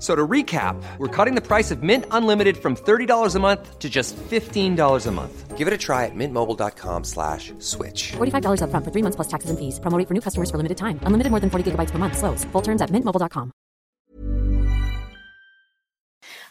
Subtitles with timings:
[0.00, 3.90] So to recap, we're cutting the price of Mint Unlimited from $30 a month to
[3.90, 5.58] just $15 a month.
[5.58, 8.12] Give it a try at mintmobile.com slash switch.
[8.16, 9.78] $45 upfront for three months plus taxes and fees.
[9.78, 10.98] Promo rate for new customers for limited time.
[11.04, 12.16] Unlimited more than 40 gigabytes per month.
[12.16, 12.44] Slows.
[12.52, 13.52] Full terms at mintmobile.com.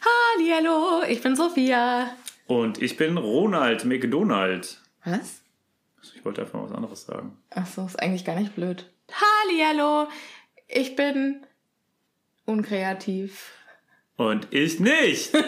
[0.06, 2.16] Hallo, ich bin Sophia.
[2.48, 4.78] Und ich bin Ronald McDonald.
[5.06, 5.42] Was?
[6.16, 7.38] Ich wollte einfach mal was anderes sagen.
[7.50, 8.86] Ach so, ist eigentlich gar nicht blöd.
[9.12, 10.08] Hallo,
[10.68, 11.46] ich bin
[12.50, 13.52] unkreativ.
[14.18, 15.34] Und ich nicht.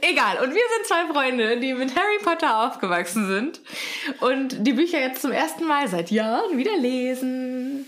[0.00, 3.60] Egal, und wir sind zwei Freunde, die mit Harry Potter aufgewachsen sind
[4.20, 7.86] und die Bücher jetzt zum ersten Mal seit Jahren wieder lesen.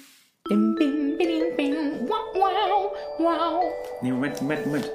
[0.48, 3.64] Bim, bim, bim, bim, wow, wow, wow.
[4.02, 4.90] Nee, Moment, Moment, Moment.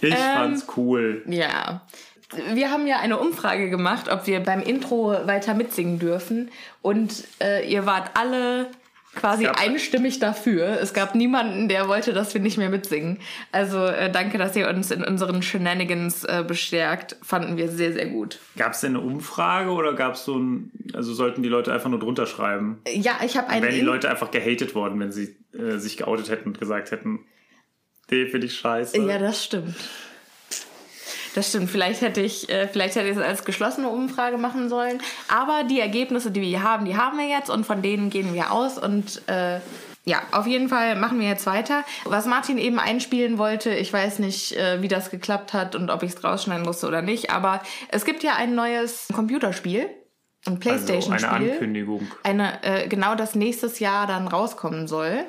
[0.00, 1.22] Ich fand's cool.
[1.26, 1.82] Ja.
[2.54, 6.50] Wir haben ja eine Umfrage gemacht, ob wir beim Intro weiter mitsingen dürfen.
[6.80, 8.70] Und äh, ihr wart alle
[9.14, 10.80] quasi gab- einstimmig dafür.
[10.80, 13.18] Es gab niemanden, der wollte, dass wir nicht mehr mitsingen.
[13.50, 17.16] Also äh, danke, dass ihr uns in unseren Shenanigans äh, bestärkt.
[17.22, 18.38] Fanden wir sehr, sehr gut.
[18.56, 21.90] Gab es denn eine Umfrage oder gab es so ein, also sollten die Leute einfach
[21.90, 22.80] nur drunter schreiben?
[22.92, 23.62] Ja, ich habe einen.
[23.62, 27.20] Wären die Leute einfach gehatet worden, wenn sie äh, sich geoutet hätten und gesagt hätten,
[28.10, 28.98] den finde ich scheiße.
[28.98, 29.74] Ja, das stimmt.
[31.34, 31.70] Das stimmt.
[31.70, 35.00] Vielleicht hätte ich, äh, vielleicht hätte ich es als geschlossene Umfrage machen sollen.
[35.28, 38.34] Aber die Ergebnisse, die wir hier haben, die haben wir jetzt und von denen gehen
[38.34, 38.78] wir aus.
[38.78, 39.60] Und äh,
[40.04, 41.84] ja, auf jeden Fall machen wir jetzt weiter.
[42.04, 46.02] Was Martin eben einspielen wollte, ich weiß nicht, äh, wie das geklappt hat und ob
[46.02, 47.30] ich es rausschneiden musste oder nicht.
[47.30, 49.88] Aber es gibt ja ein neues Computerspiel,
[50.44, 52.08] ein also PlayStation-Spiel eine Ankündigung.
[52.24, 55.24] eine, äh, genau das nächstes Jahr dann rauskommen soll.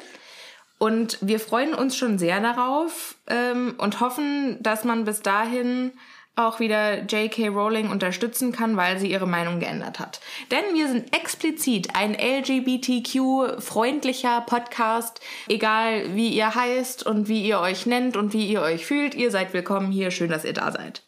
[0.84, 5.94] Und wir freuen uns schon sehr darauf ähm, und hoffen, dass man bis dahin
[6.36, 7.48] auch wieder J.K.
[7.48, 10.20] Rowling unterstützen kann, weil sie ihre Meinung geändert hat.
[10.52, 15.22] Denn wir sind explizit ein LGBTQ-freundlicher Podcast.
[15.48, 19.32] Egal wie ihr heißt und wie ihr euch nennt und wie ihr euch fühlt, ihr
[19.32, 20.12] seid willkommen hier.
[20.12, 21.04] Schön, dass ihr da seid.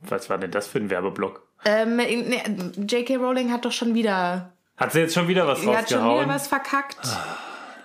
[0.00, 1.46] Was war denn das für ein Werbeblock?
[1.64, 3.18] Ähm, ne, J.K.
[3.18, 6.24] Rowling hat doch schon wieder Hat sie jetzt schon wieder was Sie hat schon rausgehauen?
[6.24, 6.98] wieder was verkackt.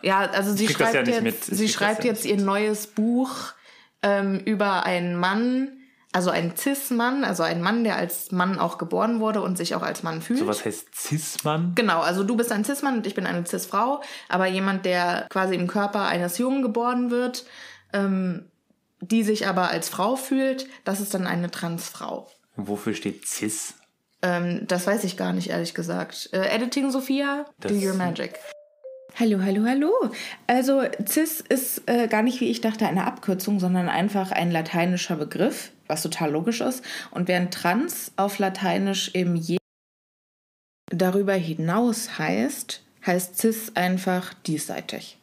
[0.01, 3.53] Ja, also sie schreibt ja jetzt, sie schreibt ja jetzt ihr neues Buch
[4.01, 5.73] ähm, über einen Mann,
[6.13, 9.81] also einen Cis-Mann, also einen Mann, der als Mann auch geboren wurde und sich auch
[9.83, 10.39] als Mann fühlt.
[10.39, 11.73] so was heißt Cis-Mann?
[11.75, 15.55] Genau, also du bist ein Cis-Mann und ich bin eine Cis-Frau, aber jemand, der quasi
[15.55, 17.45] im Körper eines Jungen geboren wird,
[17.93, 18.45] ähm,
[18.99, 22.27] die sich aber als Frau fühlt, das ist dann eine Transfrau.
[22.55, 23.75] Und wofür steht Cis?
[24.23, 26.29] Ähm, das weiß ich gar nicht, ehrlich gesagt.
[26.33, 28.33] Äh, Editing Sophia, do Das- your magic.
[29.19, 30.11] Hallo, hallo, hallo.
[30.45, 35.15] Also cis ist äh, gar nicht, wie ich dachte, eine Abkürzung, sondern einfach ein lateinischer
[35.15, 36.85] Begriff, was total logisch ist.
[37.09, 39.57] Und während trans auf Lateinisch eben je
[40.91, 45.17] darüber hinaus heißt, heißt cis einfach diesseitig.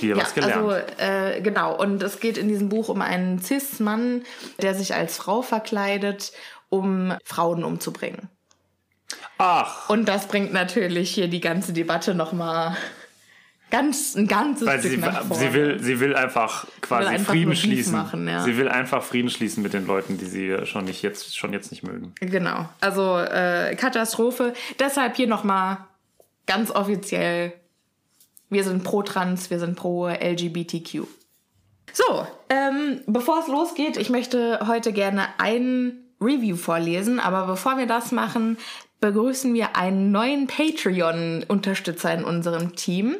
[0.00, 0.54] Wieder was gelernt.
[0.54, 0.70] also
[1.02, 1.76] äh, genau.
[1.76, 4.22] Und es geht in diesem Buch um einen Cis-Mann,
[4.62, 6.30] der sich als Frau verkleidet,
[6.68, 8.28] um Frauen umzubringen.
[9.38, 12.76] Ach, Und das bringt natürlich hier die ganze Debatte nochmal
[13.70, 15.34] ganz ein ganzes weil Stück sie, nach vorne.
[15.42, 17.92] sie, will, sie will einfach quasi Will einfach Frieden schließen.
[17.92, 18.42] machen, ja.
[18.44, 21.70] Sie will einfach Frieden schließen mit den Leuten, die sie schon nicht jetzt, schon jetzt
[21.70, 22.14] nicht mögen.
[22.20, 22.68] Genau.
[22.80, 24.54] Also äh, Katastrophe.
[24.78, 25.78] Deshalb hier nochmal
[26.46, 27.52] ganz offiziell.
[28.48, 31.02] Wir sind pro Trans, wir sind pro LGBTQ.
[31.92, 37.86] So, ähm, bevor es losgeht, ich möchte heute gerne einen Review vorlesen, aber bevor wir
[37.86, 38.58] das machen,
[39.00, 43.16] begrüßen wir einen neuen Patreon-Unterstützer in unserem Team.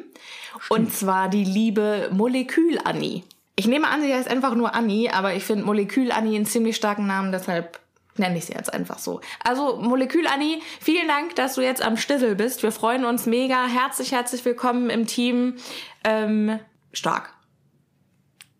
[0.69, 3.23] Und zwar die liebe Molekül-Annie.
[3.55, 7.07] Ich nehme an, sie heißt einfach nur Annie, aber ich finde Molekül-Annie einen ziemlich starken
[7.07, 7.79] Namen, deshalb
[8.17, 9.21] nenne ich sie jetzt einfach so.
[9.43, 12.63] Also Molekül-Annie, vielen Dank, dass du jetzt am Stissel bist.
[12.63, 13.67] Wir freuen uns mega.
[13.67, 15.55] Herzlich, herzlich willkommen im Team.
[16.03, 16.59] Ähm,
[16.93, 17.33] stark.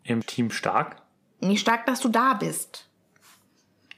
[0.03, 1.01] Im Team stark?
[1.39, 2.87] Nicht stark, dass du da bist.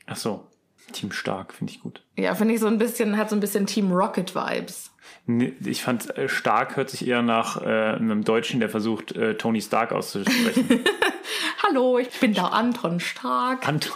[0.06, 0.49] Ach so.
[0.92, 2.02] Team stark, finde ich gut.
[2.18, 4.92] Ja, finde ich so ein bisschen, hat so ein bisschen Team Rocket Vibes.
[5.26, 9.36] Nee, Ich fand, äh, stark hört sich eher nach äh, einem Deutschen, der versucht, äh,
[9.36, 10.84] Tony Stark auszusprechen.
[11.68, 13.68] Hallo, ich bin der Anton Stark.
[13.68, 13.94] Anton.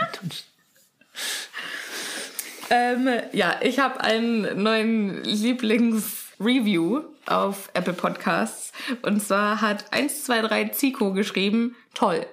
[0.00, 0.30] Anton.
[2.72, 8.72] Ähm, ja, ich habe einen neuen Lieblings-Review auf Apple Podcasts.
[9.02, 12.24] Und zwar hat 123 Zico geschrieben, toll.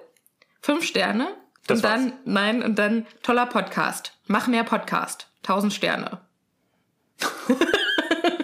[0.62, 1.26] Fünf Sterne.
[1.68, 2.12] Das und dann, war's.
[2.24, 4.12] nein, und dann toller Podcast.
[4.26, 5.28] Mach mehr Podcast.
[5.42, 6.18] Tausend Sterne.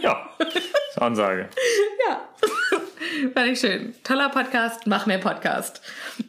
[0.00, 0.28] Ja,
[0.90, 1.48] ist Ansage.
[2.06, 2.20] Ja,
[3.34, 3.94] fand ich schön.
[4.04, 5.80] Toller Podcast, mach mehr Podcast.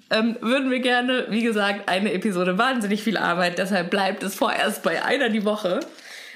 [0.10, 4.82] Ähm, würden wir gerne, wie gesagt, eine Episode, wahnsinnig viel Arbeit, deshalb bleibt es vorerst
[4.84, 5.82] bei einer die Woche.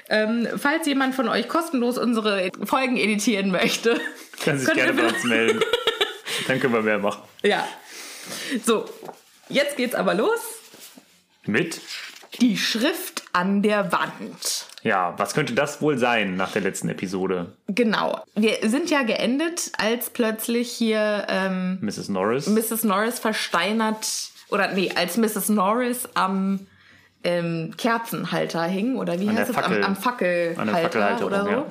[0.10, 3.98] Ähm, falls jemand von euch kostenlos unsere Folgen editieren möchte,
[4.44, 5.62] Kann sich gerne bei uns melden.
[6.48, 7.22] Dann können wir mehr machen.
[7.44, 7.66] Ja.
[8.66, 8.90] So,
[9.50, 10.40] jetzt geht's aber los.
[11.46, 11.82] Mit?
[12.42, 14.66] Die Schrift an der Wand.
[14.84, 17.54] Ja, was könnte das wohl sein nach der letzten Episode?
[17.68, 18.24] Genau.
[18.36, 22.10] Wir sind ja geendet, als plötzlich hier ähm, Mrs.
[22.10, 22.48] Norris?
[22.48, 22.84] Mrs.
[22.84, 24.08] Norris versteinert,
[24.50, 25.50] oder nee, als Mrs.
[25.50, 26.68] Norris am
[27.24, 29.58] ähm, Kerzenhalter hing, oder wie An heißt es?
[29.58, 29.96] Am, Fackel- am
[30.70, 31.50] Fackelhalter oder so.
[31.50, 31.66] ja.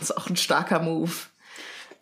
[0.00, 1.12] Das ist auch ein starker Move.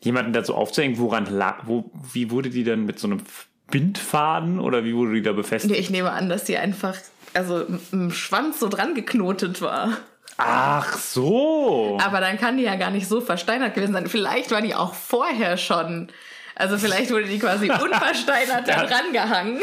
[0.01, 3.21] Jemanden dazu aufzuhängen, woran lag, wo, wie wurde die dann mit so einem
[3.71, 5.77] Bindfaden oder wie wurde die da Nee, befestigt?
[5.77, 6.97] Ich nehme an, dass sie einfach,
[7.35, 9.97] also im Schwanz so dran geknotet war.
[10.37, 11.99] Ach so.
[12.03, 14.07] Aber dann kann die ja gar nicht so versteinert gewesen sein.
[14.07, 16.09] Vielleicht war die auch vorher schon.
[16.55, 19.61] Also vielleicht wurde die quasi unversteinert da dran gehangen.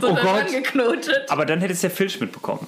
[0.00, 0.46] So Oh Gott.
[1.28, 2.66] Aber dann hätte es der Filch mitbekommen.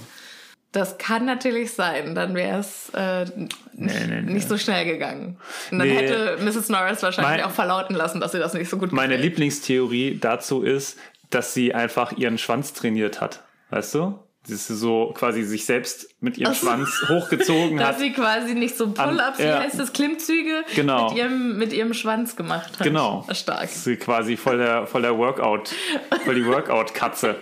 [0.72, 2.14] Das kann natürlich sein.
[2.14, 3.24] Dann wäre es äh,
[3.72, 4.20] nee, nee.
[4.20, 5.38] nicht so schnell gegangen.
[5.70, 6.68] Und dann hätte Mrs.
[6.68, 9.24] Norris wahrscheinlich Mein- auch verlauten lassen, dass sie das nicht so gut Meine gefällt.
[9.30, 10.98] Lieblingstheorie dazu ist,
[11.30, 13.42] dass sie einfach ihren Schwanz trainiert hat.
[13.70, 14.18] Weißt du?
[14.48, 16.66] Dass sie so quasi sich selbst mit ihrem Ach so.
[16.66, 17.98] Schwanz hochgezogen Dass hat.
[17.98, 19.60] sie quasi nicht so Pull-ups, wie ja.
[19.60, 21.08] heißt das, Klimmzüge Genau.
[21.10, 22.82] mit, ihrem, mit ihrem Schwanz gemacht hat.
[22.86, 23.26] Genau.
[23.32, 23.62] Stark.
[23.62, 25.70] Dass sie quasi voll der, voll der Workout,
[26.24, 27.36] voll die Workout-Katze.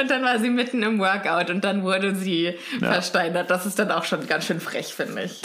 [0.00, 3.50] Und dann war sie mitten im Workout und dann wurde sie versteinert.
[3.50, 5.42] Das ist dann auch schon ganz schön frech, finde ich.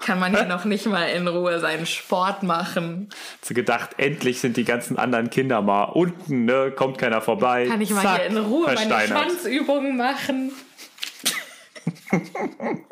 [0.00, 3.08] Kann man hier noch nicht mal in Ruhe seinen Sport machen?
[3.10, 6.72] Hat sie gedacht, endlich sind die ganzen anderen Kinder mal unten, ne?
[6.74, 7.66] Kommt keiner vorbei.
[7.68, 9.06] Kann ich mal Zack, hier in Ruhe meine.
[9.06, 10.52] Schwanzübungen machen?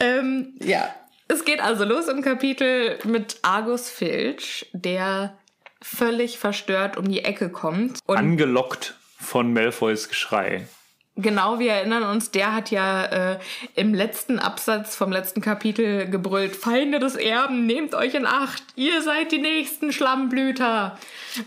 [0.00, 0.88] ähm, ja,
[1.28, 5.38] es geht also los im Kapitel mit Argus Filch, der
[5.82, 8.00] völlig verstört um die Ecke kommt.
[8.06, 8.99] Und Angelockt
[9.30, 10.66] von Malfoys Geschrei.
[11.14, 13.38] Genau, wir erinnern uns, der hat ja äh,
[13.76, 19.02] im letzten Absatz vom letzten Kapitel gebrüllt, Feinde des Erben, nehmt euch in Acht, ihr
[19.02, 20.98] seid die nächsten Schlammblüter.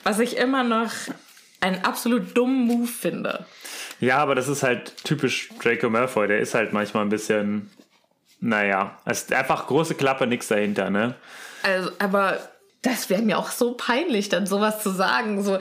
[0.03, 0.91] Was ich immer noch
[1.59, 3.45] einen absolut dummen Move finde.
[3.99, 6.27] Ja, aber das ist halt typisch Draco Malfoy.
[6.27, 7.69] Der ist halt manchmal ein bisschen,
[8.39, 11.15] naja, es ist einfach große Klappe, nix dahinter, ne?
[11.63, 12.39] Also, aber
[12.83, 15.41] das wäre mir auch so peinlich, dann sowas zu sagen.
[15.41, 15.57] So,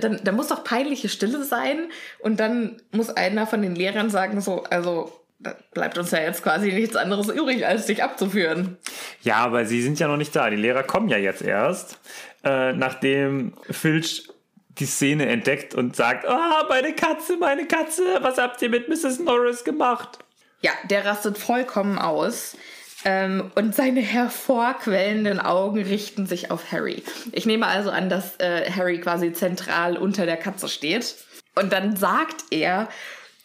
[0.00, 1.88] dann, da muss doch peinliche Stille sein
[2.18, 6.42] und dann muss einer von den Lehrern sagen, so, also da bleibt uns ja jetzt
[6.42, 8.76] quasi nichts anderes übrig, als dich abzuführen.
[9.22, 10.50] Ja, aber sie sind ja noch nicht da.
[10.50, 12.00] Die Lehrer kommen ja jetzt erst,
[12.44, 14.28] äh, nachdem Filch
[14.68, 19.20] die Szene entdeckt und sagt, ah, meine Katze, meine Katze, was habt ihr mit Mrs.
[19.20, 20.18] Norris gemacht?
[20.60, 22.56] Ja, der rastet vollkommen aus.
[23.04, 27.02] Ähm, und seine hervorquellenden Augen richten sich auf Harry.
[27.32, 31.14] Ich nehme also an, dass äh, Harry quasi zentral unter der Katze steht.
[31.54, 32.88] Und dann sagt er,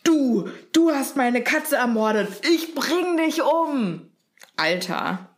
[0.03, 2.29] du, du hast meine Katze ermordet.
[2.49, 4.09] Ich bring dich um.
[4.55, 5.29] Alter.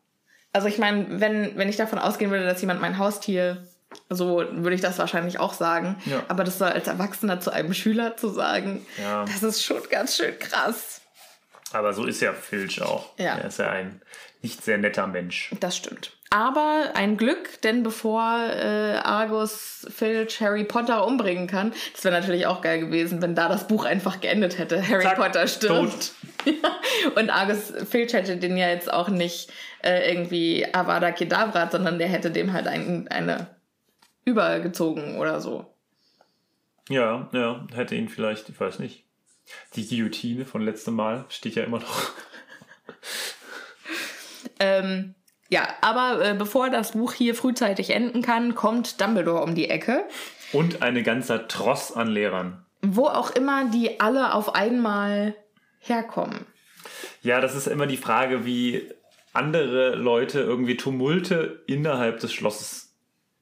[0.53, 3.65] Also ich meine, wenn, wenn ich davon ausgehen würde, dass jemand mein Haustier,
[4.09, 5.95] so würde ich das wahrscheinlich auch sagen.
[6.05, 6.23] Ja.
[6.27, 9.25] Aber das soll als Erwachsener zu einem Schüler zu sagen, Ja.
[9.25, 11.00] das ist schon ganz schön krass.
[11.73, 13.17] Aber so ist ja Filch auch.
[13.17, 13.37] Ja.
[13.37, 14.01] Er ist ja ein
[14.41, 15.51] nicht sehr netter Mensch.
[15.59, 16.11] Das stimmt.
[16.33, 22.45] Aber ein Glück, denn bevor äh, Argus Filch Harry Potter umbringen kann, das wäre natürlich
[22.45, 24.87] auch geil gewesen, wenn da das Buch einfach geendet hätte.
[24.87, 26.13] Harry Zack, Potter stirbt.
[27.15, 29.51] Und Argus Filch hätte den ja jetzt auch nicht
[29.83, 33.47] äh, irgendwie Avada Kedavra, sondern der hätte dem halt ein, eine
[34.23, 35.65] übergezogen oder so.
[36.89, 39.03] Ja, ja, hätte ihn vielleicht, ich weiß nicht.
[39.75, 42.11] Die Guillotine von letztem Mal steht ja immer noch.
[44.61, 45.15] Ähm,
[45.49, 50.05] ja, aber äh, bevor das Buch hier frühzeitig enden kann, kommt Dumbledore um die Ecke.
[50.53, 52.65] Und eine ganzer Tross an Lehrern.
[52.81, 55.35] Wo auch immer die alle auf einmal
[55.79, 56.45] herkommen.
[57.21, 58.89] Ja, das ist immer die Frage, wie
[59.33, 62.90] andere Leute irgendwie Tumulte innerhalb des Schlosses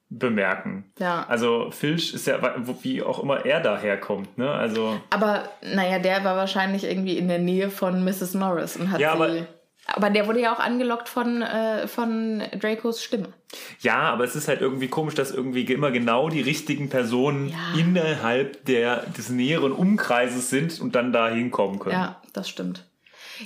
[0.09, 0.85] bemerken.
[0.99, 1.25] Ja.
[1.27, 2.39] Also Filch ist ja,
[2.81, 4.51] wie auch immer er daherkommt, ne?
[4.51, 4.99] Also.
[5.11, 8.33] Aber naja, der war wahrscheinlich irgendwie in der Nähe von Mrs.
[8.33, 9.23] Norris und hat Ja, sie.
[9.23, 9.45] aber-
[9.91, 13.29] Aber, der wurde ja auch angelockt von, äh, von Dracos Stimme.
[13.79, 17.55] Ja, aber es ist halt irgendwie komisch, dass irgendwie immer genau die richtigen Personen Ja.
[17.79, 21.93] innerhalb der, des näheren Umkreises sind und dann da hinkommen können.
[21.95, 22.85] Ja, das stimmt.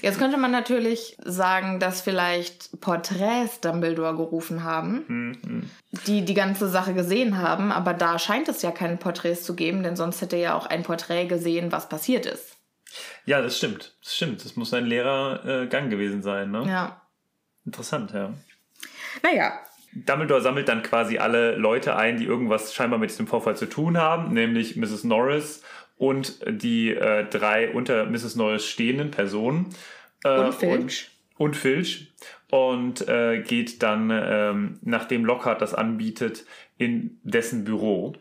[0.01, 5.69] Jetzt könnte man natürlich sagen, dass vielleicht Porträts Dumbledore gerufen haben,
[6.07, 9.83] die die ganze Sache gesehen haben, aber da scheint es ja keine Porträts zu geben,
[9.83, 12.57] denn sonst hätte ja auch ein Porträt gesehen, was passiert ist.
[13.25, 13.95] Ja, das stimmt.
[14.03, 14.43] Das stimmt.
[14.45, 16.65] Das muss ein leerer äh, Gang gewesen sein, ne?
[16.67, 17.01] Ja.
[17.65, 18.33] Interessant, ja.
[19.23, 19.53] Naja,
[19.95, 23.97] Dumbledore sammelt dann quasi alle Leute ein, die irgendwas scheinbar mit diesem Vorfall zu tun
[23.97, 25.03] haben, nämlich Mrs.
[25.03, 25.62] Norris
[26.03, 28.36] und die äh, drei unter Mrs.
[28.36, 29.69] Norris stehenden Personen.
[30.25, 31.12] Äh, Und Filch.
[31.38, 32.13] Und, und Filch.
[32.51, 36.45] Und äh, geht dann, ähm, nachdem Lockhart das anbietet,
[36.77, 38.15] in dessen Büro.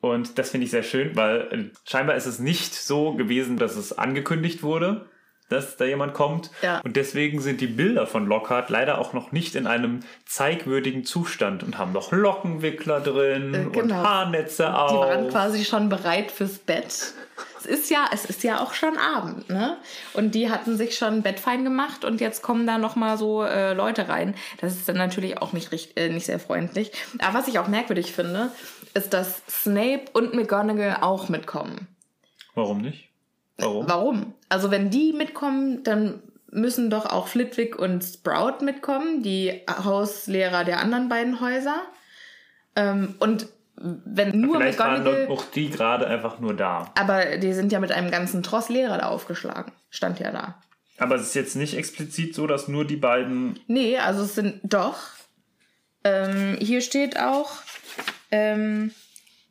[0.00, 3.76] Und das finde ich sehr schön, weil äh, scheinbar ist es nicht so gewesen, dass
[3.76, 5.08] es angekündigt wurde,
[5.48, 6.50] dass da jemand kommt.
[6.62, 6.80] Ja.
[6.84, 11.62] Und deswegen sind die Bilder von Lockhart leider auch noch nicht in einem zeigwürdigen Zustand
[11.62, 13.78] und haben noch Lockenwickler drin Äh, genau.
[13.82, 14.90] und Haarnetze auf.
[14.90, 17.14] die waren quasi schon bereit fürs Bett.
[17.58, 19.78] Es ist ja, es ist ja auch schon Abend, ne?
[20.12, 23.72] Und die hatten sich schon bettfein gemacht und jetzt kommen da noch mal so äh,
[23.72, 24.34] Leute rein.
[24.60, 26.92] Das ist dann natürlich auch nicht richtig, äh, nicht sehr freundlich.
[27.20, 28.52] Aber was ich auch merkwürdig finde,
[28.92, 31.88] ist, dass Snape und McGonagall auch mitkommen.
[32.54, 33.08] Warum nicht?
[33.58, 33.88] Warum?
[33.88, 34.34] Warum?
[34.48, 40.80] Also wenn die mitkommen, dann müssen doch auch Flitwick und Sprout mitkommen, die Hauslehrer der
[40.80, 41.82] anderen beiden Häuser.
[42.76, 45.26] Ähm, und wenn nur Vielleicht waren McGonagall...
[45.26, 46.92] doch auch die gerade einfach nur da.
[46.96, 49.72] Aber die sind ja mit einem ganzen Tross Lehrer da aufgeschlagen.
[49.90, 50.62] Stand ja da.
[50.98, 53.58] Aber es ist jetzt nicht explizit so, dass nur die beiden.
[53.66, 54.98] Nee, also es sind doch.
[56.04, 57.50] Ähm, hier steht auch.
[58.30, 58.92] Ähm,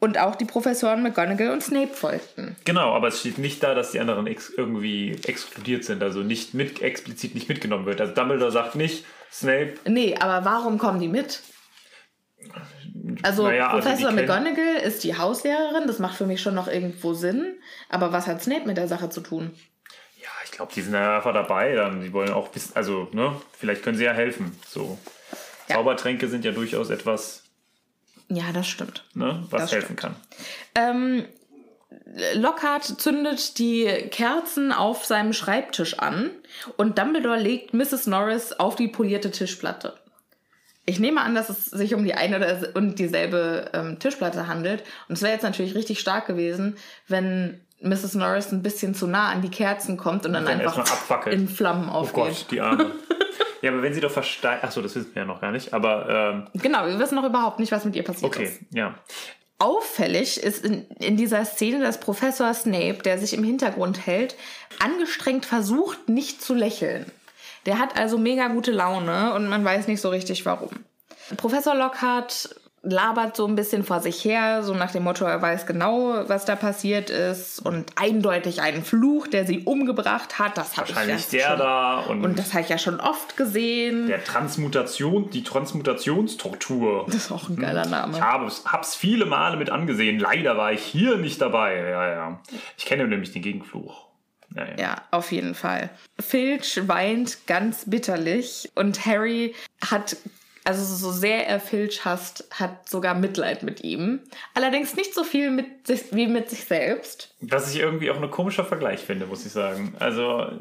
[0.04, 2.58] und auch die Professoren McGonagall und Snape folgten.
[2.66, 6.54] Genau, aber es steht nicht da, dass die anderen ex irgendwie exkludiert sind, also nicht
[6.54, 8.02] mit, explizit nicht mitgenommen wird.
[8.02, 11.42] Also Dumbledore sagt nicht, Snape, Nee, aber warum kommen die mit?
[13.22, 16.68] Also Naja, also Professor kennen- McGonagall ist die Hauslehrerin, das macht für mich schon noch
[16.68, 17.56] irgendwo Sinn.
[17.90, 19.52] Aber was hat Snape mit der Sache zu tun?
[20.22, 23.36] ja, ich glaube, die sind ja einfach dabei, dann die wollen auch wissen, also, ne,
[23.58, 24.58] vielleicht können sie ja helfen.
[24.70, 24.98] So.
[25.70, 25.76] Ja.
[25.76, 27.43] Zaubertränke sind ja durchaus etwas,
[28.36, 29.04] Ja, das stimmt.
[29.14, 30.00] ne, was Das helfen stimmt.
[30.00, 30.16] kann.
[30.76, 31.26] Ähm,
[32.36, 36.32] Lockhart zündet die Kerzen auf seinem Schreibtisch an
[36.78, 38.08] und Dumbledore legt Mrs.
[38.08, 39.94] Norris auf die polierte Tischplatte.
[40.86, 44.84] Ich nehme an, dass es sich um die eine oder und dieselbe ähm, Tischplatte handelt.
[45.08, 46.76] Und es wäre jetzt natürlich richtig stark gewesen,
[47.08, 48.16] wenn Mrs.
[48.16, 51.88] Norris ein bisschen zu nah an die Kerzen kommt und dann dann einfach in Flammen
[51.90, 52.16] Oh aufgeht.
[52.26, 52.92] Gott, die Arme.
[53.64, 56.44] ja, aber wenn sie doch versteigt, achso, das wissen wir ja noch gar nicht, aber,
[56.54, 58.62] ähm, Genau, wir wissen noch überhaupt nicht, was mit ihr passiert okay, ist.
[58.72, 58.94] ja.
[59.58, 64.36] Auffällig ist in, in dieser Szene, dass Professor Snape, der sich im Hintergrund hält,
[64.80, 67.06] angestrengt versucht, nicht zu lächeln.
[67.66, 70.72] Der hat also mega gute Laune und man weiß nicht so richtig warum.
[71.38, 75.66] Professor Lockhart labert so ein bisschen vor sich her, so nach dem Motto, er weiß
[75.66, 80.58] genau, was da passiert ist und eindeutig einen Fluch, der sie umgebracht hat.
[80.58, 83.38] Das habe ich ja der schon, da und, Und das habe ich ja schon oft
[83.38, 84.08] gesehen.
[84.08, 87.06] der Transmutation, die Transmutationstortur.
[87.08, 88.18] das ist auch ein geiler Name.
[88.18, 90.20] Ich habe es hab's viele Male mit angesehen.
[90.20, 91.78] Leider war ich hier nicht dabei.
[91.78, 92.40] Ja, ja.
[92.78, 94.08] Ich kenne nämlich den Gegenfluch.
[94.56, 94.76] Ja, ja.
[94.78, 95.90] Ja, auf jeden Fall.
[96.20, 99.56] Filch weint ganz bitterlich und Harry
[99.90, 100.18] hat,
[100.66, 104.22] also so sehr er Filch hasst, hat sogar Mitleid mit ihm.
[104.54, 107.36] Allerdings nicht so viel mit sich, wie mit sich selbst.
[107.42, 109.96] Was ich irgendwie auch ein komischer Vergleich finde, muss ich sagen.
[110.00, 110.52] Also,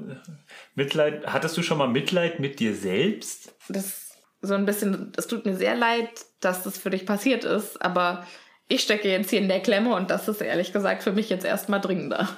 [0.75, 3.55] Mitleid, hattest du schon mal Mitleid mit dir selbst?
[3.69, 7.81] Das so ein bisschen, es tut mir sehr leid, dass das für dich passiert ist,
[7.81, 8.27] aber
[8.69, 11.45] ich stecke jetzt hier in der Klemme und das ist ehrlich gesagt für mich jetzt
[11.45, 12.29] erstmal dringender.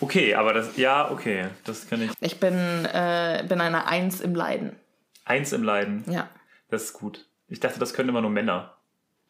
[0.00, 2.10] Okay, aber das, ja, okay, das kann ich.
[2.20, 4.76] Ich bin, äh, bin eine Eins im Leiden.
[5.24, 6.28] Eins im Leiden, Ja.
[6.70, 7.26] Das ist gut.
[7.48, 8.72] Ich dachte, das können immer nur Männer.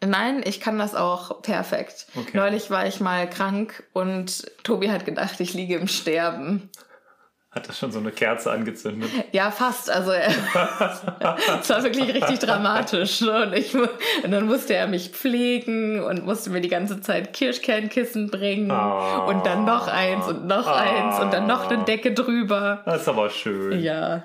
[0.05, 2.07] Nein, ich kann das auch perfekt.
[2.15, 2.37] Okay.
[2.37, 6.69] Neulich war ich mal krank und Tobi hat gedacht, ich liege im Sterben.
[7.51, 9.09] Hat er schon so eine Kerze angezündet?
[9.31, 9.89] Ja, fast.
[9.89, 10.11] Also
[11.61, 13.21] es war wirklich richtig dramatisch.
[13.21, 13.47] Ne?
[13.47, 18.29] Und, ich, und dann musste er mich pflegen und musste mir die ganze Zeit Kirschkernkissen
[18.31, 19.19] bringen Ah.
[19.27, 20.81] und dann noch eins und noch Ah.
[20.81, 22.83] eins und dann noch eine Decke drüber.
[22.87, 23.81] Das ist aber schön.
[23.81, 24.23] Ja.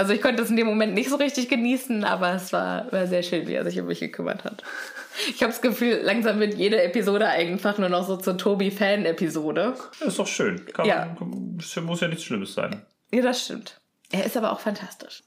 [0.00, 3.06] Also ich konnte es in dem Moment nicht so richtig genießen, aber es war, war
[3.06, 4.62] sehr schön, wie er sich um mich gekümmert hat.
[5.28, 9.74] Ich habe das Gefühl, langsam wird jede Episode einfach nur noch so zur Tobi-Fan-Episode.
[10.00, 10.64] Ist doch schön.
[10.72, 11.14] Kann, Ja.
[11.58, 12.80] Das muss ja nichts Schlimmes sein.
[13.12, 13.78] Ja, das stimmt.
[14.10, 15.22] Er ist aber auch fantastisch.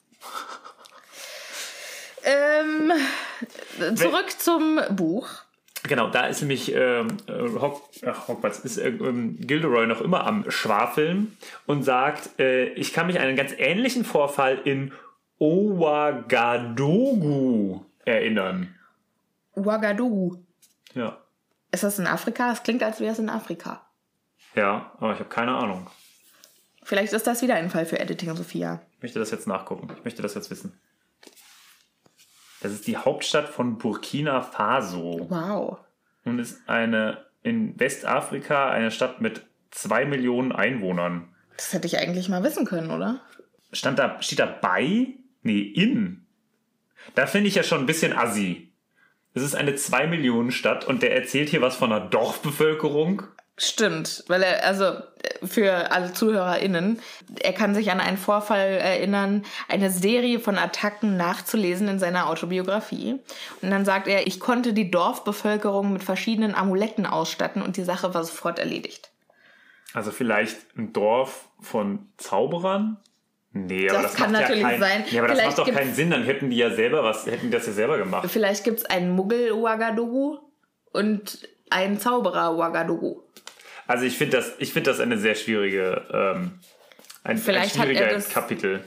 [2.23, 2.91] ähm,
[3.95, 5.29] zurück zum Buch.
[5.85, 10.25] Genau, da ist nämlich ähm, äh, Hock, ach, Hogwarts, ist äh, ähm, Gilderoy noch immer
[10.25, 14.93] am Schwafeln und sagt, äh, ich kann mich an einen ganz ähnlichen Vorfall in
[15.39, 18.73] Ouagadougou erinnern.
[19.55, 20.37] Ouagadougou.
[20.95, 21.17] Ja,
[21.71, 22.51] Ist das in Afrika?
[22.51, 23.81] Es klingt, als wäre es in Afrika.
[24.55, 25.87] ja, aber ich habe keine Ahnung.
[26.83, 28.81] Vielleicht ist das wieder ein Fall für Editing, Sophia.
[28.97, 29.87] Ich möchte das jetzt nachgucken.
[29.97, 30.77] Ich möchte das jetzt wissen.
[32.63, 35.27] Das ist die Hauptstadt von Burkina Faso.
[35.29, 35.79] Wow.
[36.23, 41.27] und ist eine in Westafrika eine Stadt mit zwei Millionen Einwohnern.
[41.57, 43.19] Das hätte ich eigentlich mal wissen können, oder?
[43.73, 45.07] Stand da, steht da bei?
[45.41, 46.25] Nee, in.
[47.15, 48.71] Da finde ich ja schon ein bisschen assi.
[49.33, 53.23] Es ist eine zwei Millionen Stadt und der erzählt hier was von einer Dorfbevölkerung.
[53.55, 54.93] Stimmt, weil er, also
[55.43, 56.99] für alle ZuhörerInnen,
[57.39, 63.19] er kann sich an einen Vorfall erinnern, eine Serie von Attacken nachzulesen in seiner Autobiografie.
[63.61, 68.13] Und dann sagt er, ich konnte die Dorfbevölkerung mit verschiedenen Amuletten ausstatten und die Sache
[68.15, 69.11] war sofort erledigt.
[69.93, 72.97] Also vielleicht ein Dorf von Zauberern?
[73.51, 75.03] Nee, aber Das das, kann macht natürlich ja keinen, sein.
[75.11, 77.47] Nee, aber das Vielleicht macht doch keinen Sinn, dann hätten die ja selber was, hätten
[77.47, 78.27] die das ja selber gemacht.
[78.31, 80.39] Vielleicht gibt's einen Muggel Ouagadougou
[80.91, 83.21] und einen Zauberer Ouagadougou.
[83.87, 86.51] Also ich finde das, ich finde das eine sehr schwierige, ähm,
[87.23, 88.83] ein, Vielleicht ein er schwieriger Kapitel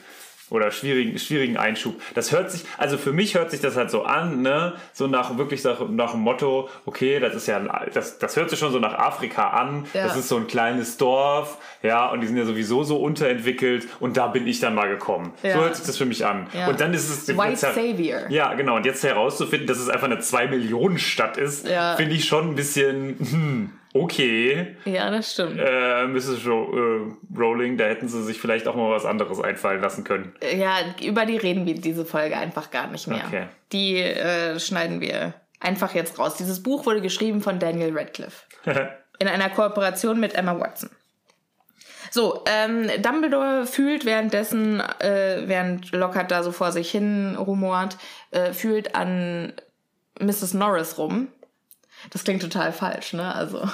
[0.49, 2.01] oder schwierigen, schwierigen Einschub.
[2.15, 5.37] Das hört sich, also für mich hört sich das halt so an, ne, so nach
[5.39, 7.59] wirklich nach, nach dem Motto, okay, das ist ja,
[7.93, 9.87] das, das hört sich schon so nach Afrika an.
[9.93, 10.07] Ja.
[10.07, 14.17] Das ist so ein kleines Dorf, ja, und die sind ja sowieso so unterentwickelt und
[14.17, 15.33] da bin ich dann mal gekommen.
[15.43, 15.55] Ja.
[15.55, 16.47] So hört sich das für mich an.
[16.53, 16.69] Ja.
[16.69, 18.29] Und dann ist es White Savior.
[18.29, 18.77] Ja, genau.
[18.77, 21.97] Und jetzt herauszufinden, dass es einfach eine 2 Millionen Stadt ist, Ja.
[21.97, 23.71] finde ich schon ein bisschen, hm,
[24.03, 25.59] okay Ja, das stimmt.
[25.59, 26.47] äh, Mrs.
[26.47, 30.35] Ro äh, Rowling, da hätten sie sich vielleicht auch mal was anderes einfallen lassen können.
[30.57, 33.25] Ja, über die reden wir diese Folge einfach gar nicht mehr.
[33.27, 33.47] Okay.
[33.73, 36.37] Die äh, schneiden wir einfach jetzt raus.
[36.37, 38.45] Dieses Buch wurde geschrieben von Daniel Radcliffe.
[39.19, 40.91] in einer Kooperation mit Emma Watson.
[42.11, 47.97] So, ähm, Dumbledore fühlt währenddessen, äh, während Lockhart da so vor sich hin rumort,
[48.31, 49.53] äh, fühlt an
[50.21, 50.55] Mrs.
[50.55, 51.29] Norris rum.
[52.11, 53.35] Das klingt total falsch, ne?
[53.35, 53.69] Also,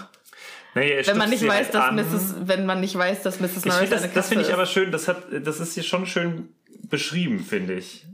[0.75, 1.95] Naja, er wenn man nicht weiß, halt dass an.
[1.97, 3.65] Mrs., wenn man nicht weiß, dass Mrs.
[3.67, 6.49] Norris das, das finde ich aber schön, das, hat, das ist hier schon schön
[6.89, 8.07] beschrieben, finde ich.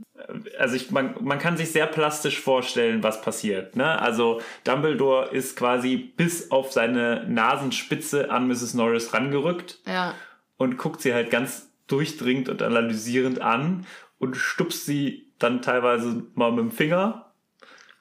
[0.59, 3.75] Also ich, man, man kann sich sehr plastisch vorstellen, was passiert.
[3.77, 3.99] Ne?
[3.99, 8.73] Also Dumbledore ist quasi bis auf seine Nasenspitze an Mrs.
[8.73, 10.13] Norris rangerückt Ja.
[10.57, 13.87] und guckt sie halt ganz durchdringend und analysierend an
[14.19, 17.31] und stupst sie dann teilweise mal mit dem Finger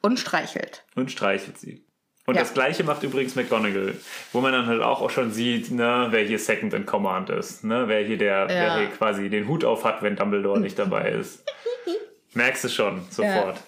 [0.03, 0.85] Und streichelt.
[0.97, 1.85] und streichelt sie.
[2.29, 2.43] Und Ja.
[2.43, 3.95] das gleiche macht übrigens McGonagall,
[4.33, 7.85] wo man dann halt auch, schon sieht, ne, wer hier Second in Command ist, ne,
[7.89, 11.43] wer hier der, wer hier quasi den Hut auf hat, wenn Dumbledore nicht dabei ist.
[12.35, 13.59] Merkst du schon sofort.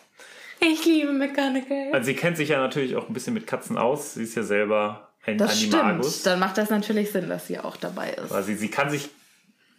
[0.60, 1.88] Ich liebe McGonagall.
[1.94, 4.12] Also sie kennt sich ja natürlich auch ein bisschen mit Katzen aus.
[4.14, 6.10] Sie ist ja selber ein Das Animagus.
[6.20, 6.26] stimmt.
[6.26, 8.30] Dann macht das natürlich Sinn, dass sie auch dabei ist.
[8.30, 9.08] Also sie kann sich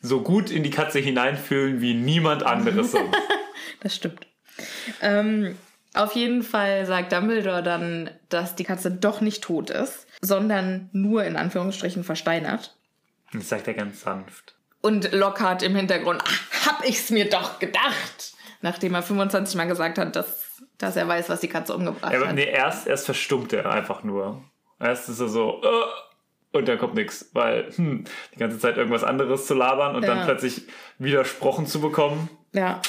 [0.02, 3.16] so gut in die Katze hineinfühlen wie niemand anderes sonst.
[3.82, 4.26] Das stimmt.
[5.02, 5.56] Ähm,
[5.94, 11.24] auf jeden Fall sagt Dumbledore dann, dass die Katze doch nicht tot ist, sondern nur
[11.26, 12.76] in Anführungsstrichen versteinert.
[13.34, 14.56] Das sagt er ganz sanft.
[14.82, 18.34] Und Lockhart im Hintergrund, ach, hab ich's mir doch gedacht.
[18.62, 20.46] Nachdem er 25 Mal gesagt hat, dass,
[20.78, 22.36] dass er weiß, was die Katze umgebracht Ja, hat.
[22.36, 24.44] nee, erst, erst verstummt er einfach nur.
[24.80, 29.04] Erst ist er so, äh, und dann kommt nichts, weil hm, die ganze Zeit irgendwas
[29.04, 30.16] anderes zu labern und Ja.
[30.16, 30.64] dann plötzlich
[31.00, 32.82] widersprochen zu bekommen, Ja,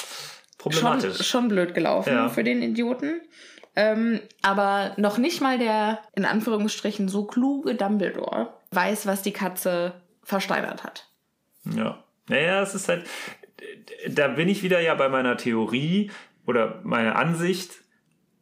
[0.63, 1.15] problematisch.
[1.17, 2.29] schon, schon blöd gelaufen Ja.
[2.29, 3.21] für den Idioten.
[3.75, 9.93] Ähm, aber noch nicht mal der, in Anführungsstrichen, so kluge Dumbledore weiß, was die Katze
[10.23, 11.07] versteinert hat.
[11.75, 12.03] Ja.
[12.27, 13.05] Naja, es ist halt,
[14.07, 16.11] da bin ich wieder ja bei meiner Theorie
[16.45, 17.71] oder meiner Ansicht,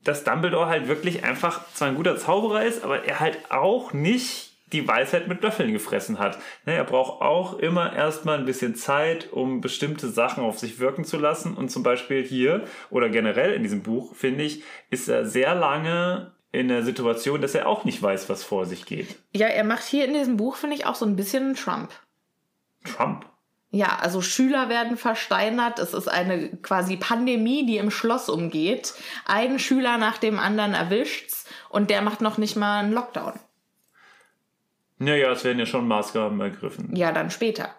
[0.04, 4.51] dass Dumbledore halt wirklich einfach zwar ein guter Zauberer ist, aber er halt auch nicht
[4.72, 6.38] die Weisheit mit Löffeln gefressen hat.
[6.66, 11.06] Ne, Er braucht auch immer erstmal ein bisschen Zeit, um bestimmte Sachen auf sich wirken
[11.06, 11.56] zu lassen.
[11.56, 16.32] Und zum Beispiel hier oder generell in diesem Buch, finde ich, ist er sehr lange
[16.52, 19.16] in der Situation, dass er auch nicht weiß, was vor sich geht.
[19.34, 21.92] Ja, er macht hier in diesem Buch, finde ich, auch so ein bisschen Trump.
[22.84, 23.26] Trump.
[23.74, 25.80] Ja, also Schüler werden versteinert.
[25.80, 28.94] Es ist eine quasi Pandemie, die im Schloss umgeht.
[29.26, 33.40] Ein Schüler nach dem anderen erwischt's und der macht noch nicht mal einen Lockdown.
[35.02, 36.96] Naja, es werden ja schon Maßgaben ergriffen.
[36.96, 37.70] Ja, dann später.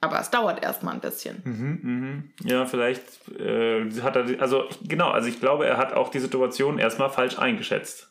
[0.00, 2.32] Aber es dauert erstmal ein bisschen.
[2.44, 6.78] Ja, vielleicht äh, hat er, also genau, also ich glaube, er hat auch die Situation
[6.78, 8.10] erstmal falsch eingeschätzt.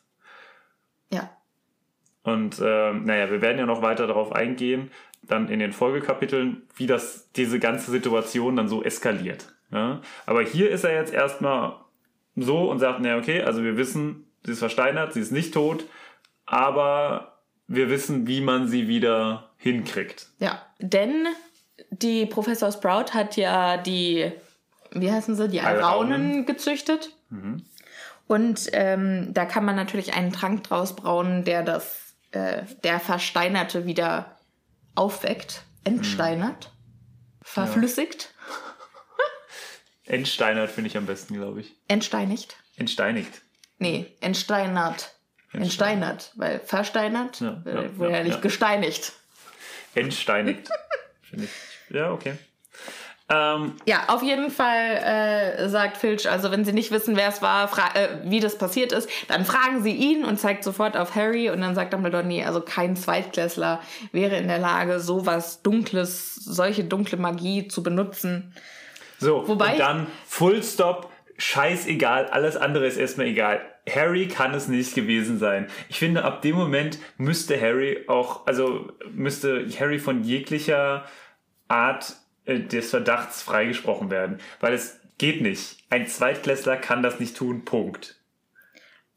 [1.10, 1.30] Ja.
[2.22, 6.86] Und ähm, naja, wir werden ja noch weiter darauf eingehen, dann in den Folgekapiteln, wie
[6.86, 9.54] das diese ganze Situation dann so eskaliert.
[9.72, 10.02] Ja?
[10.24, 11.80] Aber hier ist er jetzt erstmal
[12.36, 15.84] so und sagt, naja, okay, also wir wissen, sie ist versteinert, sie ist nicht tot,
[16.44, 17.35] aber
[17.68, 20.28] wir wissen, wie man sie wieder hinkriegt.
[20.38, 20.62] Ja.
[20.78, 21.26] Denn
[21.90, 24.32] die Professor Sprout hat ja die,
[24.92, 26.12] wie heißen sie, die Alraunen.
[26.12, 27.10] Alraunen gezüchtet.
[28.26, 33.86] Und ähm, da kann man natürlich einen Trank draus brauen, der das, äh, der Versteinerte
[33.86, 34.36] wieder
[34.94, 36.70] aufweckt, entsteinert,
[37.42, 38.32] verflüssigt,
[40.06, 41.74] Entsteinert finde ich am besten, glaube ich.
[41.88, 42.56] entsteinigt.
[42.76, 43.42] Entsteinigt.
[43.78, 45.15] Nee, entsteinert.
[45.52, 48.40] Entsteinert, weil versteinert Ja, äh, ja, wurde ja, nicht ja.
[48.40, 49.12] gesteinigt.
[49.94, 50.68] Entsteinigt.
[51.88, 52.34] Ja, okay.
[53.28, 57.42] Ähm, Ja, auf jeden Fall äh, sagt Filch, also wenn sie nicht wissen, wer es
[57.42, 61.50] war, äh, wie das passiert ist, dann fragen sie ihn und zeigt sofort auf Harry
[61.50, 63.80] und dann sagt Dumbledore, nee, also kein Zweitklässler
[64.12, 68.54] wäre in der Lage, sowas Dunkles, solche dunkle Magie zu benutzen.
[69.18, 73.60] So, Wobei- und dann Full Stop, scheißegal, alles andere ist erstmal egal.
[73.88, 75.68] Harry kann es nicht gewesen sein.
[75.88, 81.04] Ich finde, ab dem Moment müsste Harry auch, also müsste Harry von jeglicher
[81.68, 85.78] Art äh, des Verdachts freigesprochen werden, weil es geht nicht.
[85.90, 88.16] Ein Zweitklässler kann das nicht tun, Punkt.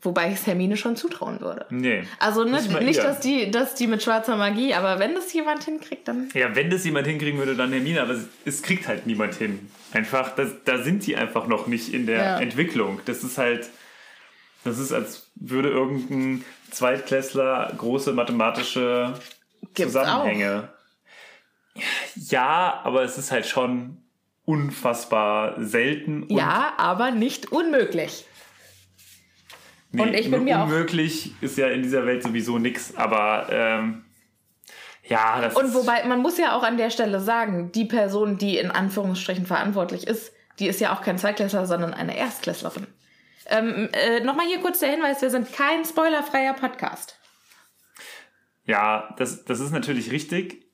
[0.02, 1.66] Wobei ich es Hermine schon zutrauen würde.
[1.72, 2.04] Nee.
[2.20, 5.64] Also ne, Nicht nicht, dass die, dass die mit schwarzer Magie, aber wenn das jemand
[5.66, 6.30] hinkriegt, dann.
[6.34, 9.70] Ja, wenn das jemand hinkriegen würde, dann Hermine, aber es, es kriegt halt niemand hin.
[9.92, 12.40] Einfach, das, da sind die einfach noch nicht in der Ja.
[12.40, 13.02] Entwicklung.
[13.06, 13.70] Das ist halt,
[14.64, 19.14] das ist, als würde irgendein Zweitklässler große mathematische
[19.74, 20.70] Gibt's Zusammenhänge.
[22.16, 23.98] Ja, aber es ist halt schon
[24.46, 26.26] unfassbar selten.
[26.30, 28.26] Ja, aber nicht unmöglich.
[29.92, 33.48] nee, und ich bin mir auch- unmöglich ist ja in dieser Welt sowieso nix, aber
[33.52, 34.06] ähm,
[35.08, 38.58] ja, das Und wobei, man muss ja auch an der Stelle sagen, die Person, die
[38.58, 42.88] in Anführungsstrichen verantwortlich ist, die ist ja auch kein Zweitklässler, sondern eine Erstklässlerin.
[43.50, 47.18] Ähm, äh, Nochmal hier kurz der Hinweis, wir sind kein spoilerfreier Podcast.
[48.66, 50.66] ja, das, das ist natürlich richtig.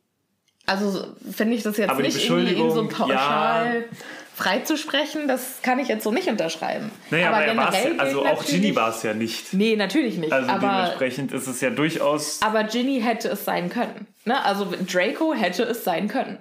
[0.66, 3.98] Also finde ich das jetzt Aber nicht irgendwie ihn so pauschal ja.
[4.34, 6.90] freizusprechen, das kann ich jetzt so nicht unterschreiben.
[7.12, 9.54] Naja, aber, er war's, generell also auch Ginny war es ja nicht.
[9.54, 10.34] Nee, natürlich nicht.
[10.34, 12.42] Also aber, dementsprechend ist es ja durchaus.
[12.42, 14.08] aber Ginny hätte es sein können.
[14.26, 14.44] Ne?
[14.44, 16.40] Also Draco hätte es sein können.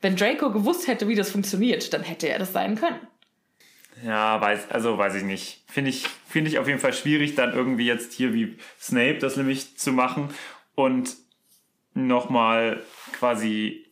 [0.00, 2.98] Wenn Draco gewusst hätte, wie das funktioniert, dann hätte er das sein können.
[4.04, 5.62] Ja, weiß, also weiß ich nicht.
[5.68, 9.36] Finde ich, finde ich auf jeden Fall schwierig, dann irgendwie jetzt hier wie Snape das
[9.36, 10.30] nämlich zu machen
[10.74, 11.16] und
[11.94, 12.82] nochmal
[13.12, 13.86] quasi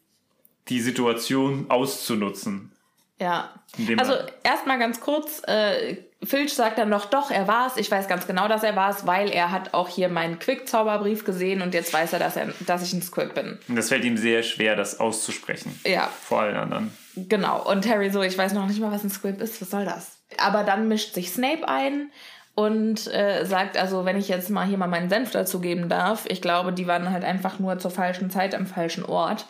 [0.68, 2.72] die Situation auszunutzen.
[3.18, 3.54] Ja.
[3.96, 7.76] Also erstmal ganz kurz, äh, Filch sagt dann noch, doch, er war's.
[7.76, 11.62] Ich weiß ganz genau, dass er war's, weil er hat auch hier meinen Quick-Zauberbrief gesehen
[11.62, 13.58] und jetzt weiß er, dass, er, dass ich ein Squib bin.
[13.68, 15.78] Und das fällt ihm sehr schwer, das auszusprechen.
[15.84, 16.96] Ja, Vor allen anderen.
[17.16, 17.68] Genau.
[17.68, 19.60] Und Harry so, ich weiß noch nicht mal, was ein Squib ist.
[19.60, 20.18] Was soll das?
[20.38, 22.10] Aber dann mischt sich Snape ein
[22.54, 26.24] und äh, sagt, also wenn ich jetzt mal hier mal meinen Senf dazu geben darf,
[26.26, 29.46] ich glaube, die waren halt einfach nur zur falschen Zeit am falschen Ort.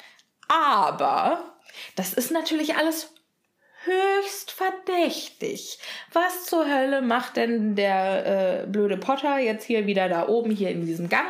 [0.48, 1.54] Aber
[1.94, 3.12] das ist natürlich alles
[3.84, 5.78] höchst verdächtig.
[6.12, 10.70] Was zur Hölle macht denn der äh, blöde Potter jetzt hier wieder da oben hier
[10.70, 11.26] in diesem Gang?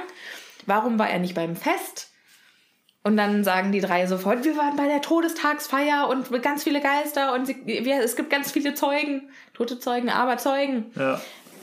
[0.64, 2.05] Warum war er nicht beim Fest?
[3.06, 7.34] Und dann sagen die drei sofort, wir waren bei der Todestagsfeier und ganz viele Geister
[7.34, 9.28] und sie, wir, es gibt ganz viele Zeugen.
[9.54, 10.86] Tote Zeugen, aber Zeugen.
[10.96, 11.20] Ja.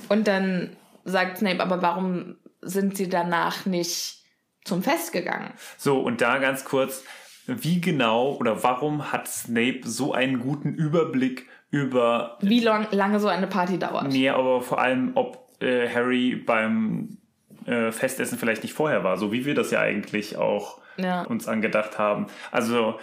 [0.08, 4.24] Und dann sagt Snape, aber warum sind sie danach nicht
[4.64, 5.52] zum Fest gegangen?
[5.78, 7.04] So, und da ganz kurz,
[7.46, 13.28] wie genau oder warum hat Snape so einen guten Überblick über Wie lang, lange so
[13.28, 14.08] eine Party dauert?
[14.08, 17.18] Nee, aber vor allem, ob äh, Harry beim
[17.66, 21.24] äh, Festessen vielleicht nicht vorher war, so wie wir das ja eigentlich auch Ja.
[21.24, 22.28] uns angedacht haben.
[22.52, 23.00] Also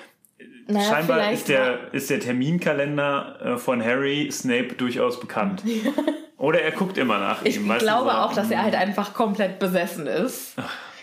[0.67, 5.63] Naja, scheinbar ist der, ist der Terminkalender äh, von Harry Snape durchaus bekannt.
[6.39, 7.69] Oder er guckt immer nach Ich ihm.
[7.69, 10.55] du, glaube so, auch, dass er halt einfach komplett besessen ist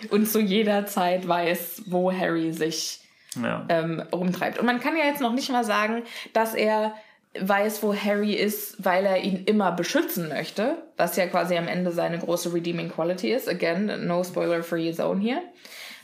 [0.10, 3.02] und zu jeder Zeit weiß, wo Harry sich
[3.40, 3.64] Ja.
[3.70, 4.58] ähm, rumtreibt.
[4.58, 6.02] Und man kann ja jetzt noch nicht mal sagen,
[6.34, 6.96] dass er
[7.40, 11.92] weiß, wo Harry ist, weil er ihn immer beschützen möchte, was ja quasi am Ende
[11.92, 13.48] seine große redeeming quality ist.
[13.48, 15.44] Again, no spoiler free zone hier.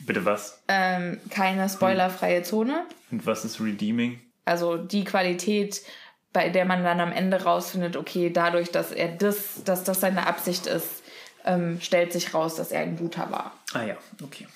[0.00, 0.62] Bitte was?
[0.68, 2.84] ähm, keine spoilerfreie Zone.
[3.10, 4.20] Und was ist Redeeming?
[4.44, 5.82] Also die Qualität,
[6.32, 10.26] bei der man dann am Ende rausfindet, okay, dadurch, dass er das, dass das seine
[10.26, 11.02] Absicht ist,
[11.46, 13.52] ähm, stellt sich raus, dass er ein guter war.
[13.72, 14.46] Ah ja, okay.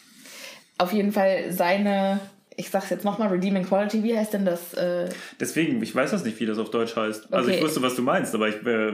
[0.79, 2.20] Auf jeden Fall seine,
[2.57, 4.74] ich sag's jetzt nochmal, Redeeming Quality, wie heißt denn das?
[4.74, 5.09] Äh,
[5.40, 7.33] Deswegen, ich weiß das nicht, wie das auf Deutsch heißt.
[7.33, 7.59] Also Okay.
[7.59, 8.92] ich wusste, was du meinst, aber es äh,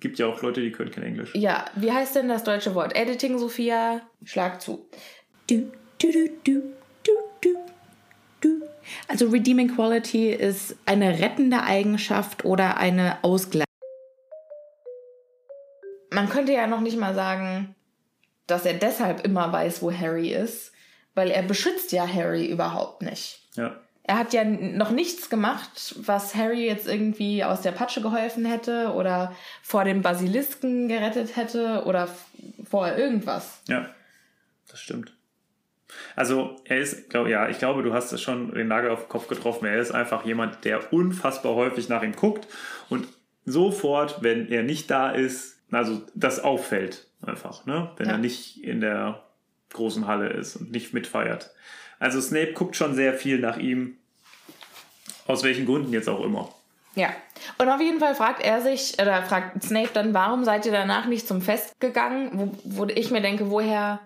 [0.00, 1.34] gibt ja auch Leute, die können kein Englisch.
[1.34, 2.94] ja, wie heißt denn das deutsche Wort?
[2.96, 4.86] Editing, Sophia, schlag zu.
[5.48, 5.70] Du,
[9.08, 13.66] Also Redeeming Quality ist eine rettende Eigenschaft oder eine Ausgleich.
[16.10, 17.74] Man könnte ja noch nicht mal sagen,
[18.46, 20.72] dass er deshalb immer weiß, wo Harry ist,
[21.14, 23.48] weil er beschützt ja Harry überhaupt nicht.
[23.54, 23.76] Ja.
[24.04, 28.92] Er hat ja noch nichts gemacht, was Harry jetzt irgendwie aus der Patsche geholfen hätte
[28.94, 32.08] oder vor dem Basilisken gerettet hätte oder
[32.64, 33.62] vor irgendwas.
[33.68, 33.88] Ja,
[34.68, 35.12] das stimmt.
[36.16, 39.08] Also er ist, glaub, ja, ich glaube, du hast es schon den Nagel auf den
[39.08, 39.66] Kopf getroffen.
[39.66, 42.46] Er ist einfach jemand, der unfassbar häufig nach ihm guckt
[42.88, 43.06] und
[43.44, 47.90] sofort, wenn er nicht da ist, also das auffällt einfach, ne?
[47.96, 48.12] Wenn Ja.
[48.12, 49.22] er nicht in der
[49.72, 51.50] großen Halle ist und nicht mitfeiert.
[51.98, 53.96] Also Snape guckt schon sehr viel nach ihm,
[55.26, 56.52] aus welchen Gründen jetzt auch immer.
[56.94, 57.08] Ja.
[57.58, 61.06] Und auf jeden Fall fragt er sich, oder fragt Snape dann, warum seid ihr danach
[61.06, 62.30] nicht zum Fest gegangen?
[62.34, 64.00] Wo, wo ich mir denke, woher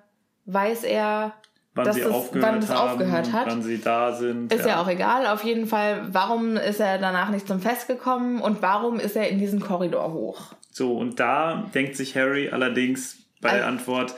[0.45, 1.35] weiß er,
[1.77, 3.47] Wann dass sie es, aufgehört wann es haben, aufgehört hat?
[3.47, 4.53] wann sie da sind.
[4.53, 4.81] Ist ja.
[4.83, 5.27] auch egal.
[5.27, 9.29] Auf jeden Fall, warum ist er danach nicht zum Fest gekommen und warum ist er
[9.29, 10.55] in diesen Korridor hoch?
[10.73, 14.15] So, und da denkt sich Harry allerdings bei der Also- Antwort,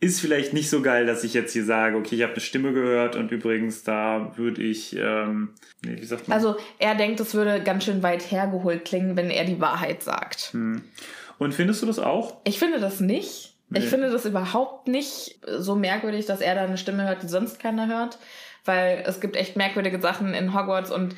[0.00, 2.72] ist vielleicht nicht so geil, dass ich jetzt hier sage, okay, ich habe eine Stimme
[2.72, 5.50] gehört und übrigens, da würde ich, ähm,
[5.84, 6.34] nee, wie sagt man?
[6.36, 10.50] Also er denkt, es würde ganz schön weit hergeholt klingen, wenn er die Wahrheit sagt.
[10.54, 10.82] Hm.
[11.38, 12.38] und findest du das auch?
[12.44, 13.51] Ich finde das nicht.
[13.72, 13.78] Nee.
[13.78, 17.58] Ich finde das überhaupt nicht so merkwürdig, dass er da eine Stimme hört, die sonst
[17.58, 18.18] keiner hört.
[18.64, 21.16] Weil es gibt echt merkwürdige Sachen in Hogwarts und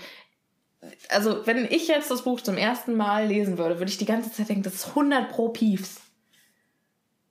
[1.08, 4.30] also wenn ich jetzt das Buch zum ersten Mal lesen würde, würde ich die ganze
[4.30, 6.02] Zeit denken, das ist 100 pro Piefs.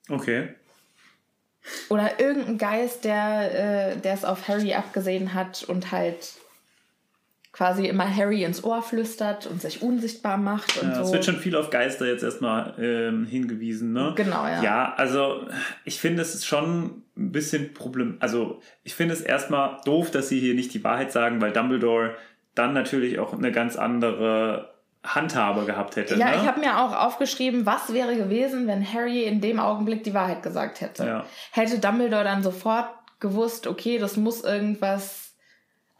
[0.10, 0.50] Okay.
[1.90, 6.34] Oder irgendein Geist, der äh, der es auf Harry abgesehen hat und halt
[7.54, 11.14] quasi immer Harry ins Ohr flüstert und sich unsichtbar macht und Ja, Es so.
[11.14, 14.14] wird schon viel auf Geister jetzt erstmal ähm, hingewiesen, ne?
[14.16, 14.62] Genau, ja.
[14.62, 15.48] Ja, also
[15.86, 18.18] ich finde, es ist schon ein bisschen Problem.
[18.20, 22.16] Also ich finde es erstmal doof, dass sie hier nicht die Wahrheit sagen, weil Dumbledore
[22.56, 26.16] dann natürlich auch eine ganz andere Handhabe gehabt hätte.
[26.16, 26.38] Ja, ne?
[26.38, 30.42] ich habe mir auch aufgeschrieben, was wäre gewesen, wenn Harry in dem Augenblick die Wahrheit
[30.42, 31.06] gesagt hätte.
[31.06, 31.26] Ja.
[31.52, 32.88] Hätte Dumbledore dann sofort
[33.20, 35.33] gewusst, okay, das muss irgendwas,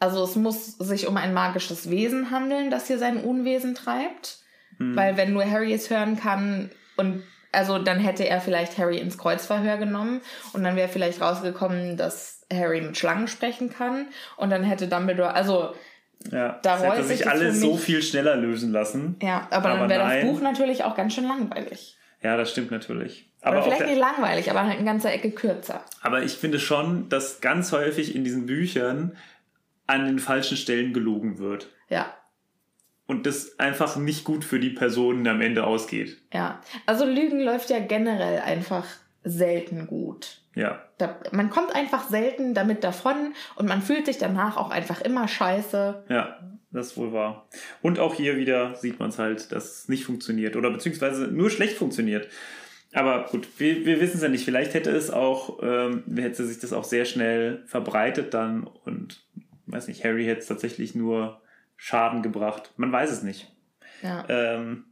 [0.04, 4.40] also es muss sich um ein magisches Wesen handeln, das hier sein Unwesen treibt.
[4.78, 4.96] Hm.
[4.96, 9.18] Weil wenn nur Harry es hören kann und also dann hätte er vielleicht Harry ins
[9.18, 10.22] Kreuzverhör genommen
[10.54, 15.34] und dann wäre vielleicht rausgekommen, dass Harry mit Schlangen sprechen kann und dann hätte Dumbledore,
[15.34, 15.74] also
[16.32, 19.16] Ja, Da das hätte sich alles so viel schneller lösen lassen.
[19.22, 20.26] ja, aber, Aber dann wäre das.
[20.26, 21.96] Buch natürlich auch ganz schön langweilig.
[22.24, 23.30] Ja, das stimmt natürlich.
[23.42, 25.82] Oder Aber, auf vielleicht nicht langweilig, aber halt eine ganze Ecke kürzer.
[26.02, 29.18] aber ich finde schon, dass ganz häufig in diesen Büchern
[29.94, 31.70] an den falschen Stellen gelogen wird.
[31.90, 32.14] Ja,
[33.08, 36.22] Und das einfach nicht gut für die Personen am Ende ausgeht.
[36.34, 36.62] ja.
[36.86, 38.86] Also Lügen läuft ja generell einfach
[39.24, 40.40] selten gut.
[40.56, 40.82] Ja.
[40.98, 45.28] Da, man kommt einfach selten damit davon und man fühlt sich danach auch einfach immer
[45.28, 46.04] scheiße.
[46.10, 46.40] Ja,
[46.72, 47.48] das ist wohl wahr.
[47.82, 51.50] Und auch hier wieder sieht man es halt, dass es nicht funktioniert oder beziehungsweise nur
[51.50, 52.28] schlecht funktioniert.
[52.96, 54.46] Aber gut, wir, wir wissen es ja nicht.
[54.46, 59.24] Vielleicht hätte es auch, ähm, hätte sich das auch sehr schnell verbreitet dann und
[59.66, 61.42] weiß nicht, Harry hätte es tatsächlich nur
[61.76, 62.72] Schaden gebracht.
[62.78, 63.52] Man weiß es nicht.
[64.02, 64.26] Ja.
[64.30, 64.86] Ähm,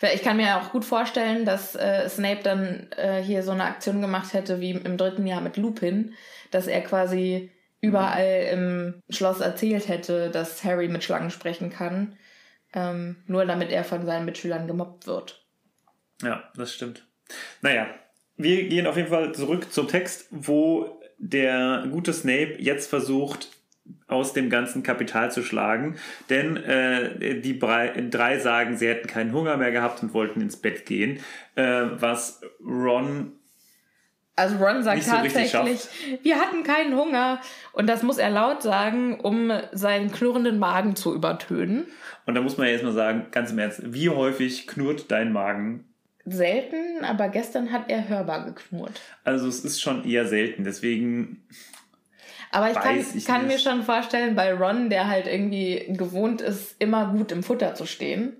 [0.00, 4.00] Ich kann mir auch gut vorstellen, dass äh, Snape dann äh, hier so eine Aktion
[4.00, 6.14] gemacht hätte wie im dritten Jahr mit Lupin,
[6.50, 12.16] dass er quasi überall im Schloss erzählt hätte, dass Harry mit Schlangen sprechen kann,
[12.74, 15.44] ähm, nur damit er von seinen Mitschülern gemobbt wird.
[16.22, 17.06] Ja, das stimmt.
[17.60, 17.86] Naja,
[18.36, 23.48] wir gehen auf jeden Fall zurück zum Text, wo der gute Snape jetzt versucht,
[24.08, 25.96] aus dem ganzen Kapital zu schlagen.
[26.28, 30.84] Denn äh, die drei, sagen, sie hätten keinen Hunger mehr gehabt und wollten ins Bett
[30.84, 31.20] gehen.
[31.54, 33.32] Äh, was Ron
[34.36, 35.88] Also Ron sagt so tatsächlich,
[36.22, 37.40] wir hatten keinen Hunger.
[37.72, 41.86] Und das muss er laut sagen, um seinen knurrenden Magen zu übertönen.
[42.26, 45.32] Und da muss man ja jetzt mal sagen, ganz im Ernst, wie häufig knurrt dein
[45.32, 45.91] Magen?
[46.24, 49.00] Selten, aber gestern hat er hörbar geknurrt.
[49.24, 51.42] Also es ist schon eher selten, deswegen,
[52.50, 56.76] Aber ich kann, ich kann mir schon vorstellen, bei Ron, der halt irgendwie gewohnt ist,
[56.78, 58.36] immer gut im Futter zu stehen,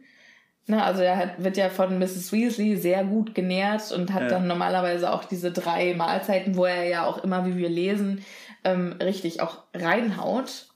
[0.68, 2.32] Ne, also er hat, wird ja von Mrs.
[2.32, 4.28] Weasley sehr gut genährt und hat Ja.
[4.28, 8.24] dann normalerweise auch diese drei Mahlzeiten, wo er ja auch immer, wie wir lesen,
[8.62, 10.68] ähm, richtig auch reinhaut.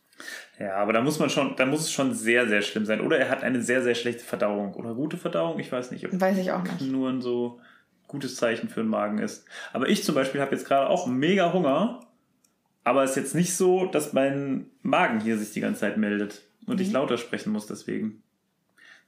[0.59, 3.01] Ja, aber da muss man schon, da muss es schon sehr, sehr schlimm sein.
[3.03, 4.75] Oder er hat eine sehr, sehr schlechte Verdauung.
[4.75, 6.81] Oder gute Verdauung, ich weiß nicht, ob Weiß ich auch nicht.
[6.81, 7.61] nur ein so
[8.09, 9.45] gutes Zeichen für den Magen ist.
[9.73, 12.01] Aber ich zum Beispiel habe jetzt gerade auch mega Hunger.
[12.85, 16.43] Aber es ist jetzt nicht so, dass mein Magen hier sich die ganze Zeit meldet.
[16.67, 16.83] Und Mhm.
[16.83, 18.23] ich lauter sprechen muss deswegen.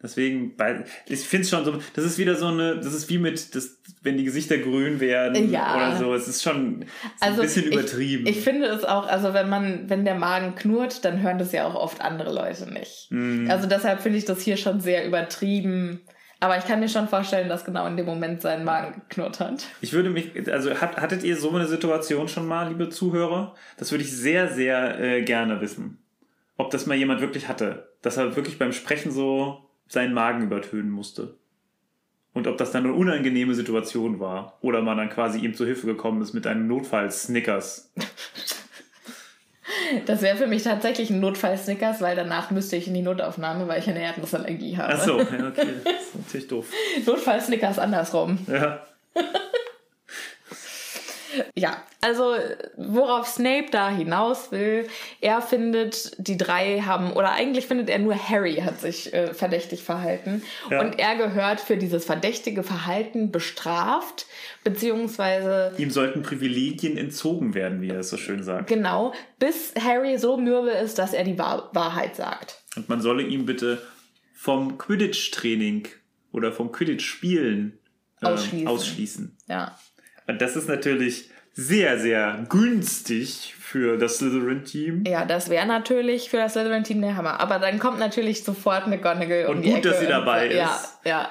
[0.00, 3.18] Deswegen, weil ich finde es schon so, das ist wieder so eine, das ist wie
[3.18, 5.74] mit, das, wenn die Gesichter grün werden Ja.
[5.74, 6.14] oder so.
[6.14, 8.26] Es ist schon es ist Also ein bisschen ich, übertrieben.
[8.28, 11.66] Ich finde es auch, also wenn man, wenn der Magen knurrt, dann hören das ja
[11.66, 13.08] auch oft andere Leute nicht.
[13.10, 13.50] Mhm.
[13.50, 16.00] Also deshalb finde ich das hier schon sehr übertrieben.
[16.40, 19.66] Aber ich kann mir schon vorstellen, dass genau in dem Moment sein Magen geknurrt hat.
[19.80, 23.56] Ich würde mich, also hat, hattet ihr so eine Situation schon mal, liebe Zuhörer?
[23.76, 25.98] Das würde ich sehr, sehr äh, gerne wissen.
[26.56, 27.88] Ob das mal jemand wirklich hatte.
[28.02, 31.34] Dass er wirklich beim Sprechen so seinen Magen übertönen musste.
[32.34, 34.58] Und ob das dann eine unangenehme Situation war.
[34.60, 37.92] Oder man dann quasi ihm zu Hilfe gekommen ist mit einem Notfall-Snickers.
[40.06, 43.80] Das wäre für mich tatsächlich ein Notfall-Snickers, weil danach müsste ich in die Notaufnahme, weil
[43.80, 44.94] ich eine Erdnussallergie habe.
[44.94, 45.66] Ach so, ja, okay.
[45.84, 46.66] Das ist natürlich doof.
[47.06, 48.38] Notfall-Snickers andersrum.
[48.48, 48.82] Ja.
[51.54, 52.34] Ja, also
[52.76, 54.88] worauf Snape da hinaus will,
[55.20, 59.82] er findet, die drei haben, oder eigentlich findet er nur Harry hat sich äh, verdächtig
[59.82, 60.42] verhalten.
[60.70, 60.80] Ja.
[60.80, 64.26] Und er gehört für dieses verdächtige Verhalten bestraft,
[64.64, 68.68] beziehungsweise Ihm sollten Privilegien entzogen werden, wie er es so schön sagt.
[68.68, 72.62] genau, bis Harry so mürbe ist, dass er die Wahr Wahrheit sagt.
[72.76, 73.82] Und man solle ihm bitte
[74.34, 75.88] vom Quidditch-Training
[76.32, 77.78] oder vom Quidditch-Spielen
[78.22, 78.68] ähm, Ausschließen.
[78.68, 79.36] ausschließen.
[79.48, 79.78] Ja.
[80.28, 85.02] Und das ist natürlich sehr, sehr günstig für das Slytherin-Team.
[85.08, 87.40] Ja, das wäre natürlich für das Slytherin-Team der Hammer.
[87.40, 90.42] Aber dann kommt natürlich sofort McGonagall um Und die gut, Ecke dass sie und dabei
[90.48, 90.98] sagt- Ja, ist.
[91.04, 91.28] ja.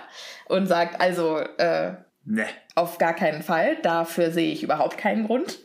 [0.48, 1.94] Und sagt, also, äh,
[2.26, 2.46] Ne.
[2.76, 3.78] auf gar keinen Fall.
[3.84, 5.60] Dafür sehe ich überhaupt keinen Grund.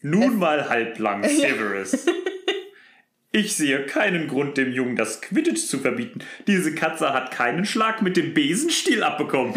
[0.00, 2.06] Nun mal halblang, Severus.
[3.32, 6.20] Ich sehe keinen Grund, dem Jungen das Quidditch zu verbieten.
[6.46, 9.52] Diese Katze hat keinen Schlag mit dem Besenstiel abbekommen.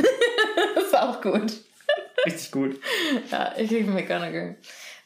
[0.76, 1.54] Das ist auch gut.
[2.34, 2.80] Richtig gut.
[3.32, 4.56] Ja, ich liebe McGonagall.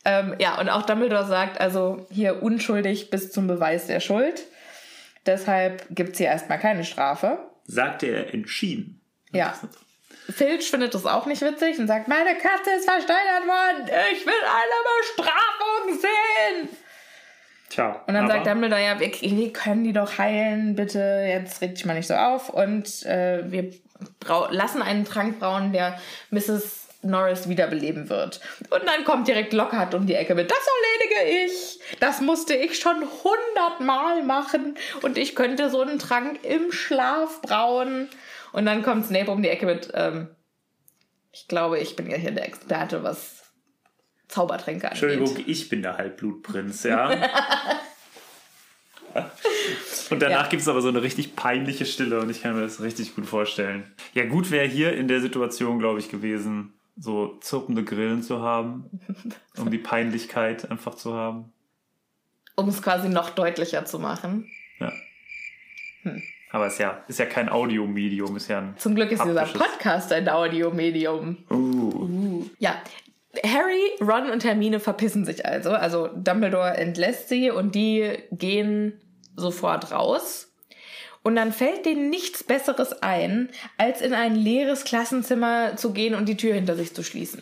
[0.05, 4.43] Ähm, ja, und auch Dumbledore sagt, also hier unschuldig bis zum Beweis der Schuld.
[5.25, 7.39] Deshalb gibt's hier erstmal keine Strafe.
[7.65, 9.01] Sagte er entschieden.
[9.31, 9.53] Ja.
[10.29, 13.89] Filch findet das auch nicht witzig und sagt, meine Katze ist versteinert worden.
[14.11, 16.69] Ich will eine Bestrafung sehen.
[17.69, 18.03] Tja.
[18.07, 21.85] Und dann sagt Dumbledore, ja, wir, wir können die doch heilen, bitte, jetzt reg dich
[21.85, 22.49] mal nicht so auf.
[22.49, 23.71] Und äh, wir
[24.51, 26.82] lassen einen Trank brauen, der Mrs.
[27.03, 28.39] Norris wiederbeleben wird.
[28.69, 30.59] Und dann kommt direkt Lockhart um die Ecke mit, das
[31.19, 31.79] erledige ich.
[31.99, 34.75] Das musste ich schon hundertmal machen.
[35.01, 38.09] Und ich könnte so einen Trank im Schlaf brauen.
[38.51, 40.27] Und dann kommt Snape um die Ecke mit, ähm,
[41.31, 43.43] ich glaube, ich bin ja hier der Experte, was
[44.27, 45.03] Zaubertränke angeht.
[45.03, 47.09] Entschuldigung, ich bin der Halbblutprinz, ja.
[50.09, 50.49] Und danach Ja.
[50.49, 53.25] gibt es aber so eine richtig peinliche Stille und ich kann mir das richtig gut
[53.27, 53.83] vorstellen.
[54.13, 58.99] Ja, gut wäre hier in der Situation, glaube ich, gewesen, so zirpende Grillen zu haben,
[59.57, 61.51] um die Peinlichkeit einfach zu haben.
[62.55, 64.47] Um es quasi noch deutlicher zu machen.
[64.79, 64.91] Ja.
[66.51, 68.75] Aber es ist ja, ist ja kein Audiomedium, ist ja ein.
[68.77, 71.37] Zum Glück ist dieser Podcast ein Audiomedium.
[71.49, 72.45] Uh.
[72.59, 72.75] Ja.
[73.43, 75.71] Harry, Ron und Hermine verpissen sich also.
[75.71, 79.01] Also Dumbledore entlässt sie und die gehen
[79.35, 80.52] sofort raus.
[81.23, 86.27] Und dann fällt denen nichts Besseres ein, als in ein leeres Klassenzimmer zu gehen und
[86.27, 87.41] die Tür hinter sich zu schließen.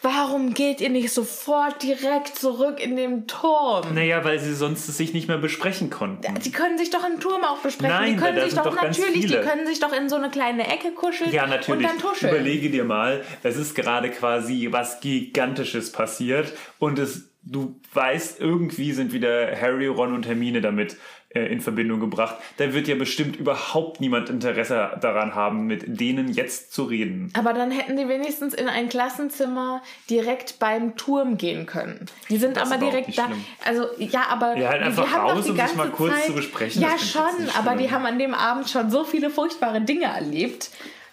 [0.00, 3.94] Warum geht ihr nicht sofort direkt zurück in den Turm?
[3.94, 6.34] Naja, weil sie sonst es sich nicht mehr besprechen konnten.
[6.40, 7.94] Die können sich doch im Turm auch besprechen.
[7.94, 10.16] Nein, die können da sich sind doch, doch natürlich, die können sich doch in so
[10.16, 11.68] eine kleine Ecke kuscheln Ja, natürlich.
[11.68, 12.34] und dann tuscheln.
[12.34, 18.92] Überlege dir mal, es ist gerade quasi was Gigantisches passiert und es, du weißt, irgendwie
[18.92, 20.96] sind wieder Harry, Ron und Hermine damit
[21.30, 22.36] äh, in Verbindung gebracht.
[22.58, 27.32] Da wird ja bestimmt überhaupt niemand Interesse daran haben, mit denen jetzt zu reden.
[27.36, 32.06] Aber dann hätten die wenigstens in ein Klassenzimmer direkt beim Turm gehen können.
[32.28, 33.26] Die sind Das aber direkt da.
[33.26, 33.44] schlimm.
[33.64, 36.14] Also ja, aber Ja, halt die einfach haben doch raus, die um sich mal kurz
[36.14, 39.80] Zeit, zu besprechen, Ja, schon, aber die haben an dem Abend schon so viele furchtbare
[39.80, 40.70] Dinge erlebt.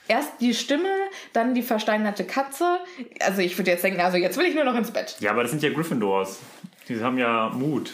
[0.09, 0.89] Erst die Stimme,
[1.31, 2.79] dann die versteinerte Katze.
[3.21, 5.15] Also ich würde jetzt denken, also jetzt will ich nur noch ins Bett.
[5.19, 6.39] Ja, aber das sind ja Gryffindors.
[6.89, 7.89] Die haben ja Mut.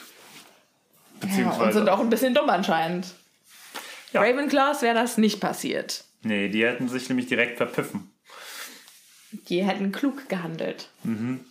[1.21, 1.63] Ja, Beziehungsweise.
[1.65, 3.13] und sind auch ein bisschen dumm anscheinend.
[4.13, 4.21] Ja.
[4.21, 6.05] Ravenclaws wäre das nicht passiert.
[6.23, 8.09] nee, die hätten sich nämlich direkt verpiffen.
[9.49, 10.87] Die hätten klug gehandelt.
[11.03, 11.43] Mhm,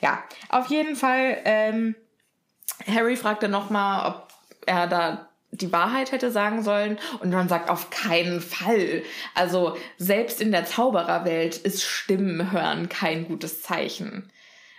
[0.00, 1.38] Ja, auf jeden Fall.
[1.44, 1.96] Ähm,
[2.86, 4.28] Harry fragte nochmal, ob
[4.66, 9.02] er da die Wahrheit hätte sagen sollen und Ron sagt auf keinen Fall.
[9.34, 14.32] Also selbst in der Zaubererwelt ist Stimmen hören kein gutes Zeichen.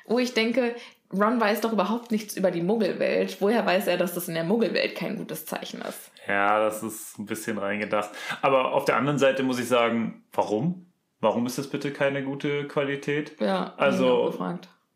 [0.06, 0.76] Wo ich denke,
[1.14, 3.38] Ron weiß doch überhaupt nichts über die Muggelwelt.
[3.40, 6.12] Woher weiß er, dass das in der Muggelwelt kein gutes Zeichen ist?
[6.28, 8.10] Ja, das ist ein bisschen reingedacht.
[8.42, 10.88] Aber auf der anderen Seite muss ich sagen, warum?
[11.20, 13.40] Warum ist das bitte keine gute Qualität?
[13.40, 14.34] Ja, also.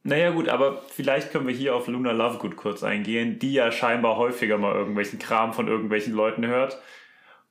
[0.08, 4.16] Naja gut, aber vielleicht können wir hier auf Luna Lovegood kurz eingehen, die ja scheinbar
[4.16, 6.80] häufiger mal irgendwelchen Kram von irgendwelchen Leuten hört.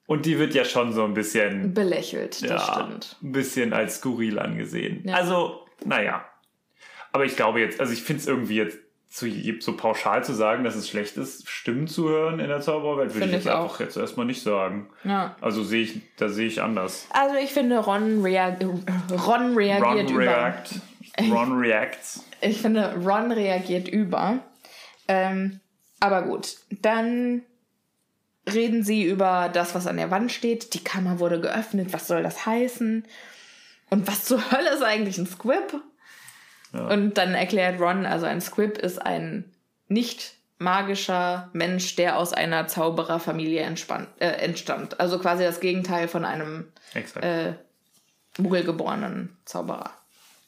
[0.07, 1.75] Und die wird ja schon so ein bisschen...
[1.75, 3.17] Belächelt, das ja, stimmt.
[3.23, 5.03] ein bisschen als skurril angesehen.
[5.05, 5.17] Ja.
[5.17, 6.25] Also, naja.
[7.13, 8.79] Aber ich glaube jetzt, also ich finde es irgendwie jetzt
[9.11, 9.27] zu,
[9.61, 13.27] so pauschal zu sagen, dass es schlecht ist, Stimmen zu hören in der Zaubererwelt, würde
[13.27, 13.81] ich jetzt ich einfach auch.
[13.81, 14.89] jetzt erstmal nicht sagen.
[15.05, 15.37] Ja.
[15.43, 17.07] Also sehe ich, da sehe ich anders.
[17.11, 18.65] Also ich finde, Ron, reag
[19.27, 20.21] Ron reagiert Ron über.
[20.21, 20.81] react.
[21.31, 22.25] Ron reacts.
[22.47, 24.39] Ich finde, Ron reagiert über.
[25.09, 25.61] Ähm,
[26.01, 27.43] aber gut, dann
[28.53, 30.75] reden sie über das, was an der Wand steht.
[30.75, 31.93] Die Kammer wurde geöffnet.
[31.93, 33.05] Was soll das heißen?
[33.91, 35.81] Und was zur Hölle ist eigentlich ein Squib?
[36.73, 39.45] Und dann erklärt Ron, also ein Squib ist ein
[39.89, 45.01] nicht magischer Mensch, der aus einer Zaubererfamilie entspannt, äh, entstammt.
[45.01, 47.25] Also quasi das Gegenteil von einem Exakt.
[47.25, 47.55] äh,
[48.39, 49.91] muggelgeborenen Zauberer.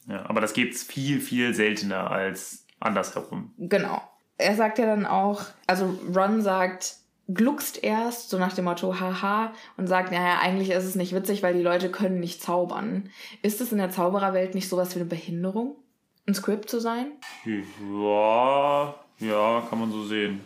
[0.09, 3.53] Ja, aber das gibt's viel, viel seltener als andersherum.
[3.57, 4.01] Genau.
[4.37, 6.95] Er sagt ja dann auch, also Ron sagt,
[7.27, 11.43] gluckst erst, so nach dem Motto, haha, und sagt, naja, eigentlich ist es nicht witzig,
[11.43, 13.09] weil die Leute können nicht zaubern.
[13.43, 15.75] Ist es in der Zaubererwelt nicht sowas wie eine Behinderung?
[16.25, 17.11] Ein Script zu sein?
[17.45, 20.41] Ja, ja, kann man so sehen.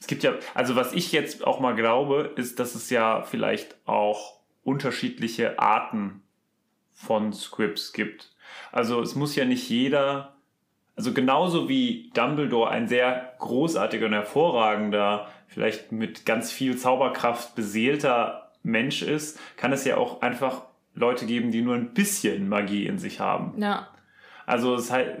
[0.00, 3.74] Es gibt ja, also was ich jetzt auch mal glaube, ist, dass es ja vielleicht
[3.84, 6.22] auch unterschiedliche Arten
[6.92, 8.32] von Scripts gibt.
[8.72, 10.34] Also es muss ja nicht jeder,
[10.96, 18.50] also genauso wie Dumbledore ein sehr großartiger und hervorragender, vielleicht mit ganz viel Zauberkraft beseelter
[18.62, 20.62] Mensch ist, kann es ja auch einfach
[20.94, 23.60] Leute geben, die nur ein bisschen Magie in sich haben.
[23.60, 23.88] Ja.
[24.46, 25.18] Also es halt,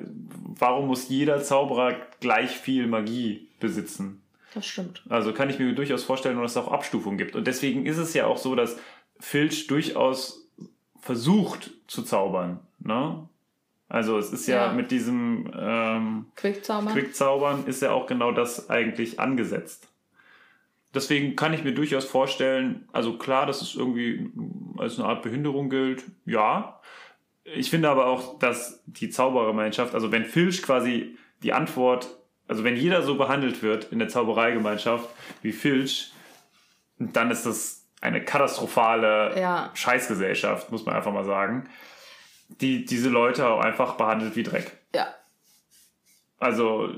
[0.58, 4.22] warum muss jeder Zauberer gleich viel Magie besitzen?
[4.54, 5.02] Das stimmt.
[5.08, 7.36] Also kann ich mir durchaus vorstellen, dass es auch Abstufungen gibt.
[7.36, 8.78] Und deswegen ist es ja auch so, dass
[9.20, 10.47] Filch durchaus
[11.00, 12.60] versucht zu zaubern.
[12.80, 13.28] Ne?
[13.88, 14.72] Also es ist ja, Ja.
[14.72, 16.90] mit diesem ähm, Quickzauber?
[16.92, 19.88] Quickzaubern ist ja auch genau das eigentlich angesetzt.
[20.94, 24.30] Deswegen kann ich mir durchaus vorstellen, also klar, dass es irgendwie
[24.78, 26.80] als eine Art Behinderung gilt, ja.
[27.44, 32.08] Ich finde aber auch, dass die Zauberergemeinschaft, also wenn Filch quasi die Antwort,
[32.46, 35.08] also wenn jeder so behandelt wird in der Zaubereigemeinschaft
[35.42, 36.12] wie Filch,
[36.98, 39.70] dann ist das eine katastrophale Ja.
[39.74, 41.68] Scheißgesellschaft, muss man einfach mal sagen,
[42.60, 44.72] die diese Leute auch einfach behandelt wie Dreck.
[44.94, 45.08] ja.
[46.40, 46.90] Also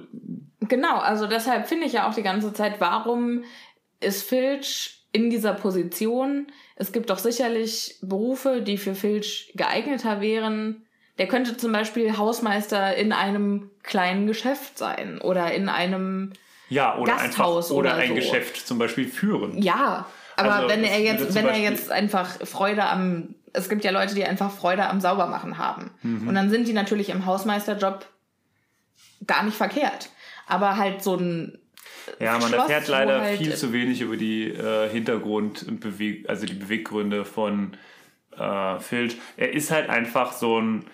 [0.60, 3.44] Genau, also deshalb finde ich ja auch die ganze Zeit, warum
[3.98, 6.46] ist Filch in dieser Position?
[6.76, 10.86] Es gibt doch sicherlich Berufe, die für Filch geeigneter wären.
[11.18, 16.34] Der könnte zum Beispiel Hausmeister in einem kleinen Geschäft sein oder in einem,
[16.68, 18.14] Ja, oder Gasthaus einfach oder, oder ein so.
[18.16, 19.60] Geschäft zum Beispiel führen.
[19.62, 20.06] ja.
[20.40, 23.84] Aber Also, wenn es er jetzt, wenn er Beispiel- jetzt einfach Freude am, es gibt
[23.84, 25.90] ja Leute, die einfach Freude am Saubermachen haben.
[26.02, 26.28] Mhm.
[26.28, 28.06] Und dann sind die natürlich im Hausmeisterjob
[29.26, 30.10] gar nicht verkehrt.
[30.46, 31.58] Aber halt so ein
[32.18, 36.28] Ja, man Schloss, erfährt leider halt- viel zu wenig über die äh, Hintergrund und Beweg
[36.28, 37.76] also die Beweggründe von
[38.38, 39.16] äh, Filch.
[39.36, 40.84] Er ist halt einfach so ein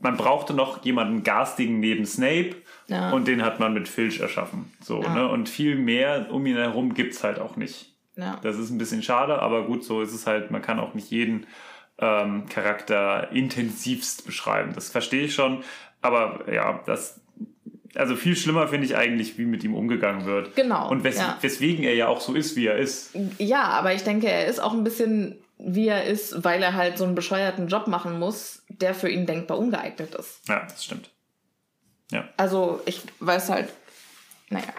[0.00, 2.54] man brauchte noch jemanden garstigen neben Snape
[2.86, 3.10] Ja.
[3.10, 4.72] und den hat man mit Filch erschaffen.
[4.80, 5.12] So, Ja.
[5.12, 5.28] ne?
[5.28, 7.96] Und viel mehr um ihn herum gibt's halt auch nicht.
[8.18, 8.38] Ja.
[8.42, 10.50] Das ist ein bisschen schade, aber gut, so ist es halt.
[10.50, 11.46] Man kann auch nicht jeden
[11.98, 14.72] ähm, Charakter intensivst beschreiben.
[14.74, 15.62] Das verstehe ich schon.
[16.02, 17.20] Aber ja, das.
[17.94, 20.54] Also viel schlimmer finde ich eigentlich, wie mit ihm umgegangen wird.
[20.56, 21.38] Genau, Und wes ja.
[21.40, 23.16] weswegen er ja auch so ist, wie er ist.
[23.38, 26.98] Ja, aber ich denke, er ist auch ein bisschen wie er ist, weil er halt
[26.98, 30.48] so einen bescheuerten Job machen muss, der für ihn denkbar ungeeignet ist.
[30.48, 31.10] Ja, das stimmt.
[32.12, 32.28] Ja.
[32.36, 33.68] Also ich weiß halt,
[34.50, 34.72] naja.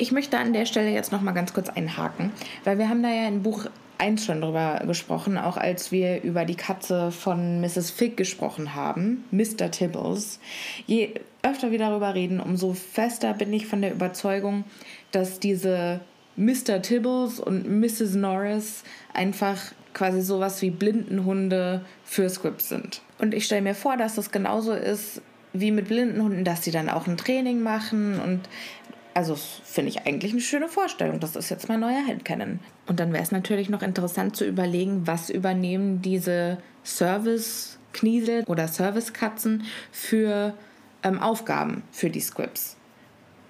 [0.00, 2.32] Ich möchte an der Stelle jetzt noch mal ganz kurz einhaken,
[2.64, 3.66] weil wir haben da ja in Buch
[3.98, 7.90] 1 schon drüber gesprochen, auch als wir über die Katze von Mrs.
[7.90, 9.70] Fig gesprochen haben, Mr.
[9.70, 10.40] Tibbles.
[10.86, 14.64] Je öfter wir darüber reden, umso fester bin ich von der Überzeugung,
[15.12, 16.00] dass diese
[16.34, 16.80] Mr.
[16.80, 18.14] Tibbles und Mrs.
[18.14, 19.60] Norris einfach
[19.92, 23.02] quasi sowas wie Blindenhunde für Scripts sind.
[23.18, 25.20] Und ich stelle mir vor, dass das genauso ist
[25.52, 28.48] wie mit Blindenhunden, dass sie dann auch ein Training machen und
[29.14, 31.20] also finde ich eigentlich eine schöne Vorstellung.
[31.20, 32.60] Das ist jetzt mein neuer Handcanon.
[32.86, 39.64] Und dann wäre es natürlich noch interessant zu überlegen, was übernehmen diese Service-Kniesel oder Service-Katzen
[39.90, 40.54] für
[41.02, 42.76] ähm, Aufgaben für die Scripts.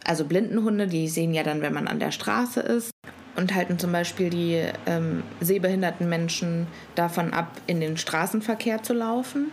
[0.05, 2.91] Also Blindenhunde, die sehen ja dann, wenn man an der Straße ist.
[3.37, 9.53] und halten zum Beispiel die ähm, sehbehinderten Menschen davon ab, in den Straßenverkehr zu laufen.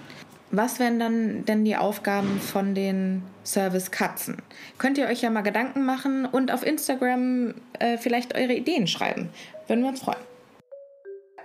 [0.50, 4.38] Was wären dann denn die Aufgaben von den Service Katzen?
[4.78, 9.30] Könnt ihr euch ja mal Gedanken machen und auf Instagram äh, vielleicht eure Ideen schreiben.
[9.68, 10.20] Würden wir uns freuen.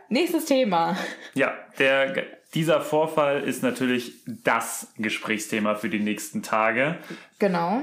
[0.08, 0.96] Nächstes Thema.
[1.34, 2.24] Ja, der,
[2.54, 6.98] dieser Vorfall ist natürlich das Gesprächsthema für die nächsten Tage.
[7.38, 7.82] Genau.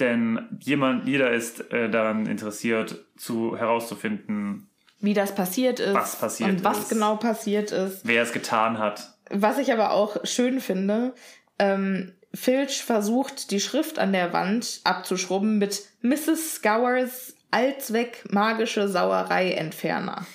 [0.00, 4.68] Denn jemand, jeder ist äh, daran interessiert, zu herauszufinden,
[5.00, 5.94] Wie das passiert ist.
[5.94, 6.88] Was passiert und was ist.
[6.88, 8.00] genau passiert ist.
[8.04, 9.14] wer es getan hat.
[9.30, 11.14] Was ich aber auch schön finde,
[11.58, 16.56] ähm, Filch versucht, die Schrift an der Wand abzuschrubben mit Mrs.
[16.56, 20.26] Scowers Allzweck magische Sauerei-Entferner.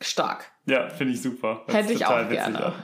[0.00, 0.50] Stark.
[0.66, 1.64] Ja, finde ich super.
[1.66, 2.74] Das Hätte ich auch witzig gerne.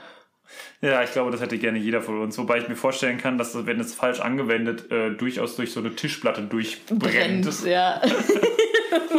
[0.80, 2.36] Ja, ich glaube, das hätte gerne jeder von uns.
[2.38, 5.78] Wobei ich mir vorstellen kann, dass das, wenn es falsch angewendet, äh, durchaus durch so
[5.78, 7.00] eine Tischplatte durchbrennt.
[7.44, 8.02] Brennt, ja.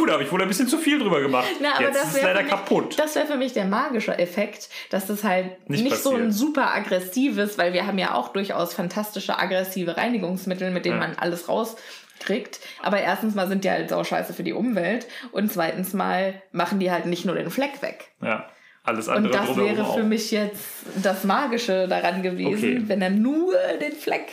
[0.06, 1.48] Da habe ich wohl ein bisschen zu viel drüber gemacht.
[1.60, 2.98] Na, Jetzt das ist es leider mich, kaputt.
[2.98, 6.74] Das wäre für mich der magische Effekt, dass das halt Nicht nicht, so ein super
[6.74, 11.08] aggressives, weil wir haben ja auch durchaus fantastische aggressive Reinigungsmittel, mit denen Ja.
[11.08, 12.60] man alles rauskriegt.
[12.82, 16.90] Aber erstens mal sind die halt sauscheiße für die Umwelt und zweitens mal machen die
[16.90, 18.08] halt nicht nur den Fleck weg.
[18.22, 18.48] ja,
[18.84, 20.60] alles Und andere das drumherum wäre für mich jetzt
[21.02, 22.82] das Magische daran gewesen, Okay.
[22.86, 24.28] wenn er nur den Fleck.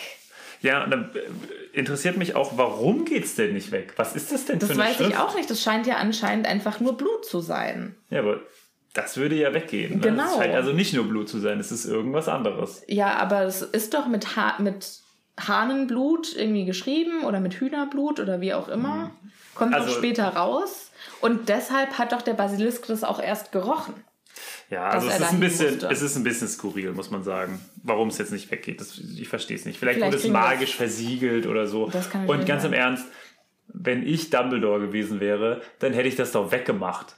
[0.61, 1.09] Ja, und dann
[1.73, 3.93] interessiert mich auch, warum geht's denn nicht weg?
[3.97, 5.09] Was ist das denn Das für eine weiß Schrift?
[5.11, 5.49] ich auch nicht.
[5.49, 7.95] Das scheint ja anscheinend einfach nur Blut zu sein.
[8.09, 8.39] Ja, aber
[8.93, 9.95] das würde ja weggehen.
[9.95, 9.99] Ne?
[10.01, 10.25] Genau.
[10.25, 12.83] Es scheint also nicht nur Blut zu sein, es ist irgendwas anderes.
[12.87, 14.99] Ja, aber es ist doch mit, ha mit
[15.39, 19.11] Hahnenblut irgendwie geschrieben oder mit Hühnerblut oder wie auch immer.
[19.55, 20.91] Kommt Also- doch später raus.
[21.19, 23.93] Und deshalb hat doch der Basilisk das auch erst gerochen.
[24.71, 25.89] Ja, also es ist, ein bisschen, musste.
[25.89, 28.79] es ist ein bisschen skurril, muss man sagen, warum es jetzt nicht weggeht.
[28.79, 29.77] Das, ich verstehe es nicht.
[29.77, 31.89] Vielleicht, Vielleicht wurde es magisch versiegelt oder so.
[31.89, 32.71] Das kann Und ganz im.
[32.71, 33.05] Ernst,
[33.67, 37.17] wenn ich Dumbledore gewesen wäre, dann hätte ich das doch weggemacht.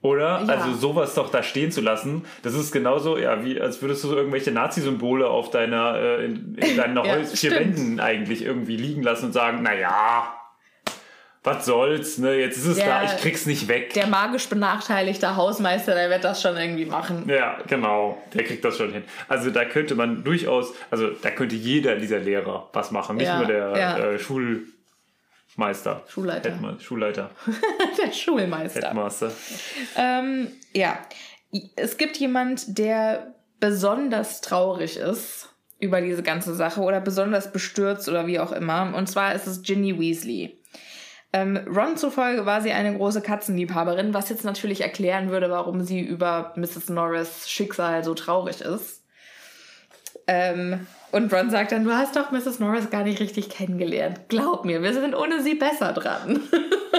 [0.00, 0.42] Oder?
[0.42, 0.46] Ja.
[0.46, 4.08] Also sowas doch da stehen zu lassen, das ist genauso, ja, wie als würdest du
[4.08, 7.50] so irgendwelche Nazi-Symbole auf deiner, äh, in, in deinen Ja, vier.
[7.50, 10.35] Wänden eigentlich irgendwie liegen lassen und sagen, naja,
[11.46, 12.34] was soll's, ne?
[12.34, 13.94] Jetzt ist es Der- da, ich krieg's nicht weg.
[13.94, 17.24] Der magisch benachteiligte Hausmeister, der wird das schon irgendwie machen.
[17.28, 18.20] Ja, genau.
[18.34, 19.04] Der kriegt das schon hin.
[19.28, 23.38] Also da könnte man durchaus, also da könnte jeder dieser Lehrer was machen, nicht Ja,
[23.38, 23.98] nur der ja.
[23.98, 26.02] äh, Schulmeister.
[26.08, 26.50] Schulleiter.
[26.50, 27.30] Headma Schulleiter.
[28.04, 28.80] Der Schulmeister.
[28.88, 29.32] Headmaster.
[29.96, 30.98] Ähm, ja,
[31.76, 38.26] es gibt jemand, der besonders traurig ist über diese ganze Sache oder besonders bestürzt oder
[38.26, 38.92] wie auch immer.
[38.96, 40.58] Und zwar ist es Ginny Weasley.
[41.32, 46.00] Ähm, Ron zufolge war sie eine große Katzenliebhaberin, was jetzt natürlich erklären würde, warum sie
[46.00, 46.88] über Mrs.
[46.88, 49.02] Norris Schicksal so traurig ist.
[50.28, 52.58] Ähm, und Ron sagt dann, du hast doch Mrs.
[52.58, 54.28] Norris gar nicht richtig kennengelernt.
[54.28, 56.40] Glaub mir, wir sind ohne sie besser dran.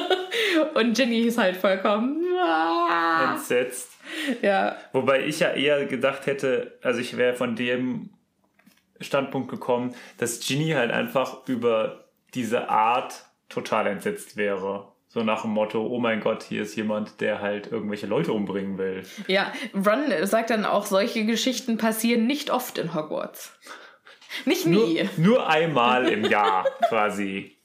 [0.76, 2.24] und Ginny ist halt vollkommen...
[2.40, 3.92] "Ah." Entsetzt.
[4.42, 8.12] Ja, Wobei ich ja eher gedacht hätte, also ich wäre von dem
[9.02, 14.92] Standpunkt gekommen, dass Ginny halt einfach über diese Art total entsetzt wäre.
[15.10, 18.78] So nach dem Motto, oh mein Gott, hier ist jemand, der halt irgendwelche Leute umbringen
[18.78, 19.04] will.
[19.28, 19.52] ja.
[19.74, 23.58] Ron sagt dann auch, solche Geschichten passieren nicht oft in Hogwarts.
[24.46, 25.10] Nicht Nur, nie.
[25.16, 27.58] nur einmal im Jahr quasi.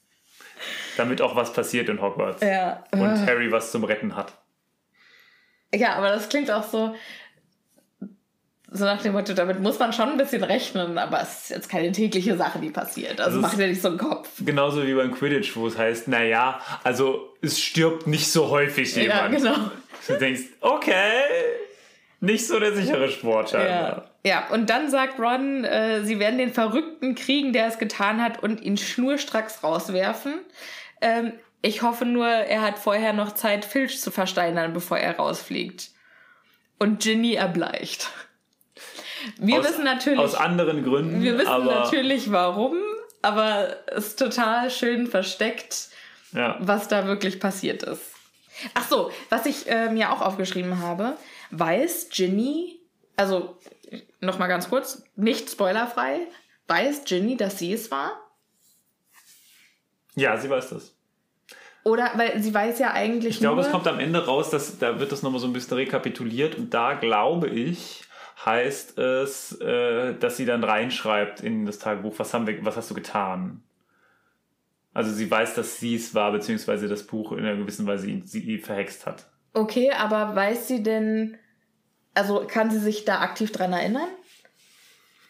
[0.96, 2.42] Damit auch was passiert in Hogwarts.
[2.42, 2.84] Ja.
[2.92, 4.32] Und Harry was zum Retten hat.
[5.74, 6.94] Ja, aber das klingt auch so,
[8.72, 11.68] so nach dem Motto, damit muss man schon ein bisschen rechnen, aber es ist jetzt
[11.68, 13.20] keine tägliche Sache, die passiert.
[13.20, 14.28] Also, Also macht dir nicht so einen Kopf.
[14.44, 19.02] Genauso wie beim Quidditch, wo es heißt, naja, also es stirbt nicht so häufig Ja,
[19.02, 19.36] jemand.
[19.36, 19.54] genau.
[20.06, 21.12] Du denkst, okay,
[22.20, 23.58] nicht so der sichere Sport Ja.
[23.60, 24.10] scheinbar.
[24.24, 28.42] ja, und dann sagt Ron, äh, sie werden den Verrückten kriegen, der es getan hat,
[28.42, 30.34] und ihn schnurstracks rauswerfen.
[31.00, 35.90] Ähm, ich hoffe nur, er hat vorher noch Zeit, Filch zu versteinern, bevor er rausfliegt.
[36.78, 38.10] Und Ginny erbleicht.
[39.38, 40.18] Wir Aus, wissen natürlich.
[40.18, 42.76] aus anderen Gründen, Wir wissen natürlich warum,
[43.22, 45.88] aber es ist total schön versteckt,
[46.32, 48.02] ja, was da wirklich passiert ist.
[48.74, 51.16] Ach so, was ich äh, mir auch aufgeschrieben habe,
[51.50, 52.80] weiß Ginny,
[53.16, 53.56] also
[54.20, 56.26] nochmal ganz kurz, nicht spoilerfrei,
[56.68, 58.12] weiß Ginny, dass sie es war?
[60.14, 60.94] ja, sie weiß das.
[61.84, 65.00] Oder, weil sie weiß ja eigentlich Ich glaube, es kommt am Ende raus, dass da
[65.00, 68.04] wird das nochmal so ein bisschen rekapituliert und da glaube ich,
[68.44, 72.90] heißt es, äh, dass sie dann reinschreibt in das Tagebuch, was haben wir, was hast
[72.90, 73.62] du getan?
[74.94, 78.26] Also sie weiß, dass sie es war, beziehungsweise das Buch in einer gewissen Weise ihn,
[78.26, 79.26] sie ihn verhext hat.
[79.54, 81.38] Okay, aber weiß sie denn...
[82.14, 84.08] Also kann sie sich da aktiv dran erinnern?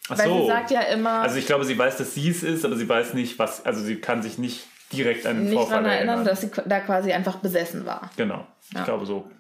[0.09, 0.41] Ach Weil so.
[0.41, 1.21] sie sagt ja immer...
[1.21, 3.81] Also ich glaube, sie weiß, dass sie es ist, aber sie weiß nicht, was, also
[3.83, 7.13] sie kann sich nicht direkt an den nicht Vorfall daran erinnern, dass sie da quasi
[7.13, 8.11] einfach besessen war.
[8.17, 8.47] Genau.
[8.69, 8.85] Ich Ja.
[8.85, 9.31] glaube, so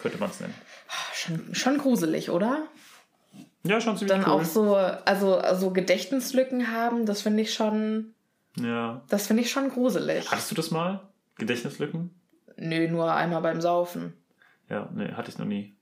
[0.00, 0.54] könnte man es nennen.
[1.14, 2.66] Schon, schon gruselig, oder?
[3.64, 4.40] Ja, schon ziemlich Dann cool.
[4.40, 8.14] auch so, also, also Gedächtnislücken haben, das finde ich schon,
[8.56, 9.02] Ja.
[9.08, 10.30] das finde ich schon gruselig.
[10.30, 11.00] Hattest du das mal?
[11.36, 12.10] Gedächtnislücken?
[12.56, 14.12] Nö, nur einmal beim Saufen.
[14.68, 15.74] Ja, nee, hatte ich noch nie.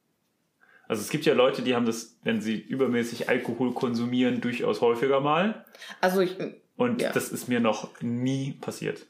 [0.88, 5.20] Also es gibt ja Leute, die haben das, wenn sie übermäßig Alkohol konsumieren, durchaus häufiger
[5.20, 5.64] mal.
[6.00, 6.36] Also ich,
[6.76, 7.12] Und Ja.
[7.12, 9.06] das ist mir noch nie passiert.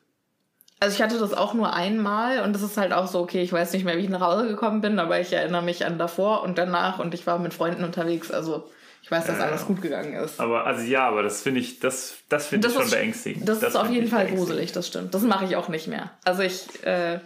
[0.82, 3.52] Also ich hatte das auch nur einmal und das ist halt auch so, okay, ich
[3.52, 6.42] weiß nicht mehr, wie ich nach Hause gekommen bin, aber ich erinnere mich an davor
[6.42, 8.68] und danach und ich war mit Freunden unterwegs, also
[9.00, 9.44] ich weiß, dass Ja.
[9.44, 10.40] alles gut gegangen ist.
[10.40, 13.48] Aber also ja, aber das finde ich, das, das finde ich schon ist, beängstigend.
[13.48, 15.14] Das, ist auf jeden Fall gruselig, das stimmt.
[15.14, 16.10] Das mache ich auch nicht mehr.
[16.24, 17.20] Also ich äh,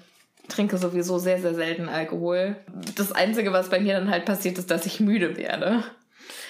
[0.49, 2.57] trinke sowieso sehr, sehr selten Alkohol.
[2.95, 5.83] Das Einzige, was bei mir dann halt passiert, ist, dass ich müde werde.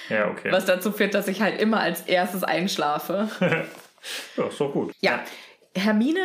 [0.08, 0.50] Ja, okay.
[0.50, 3.28] Was dazu führt, dass ich halt immer als erstes einschlafe.
[4.36, 4.92] Ja, ist doch gut.
[5.00, 5.18] Ja,
[5.74, 6.20] Hermine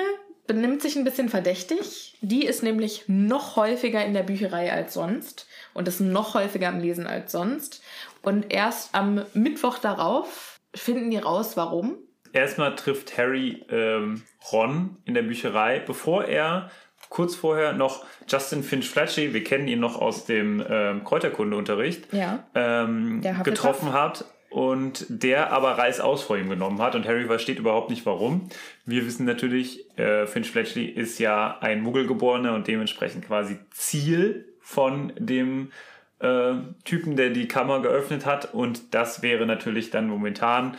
[0.53, 2.17] benimmt sich ein bisschen verdächtig.
[2.21, 6.79] Die ist nämlich noch häufiger in der Bücherei als sonst und ist noch häufiger am
[6.79, 7.81] Lesen als sonst.
[8.21, 11.95] Und erst am Mittwoch darauf finden die raus, warum.
[12.33, 16.69] Erstmal trifft Harry ähm, Ron in der Bücherei, bevor er
[17.09, 22.43] kurz vorher noch Justin Finch Fletchley, wir kennen ihn noch aus dem ähm, Kräuterkundeunterricht, Ja.
[22.55, 27.89] ähm, getroffen hat und der aber Reißaus vor ihm genommen hat und Harry versteht überhaupt
[27.89, 28.49] nicht warum.
[28.85, 35.13] Wir wissen natürlich, äh, Finch Fletchley ist ja ein Muggelgeborener und dementsprechend quasi Ziel von
[35.17, 35.71] dem
[36.19, 40.75] äh, Typen, der die Kammer geöffnet hat und das wäre natürlich dann momentan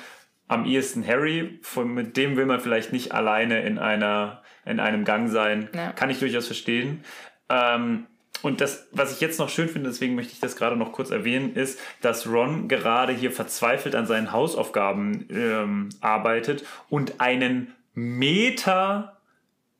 [0.49, 5.05] am ehesten Harry, von, mit dem will man vielleicht nicht alleine in einer in einem
[5.05, 5.69] Gang sein.
[5.75, 5.93] Ja.
[5.93, 7.05] Kann ich durchaus verstehen.
[7.49, 8.07] Ähm,
[8.43, 11.11] und das, was ich jetzt noch schön finde, deswegen möchte ich das gerade noch kurz
[11.11, 19.19] erwähnen, ist, dass Ron gerade hier verzweifelt an seinen Hausaufgaben ähm, arbeitet und einen Meter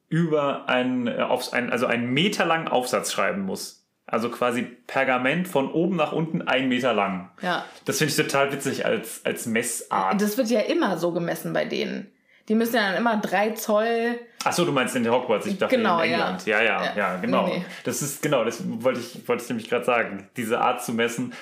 [0.09, 3.83] über einen, äh, aufs, ein, also einen Meter langen Aufsatz schreiben muss.
[4.05, 7.31] Also quasi Pergament von oben nach unten ein Meter lang.
[7.41, 7.65] Ja.
[7.87, 10.21] Das finde ich total witzig als, als Messart.
[10.21, 12.12] Das wird ja immer so gemessen bei denen.
[12.49, 14.19] Die müssen ja dann immer drei Zoll.
[14.45, 16.13] Achso, du meinst in Hogwarts, ich dachte Genau, in.
[16.13, 16.45] England.
[16.47, 17.47] Ja, ja, ja, Ja, genau.
[17.47, 17.65] nee.
[17.85, 20.29] Das ist, genau, das wollte ich, wollte ich nämlich gerade sagen.
[20.37, 21.33] Diese Art zu messen,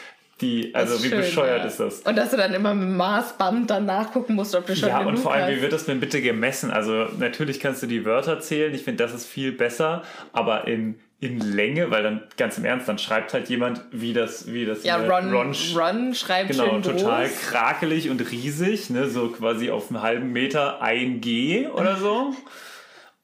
[0.43, 1.65] die, also wie schön, bescheuert ja.
[1.67, 2.01] ist das?
[2.01, 5.01] Und dass du dann immer mit dem Maßband dann nachgucken musst, ob du schon Ja,
[5.01, 5.63] und vor allem, wie hast.
[5.63, 6.71] wird das denn bitte gemessen?
[6.71, 8.75] Also, natürlich kannst du die Wörter zählen.
[8.75, 10.03] Ich finde, das ist viel besser.
[10.33, 14.51] Aber in, in Länge, weil dann, ganz im Ernst, dann schreibt halt jemand, wie das,
[14.53, 17.41] wie das Ja, hier Ron, Ron, sch- schreibt Genau, total groß.
[17.51, 22.35] krakelig und riesig, ne, so quasi auf einem halben Meter ein G oder so.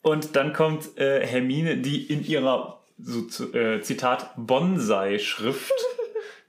[0.03, 3.27] Und dann kommt äh, Hermine, die in ihrer, so
[3.57, 5.73] äh, Zitat, Bonsai-Schrift,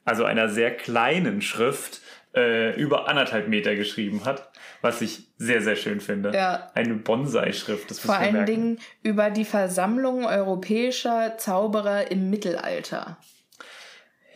[0.06, 2.02] also einer sehr kleinen Schrift,
[2.36, 4.50] äh, über anderthalb Meter geschrieben hat,
[4.82, 6.32] was ich sehr, sehr schön finde.
[6.34, 6.72] Ja.
[6.74, 8.46] Eine Bonsai-Schrift, das Vor allen merken.
[8.52, 13.18] Dingen über die Versammlung europäischer Zauberer im Mittelalter.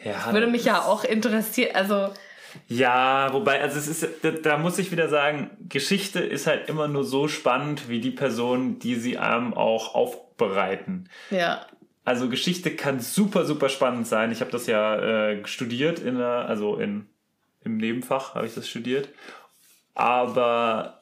[0.03, 1.75] ja, Würde mich ja auch interessieren.
[1.75, 2.09] Also,
[2.67, 6.87] Ja, wobei, also es ist, da, da muss ich wieder sagen, Geschichte ist halt immer
[6.87, 11.09] nur so spannend wie die Personen, die sie einem auch aufbereiten.
[11.29, 11.65] ja.
[12.03, 14.31] Also Geschichte kann super, super spannend sein.
[14.31, 17.05] Ich habe das ja äh, studiert in der, also in,
[17.63, 19.09] im Nebenfach habe ich das studiert.
[19.93, 21.01] Aber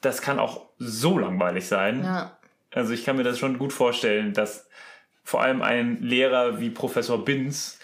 [0.00, 2.04] das kann auch so langweilig sein.
[2.04, 2.38] Ja.
[2.72, 4.68] Also ich kann mir das schon gut vorstellen, dass
[5.24, 7.78] vor allem ein Lehrer wie Professor Binz,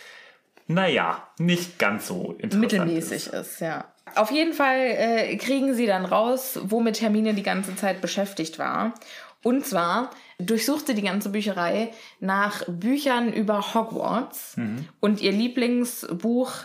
[0.67, 3.35] naja, nicht ganz so interessant mittelmäßig ist.
[3.35, 3.61] ist.
[3.61, 3.85] ja.
[4.15, 8.95] Auf jeden Fall äh, kriegen sie dann raus, womit Hermine die ganze Zeit beschäftigt war.
[9.43, 11.91] Und zwar durchsucht sie die ganze Bücherei
[12.21, 14.57] nach Büchern über Hogwarts
[15.01, 16.65] und ihr Lieblingsbuch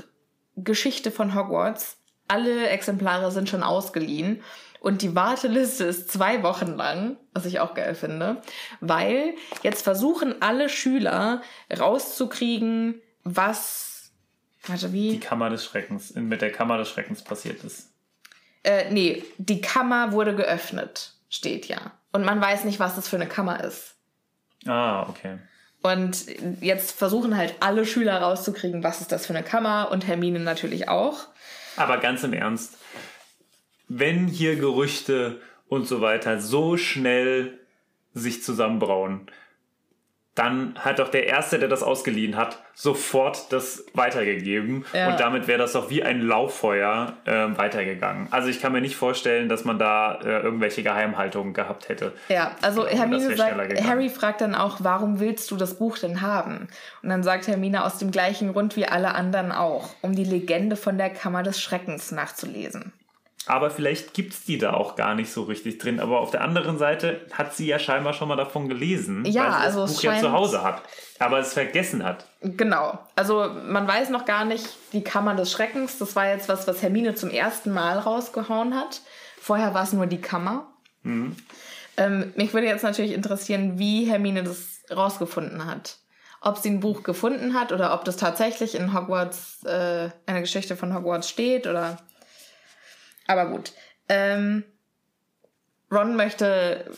[0.56, 1.98] Geschichte von Hogwarts.
[2.30, 4.42] Alle Exemplare sind schon ausgeliehen.
[4.80, 8.42] Und die Warteliste ist zwei Wochen lang, was ich auch geil finde,
[8.80, 11.42] weil jetzt versuchen alle Schüler
[11.78, 14.12] rauszukriegen, was,
[14.66, 15.12] warte, wie?
[15.12, 17.90] Die Kammer des Schreckens, mit der Kammer des Schreckens passiert ist.
[18.64, 21.92] Äh, nee, die Kammer wurde geöffnet, steht ja.
[22.14, 23.96] Und man weiß nicht, was das für eine Kammer ist.
[24.66, 25.40] Ah, okay.
[25.82, 26.26] Und
[26.60, 30.90] jetzt versuchen halt alle Schüler rauszukriegen, was ist das für eine Kammer und Hermine natürlich
[30.90, 31.28] auch.
[31.80, 32.78] Aber ganz im Ernst,
[33.88, 37.58] wenn hier Gerüchte und so weiter so schnell
[38.14, 39.32] sich zusammenbrauen,
[40.36, 44.86] dann hat doch der Erste, der das ausgeliehen hat, sofort das weitergegeben.
[44.94, 45.10] Ja.
[45.10, 48.28] Und damit wäre das doch wie ein Lauffeuer ähm, weitergegangen.
[48.32, 52.14] Also ich kann mir nicht vorstellen, dass man da äh, irgendwelche Geheimhaltungen gehabt hätte.
[52.30, 53.84] Ja, also glaube, Hermine sagt.
[53.84, 56.70] Harry fragt dann auch, warum willst du das Buch denn haben?
[57.04, 60.78] Und dann sagt Hermine aus dem gleichen Grund wie alle anderen auch, um die Legende
[60.78, 62.94] von der Kammer des Schreckens nachzulesen.
[63.50, 66.00] Aber vielleicht gibt es die da auch gar nicht so richtig drin.
[66.00, 69.52] Aber auf der anderen Seite hat sie ja scheinbar schon mal davon gelesen, Ja, weil
[69.52, 70.84] sie also das Buch ja zu Hause hat.
[71.18, 72.28] Aber es vergessen hat.
[72.42, 73.00] Genau.
[73.16, 75.98] Also man weiß noch gar nicht, die Kammer des Schreckens.
[75.98, 79.02] Das war jetzt was, was Hermine zum ersten Mal rausgehauen hat.
[79.42, 80.68] Vorher war es nur die Kammer.
[81.04, 85.98] Ähm, mich würde jetzt natürlich interessieren, wie Hermine das rausgefunden hat.
[86.42, 90.78] Ob sie ein Buch gefunden hat oder ob das tatsächlich in Hogwarts, äh, eine Geschichte
[90.78, 91.98] von Hogwarts steht oder.
[93.30, 93.74] Aber gut.
[94.10, 94.64] Ähm,
[95.92, 96.90] Ron möchte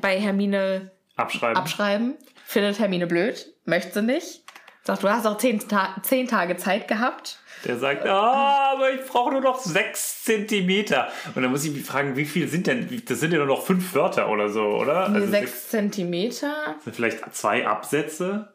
[0.00, 1.56] bei Hermine Abschreiben.
[1.56, 2.14] abschreiben.
[2.44, 3.54] Findet Hermine blöd.
[3.64, 4.42] Möchte sie nicht.
[4.82, 7.38] Sagt, du hast auch zehn, Ta zehn Tage Zeit gehabt.
[7.64, 11.08] Der sagt, ah, aber ich brauche nur noch sechs Zentimeter.
[11.34, 13.64] Und dann muss ich mich fragen, wie viel sind denn, das sind ja nur noch
[13.64, 15.06] fünf Wörter oder so, oder?
[15.08, 16.76] Also sechs Zentimeter.
[16.82, 18.52] sind vielleicht zwei Absätze?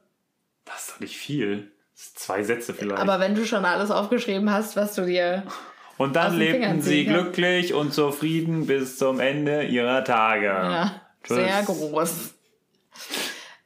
[0.66, 1.72] Das ist doch nicht viel.
[1.94, 3.02] Das sind zwei Sätze vielleicht.
[3.02, 5.44] Aber wenn du schon alles aufgeschrieben hast, was du dir.
[5.98, 10.46] Und dann lebten sie glücklich und zufrieden bis zum Ende ihrer Tage.
[10.46, 11.38] Ja, Tschüss.
[11.38, 12.34] sehr groß.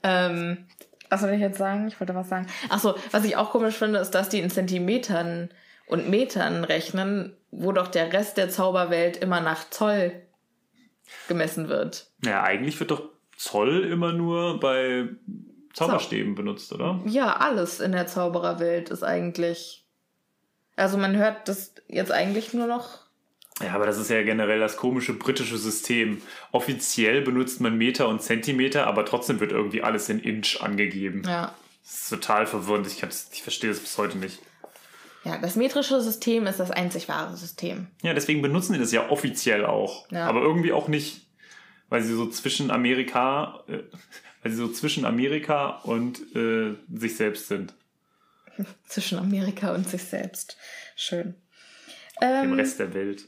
[0.03, 0.65] Ähm,
[1.09, 1.87] was soll ich jetzt sagen?
[1.87, 2.47] Ich wollte was sagen.
[2.69, 5.49] Achso, was ich auch komisch finde, ist, dass die in Zentimetern
[5.87, 10.11] und Metern rechnen, wo doch der Rest der Zauberwelt immer nach Zoll
[11.27, 12.11] gemessen wird.
[12.23, 15.07] Ja, eigentlich wird doch Zoll immer nur bei
[15.73, 17.01] Zauberstäben benutzt, oder?
[17.05, 19.84] Ja, alles in der Zaubererwelt ist eigentlich.
[20.75, 23.05] Also man hört das jetzt eigentlich nur noch.
[23.61, 26.21] Ja, aber das ist ja generell das komische britische System.
[26.51, 31.23] Offiziell benutzt man Meter und Zentimeter, aber trotzdem wird irgendwie alles in Inch angegeben.
[31.25, 31.53] Ja.
[31.83, 32.87] Das ist total verwirrend.
[32.87, 33.01] Ich,
[33.31, 34.39] ich verstehe das bis heute nicht.
[35.23, 37.87] Ja, das metrische System ist das einzig wahre System.
[38.03, 40.09] Ja, deswegen benutzen die das ja offiziell auch.
[40.11, 40.27] Ja.
[40.27, 41.27] Aber irgendwie auch nicht,
[41.89, 43.79] weil sie so zwischen Amerika, äh,
[44.43, 47.73] weil sie so zwischen Amerika und äh, sich selbst sind.
[48.87, 50.57] Zwischen Amerika und sich selbst.
[50.95, 51.35] Schön.
[52.21, 53.25] Dem Ähm, Rest der Welt.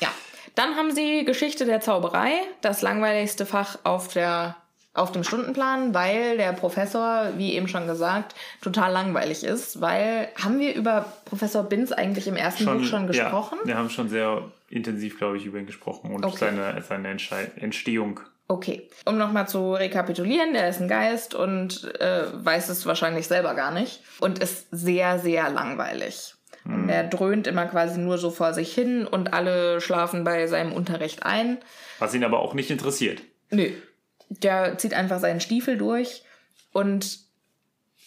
[0.00, 0.08] Ja.
[0.54, 4.56] Dann haben sie Geschichte der Zauberei, das langweiligste Fach auf der
[4.96, 9.80] auf dem Stundenplan, weil der Professor, wie eben schon gesagt, total langweilig ist.
[9.80, 13.58] Weil haben wir über Professor Binz eigentlich im ersten Buch schon gesprochen?
[13.62, 16.36] Ja, wir haben schon sehr intensiv, glaube ich, über ihn gesprochen und Okay.
[16.38, 18.20] seine, seine Entstehung.
[18.46, 23.54] Okay, um nochmal zu rekapitulieren, der ist ein Geist und äh, weiß es wahrscheinlich selber
[23.54, 26.34] gar nicht und ist sehr, sehr langweilig.
[26.66, 30.72] Und er dröhnt immer quasi nur so vor sich hin und alle schlafen bei seinem
[30.72, 31.58] Unterricht ein.
[31.98, 33.22] Was ihn aber auch nicht interessiert.
[33.50, 33.70] Nö,
[34.28, 36.22] der zieht einfach seinen Stiefel durch
[36.72, 37.18] und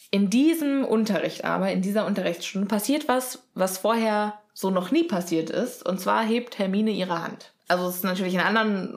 [0.09, 5.49] in diesem Unterricht aber, in dieser Unterrichtsstunde passiert was, was vorher so noch nie passiert
[5.49, 5.85] ist.
[5.85, 7.53] Und zwar hebt Hermine ihre Hand.
[7.67, 8.93] Also es ist natürlich in anderen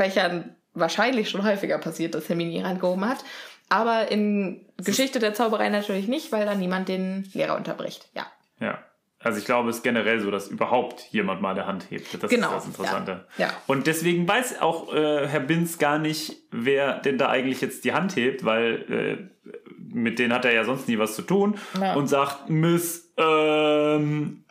[0.00, 3.18] Unterrichtsfächern wahrscheinlich schon häufiger passiert, dass Hermine ihre Hand gehoben hat.
[3.68, 8.08] Aber in Geschichte der Zauberei natürlich nicht, weil da niemand den Lehrer unterbricht.
[8.14, 8.26] Ja.
[8.60, 8.78] Ja.
[9.22, 12.06] Also ich glaube, es ist generell so, dass überhaupt jemand mal der Hand hebt.
[12.22, 13.26] Das Genau, ist das Interessante.
[13.36, 13.48] ja.
[13.48, 13.52] Ja.
[13.66, 17.92] Und deswegen weiß auch äh, Herr Binz gar nicht, wer denn da eigentlich jetzt die
[17.92, 19.50] Hand hebt, weil äh,
[19.92, 21.94] mit denen hat er ja sonst nie was zu tun Ja.
[21.94, 24.44] und sagt, Miss, ähm,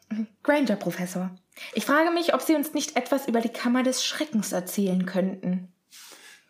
[0.44, 1.32] Granger, Professor.
[1.74, 5.72] Ich frage mich, ob Sie uns nicht etwas über die Kammer des Schreckens erzählen könnten.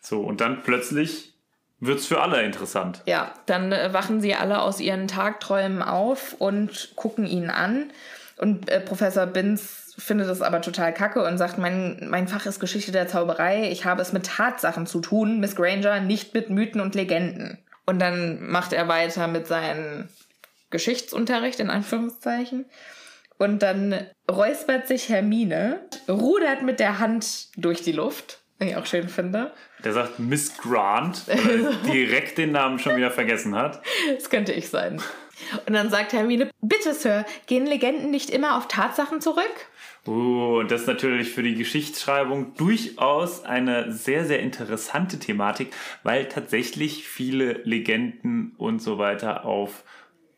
[0.00, 1.34] so, und dann plötzlich
[1.80, 3.02] wird's für alle interessant.
[3.06, 7.90] Ja, dann äh, wachen sie alle aus ihren Tagträumen auf und gucken ihn an.
[8.36, 12.60] Und äh, Professor Binz findet es aber total kacke und sagt, mein, mein Fach ist
[12.60, 13.70] Geschichte der Zauberei.
[13.70, 17.58] Ich habe es mit Tatsachen zu tun, Miss Granger, nicht mit Mythen und Legenden.
[17.86, 20.08] Und dann macht er weiter mit seinem
[20.70, 22.66] Geschichtsunterricht, in Anführungszeichen.
[23.40, 23.94] Und dann
[24.30, 25.80] räuspert sich Hermine,
[26.10, 29.52] rudert mit der Hand durch die Luft, was ich auch schön finde.
[29.82, 33.80] Der sagt Miss Grant, weil er direkt den Namen schon wieder vergessen hat.
[34.14, 35.00] Das könnte ich sein.
[35.66, 39.54] Und dann sagt Hermine, bitte, Sir, gehen Legenden nicht immer auf Tatsachen zurück?
[40.06, 45.72] Uh, und das ist natürlich für die Geschichtsschreibung durchaus eine sehr, sehr interessante Thematik,
[46.02, 49.82] weil tatsächlich viele Legenden und so weiter auf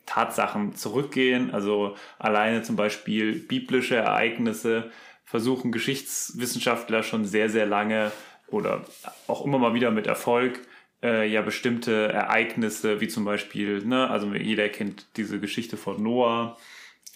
[0.06, 1.52] Tatsachen zurückgehen.
[1.52, 4.90] Also alleine zum Beispiel biblische Ereignisse
[5.24, 8.12] versuchen Geschichtswissenschaftler schon sehr, sehr lange
[8.48, 8.84] oder
[9.28, 10.60] auch immer mal wieder mit Erfolg
[11.02, 16.56] äh, ja bestimmte Ereignisse, wie zum Beispiel, ne, also jeder kennt diese Geschichte von Noah,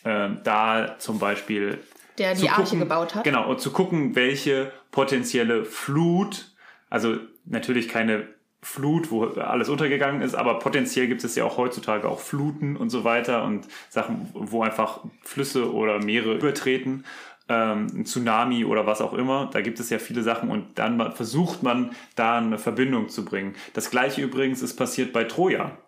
[0.05, 1.79] ähm, da zum Beispiel
[2.19, 3.25] Der die Arche gucken- gebaut hat.
[3.25, 6.53] Genau, und zu gucken, welche potenzielle Flut,
[6.89, 8.27] also natürlich keine
[8.63, 12.91] Flut, wo alles untergegangen ist, aber potenziell gibt es ja auch heutzutage auch Fluten und
[12.91, 17.05] so weiter und Sachen, wo einfach Flüsse oder Meere übertreten,
[17.49, 19.49] ähm, ein Tsunami oder was auch immer.
[19.53, 23.55] Da gibt es ja viele Sachen und dann versucht man da eine Verbindung zu bringen.
[23.75, 25.79] Das gleiche übrigens ist passiert bei Troja.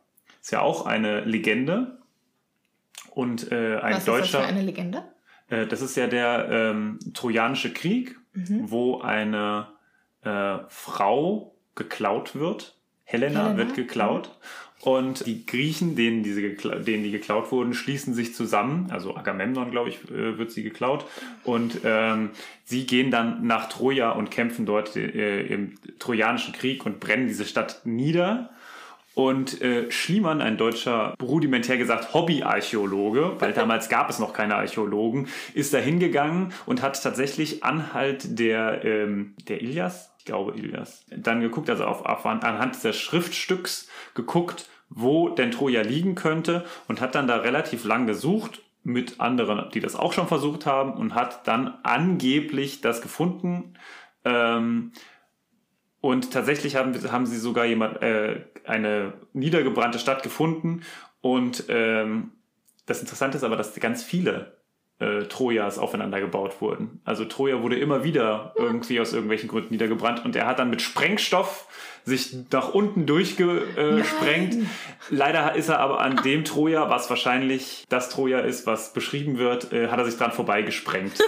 [0.41, 1.99] Ist ja auch eine Legende
[3.11, 5.05] und äh, ein Was deutscher ist das für eine Legende?
[5.49, 8.71] Äh, das ist ja der ähm, Trojanische Krieg, Mhm.
[8.71, 9.69] wo eine
[10.23, 12.74] äh, Frau geklaut wird.
[13.05, 14.37] Helena, Helena, wird geklaut.
[14.81, 18.89] Und die Griechen, denen, diese denen die geklaut wurden, schließen sich zusammen.
[18.91, 21.05] Also Agamemnon, glaube ich, äh, wird sie geklaut.
[21.43, 22.31] Und ähm,
[22.64, 27.45] sie gehen dann nach Troja und kämpfen dort äh, im Trojanischen Krieg und brennen diese
[27.45, 28.51] Stadt nieder.
[29.19, 35.27] Und äh, Schliemann, ein deutscher, rudimentär gesagt Hobbyarchäologe, weil damals gab es noch keine Archäologen,
[35.55, 41.41] ist da hingegangen und hat tatsächlich Anhalt der, ähm, der Ilias, ich glaube Ilias, dann
[41.41, 47.16] geguckt, also auf, auf, anhand des Schriftstücks geguckt, wo denn Troja liegen könnte und hat
[47.16, 51.45] dann da relativ lang gesucht mit anderen, die das auch schon versucht haben und hat
[51.49, 53.75] dann angeblich das gefunden.
[54.25, 54.93] Ähm,
[56.09, 60.81] und tatsächlich haben, haben sie sogar jemand, äh, eine niedergebrannte Stadt gefunden.
[61.21, 62.31] Und ähm,
[62.87, 64.57] das Interessante ist aber, dass ganz viele
[65.01, 67.03] äh, Trojas aufeinander gebaut wurden.
[67.05, 70.81] Also Troja wurde immer wieder irgendwie aus irgendwelchen Gründen niedergebrannt und er hat dann mit
[70.81, 71.67] Sprengstoff
[72.07, 74.55] sich nach unten durchgesprengt.
[74.55, 74.65] Äh.
[75.11, 79.75] Leider ist er aber an dem Troja, was wahrscheinlich das Troja ist, was beschrieben wird,
[79.75, 81.19] äh, hat er sich dran vorbeigesprengt.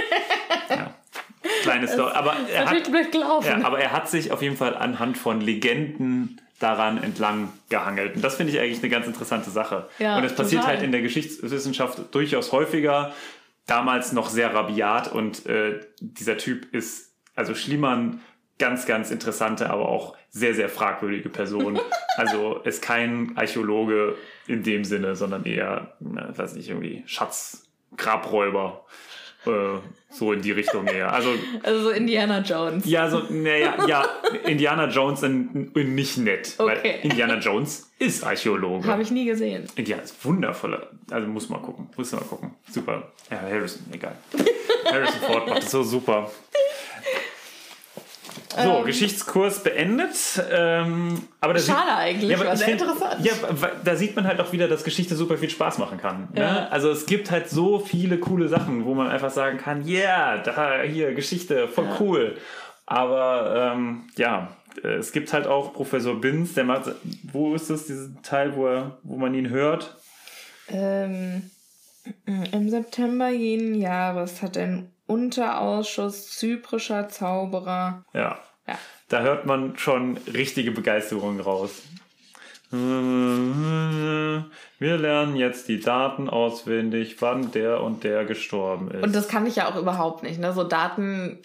[0.68, 0.95] ja.
[1.66, 2.12] Kleine Story.
[2.14, 7.02] Aber er hat, ja, aber er hat sich auf jeden Fall anhand von Legenden daran
[7.02, 8.16] entlang gehangelt.
[8.16, 9.88] Und das finde ich eigentlich eine ganz interessante Sache.
[9.98, 10.76] Ja, und es passiert total.
[10.76, 13.12] halt in der Geschichtswissenschaft durchaus häufiger,
[13.66, 18.20] damals noch sehr rabiat und äh, dieser Typ ist, also Schliemann,
[18.58, 21.78] ganz, ganz interessante, aber auch sehr, sehr fragwürdige Person.
[22.16, 28.86] also ist kein Archäologe in dem Sinne, sondern eher, na, weiß nicht, irgendwie Schatz-Grabräuber.
[29.46, 29.78] Äh,
[30.16, 31.12] so in die Richtung eher.
[31.12, 31.30] Also
[31.62, 32.84] Also so Indiana Jones.
[32.86, 34.04] ja, so, naja, ja,
[34.44, 36.54] Indiana Jones in, in nicht nett.
[36.58, 37.00] Weil Okay.
[37.02, 38.86] Indiana Jones ist Archäologe.
[38.88, 39.64] Habe ich nie gesehen.
[39.76, 40.90] Indiana ist wundervoller.
[41.10, 41.88] Also muss mal gucken.
[41.96, 42.54] Muss mal gucken.
[42.70, 43.12] Super.
[43.30, 44.16] Ja, Harrison, egal.
[44.84, 46.30] Harrison Ford macht das so super.
[48.62, 50.14] So, Geschichtskurs beendet.
[50.50, 53.24] Ähm, aber da Schade sieht- eigentlich, aber war sehr find- interessant.
[53.24, 53.32] Ja,
[53.84, 56.28] da sieht man halt auch wieder, dass Geschichte super viel Spaß machen kann.
[56.34, 56.52] Ja.
[56.52, 56.72] Ne?
[56.72, 60.82] Also es gibt halt so viele coole Sachen, wo man einfach sagen kann, yeah, da
[60.82, 62.36] hier Geschichte, voll cool.
[62.86, 64.48] Aber ähm, ja,
[64.82, 66.90] äh, es gibt halt auch Professor Binz, der macht,
[67.32, 69.96] wo ist das, diesen Teil, wo, er, wo man ihn hört?
[70.68, 71.50] Ähm,
[72.26, 78.04] Im September jeden Jahres hat ein Unterausschuss zyprischer Zauberer.
[78.12, 78.38] Ja.
[78.66, 78.78] Ja.
[79.08, 81.82] Da hört man schon richtige Begeisterung raus.
[82.70, 84.48] Wir
[84.80, 89.04] lernen jetzt die Daten auswendig, wann der und der gestorben ist.
[89.04, 90.40] Und das kann ich ja auch überhaupt nicht.
[90.40, 90.52] Ne?
[90.52, 91.38] So Daten,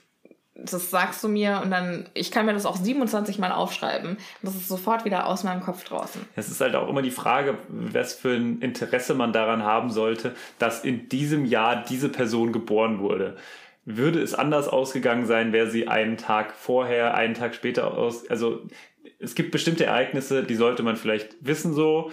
[0.56, 4.18] das sagst du mir und dann, ich kann mir das auch 27 Mal aufschreiben.
[4.42, 6.22] Das ist sofort wieder aus meinem Kopf draußen.
[6.36, 10.36] Es ist halt auch immer die Frage, was für ein Interesse man daran haben sollte,
[10.60, 13.38] dass in diesem Jahr diese Person geboren wurde.
[13.86, 18.30] Würde es anders ausgegangen sein, wäre sie einen Tag vorher, einen Tag später aus.
[18.30, 18.62] Also
[19.20, 22.12] es gibt bestimmte Ereignisse, die sollte man vielleicht wissen so,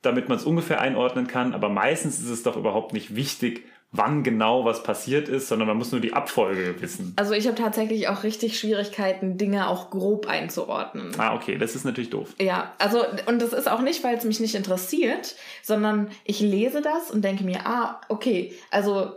[0.00, 1.54] damit man es ungefähr einordnen kann.
[1.54, 5.76] Aber meistens ist es doch überhaupt nicht wichtig, wann genau was passiert ist, sondern man
[5.76, 7.12] muss nur die Abfolge wissen.
[7.16, 11.12] Also ich habe tatsächlich auch richtig Schwierigkeiten, Dinge auch grob einzuordnen.
[11.18, 12.34] Ah, okay, das ist natürlich doof.
[12.40, 16.82] Ja, also, und das ist auch nicht, weil es mich nicht interessiert, sondern ich lese
[16.82, 19.12] das und denke mir, ah, okay, also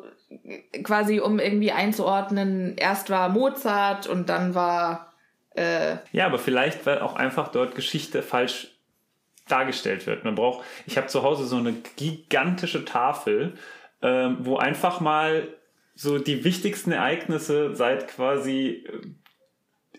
[0.84, 5.14] quasi um irgendwie einzuordnen, erst war Mozart und dann war,
[5.56, 8.70] äh, Ja, aber vielleicht, weil auch einfach dort Geschichte falsch
[9.48, 10.24] dargestellt wird.
[10.24, 13.54] Man braucht, ich habe zu Hause so eine gigantische Tafel,
[14.04, 15.48] ähm, wo einfach mal
[15.96, 18.86] so die wichtigsten Ereignisse seit quasi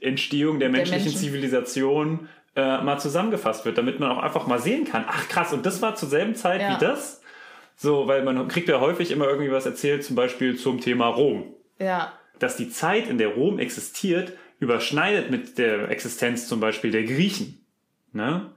[0.01, 1.21] äh, Entstehung der menschlichen Menschen.
[1.21, 5.67] Zivilisation äh, mal zusammengefasst wird, damit man auch einfach mal sehen kann, ach krass, und
[5.67, 6.77] das war zur selben Zeit Ja.
[6.77, 7.23] wie das?
[7.77, 11.55] So, weil man kriegt ja häufig immer irgendwie was erzählt, zum Beispiel zum Thema Rom
[11.81, 17.05] ja, dass die Zeit, in der Rom existiert, überschneidet mit der Existenz zum Beispiel der
[17.05, 17.65] Griechen.
[18.13, 18.53] Ne?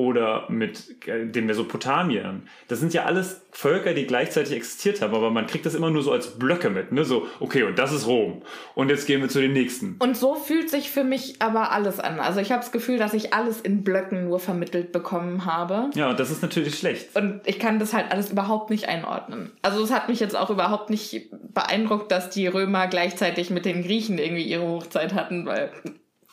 [0.00, 2.48] Oder mit äh, den Mesopotamiern.
[2.68, 6.02] Das sind ja alles Völker, die gleichzeitig existiert haben, aber man kriegt das immer nur
[6.02, 6.90] so als Blöcke mit.
[6.90, 7.04] Ne?
[7.04, 8.40] So, okay, und das ist Rom.
[8.74, 9.96] Und jetzt gehen wir zu den nächsten.
[9.98, 12.18] Und so fühlt sich für mich aber alles an.
[12.18, 15.90] Also ich habe das Gefühl, dass ich alles in Blöcken nur vermittelt bekommen habe.
[15.94, 17.14] Ja, und das ist natürlich schlecht.
[17.14, 19.52] Und ich kann das halt alles überhaupt nicht einordnen.
[19.60, 23.82] Also es hat mich jetzt auch überhaupt nicht beeindruckt, dass die Römer gleichzeitig mit den
[23.82, 25.70] Griechen irgendwie ihre Hochzeit hatten, weil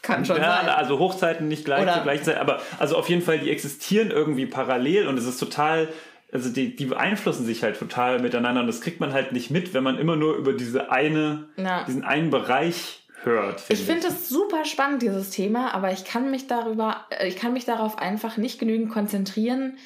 [0.01, 0.69] kann schon Ja, sein.
[0.69, 5.07] also Hochzeiten nicht gleich Oder- Zeit, aber also auf jeden Fall, die existieren irgendwie parallel
[5.07, 5.87] und es ist total,
[6.31, 9.73] also die, die beeinflussen sich halt total miteinander und das kriegt man halt nicht mit,
[9.73, 11.83] wenn man immer nur über diese eine, Ja.
[11.85, 13.63] diesen einen Bereich hört.
[13.69, 17.51] Ich finde es super spannend, dieses Thema, aber ich kann mich darüber, äh, ich kann
[17.53, 19.77] mich darauf einfach nicht genügend konzentrieren,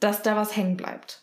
[0.00, 1.22] dass da was hängen bleibt.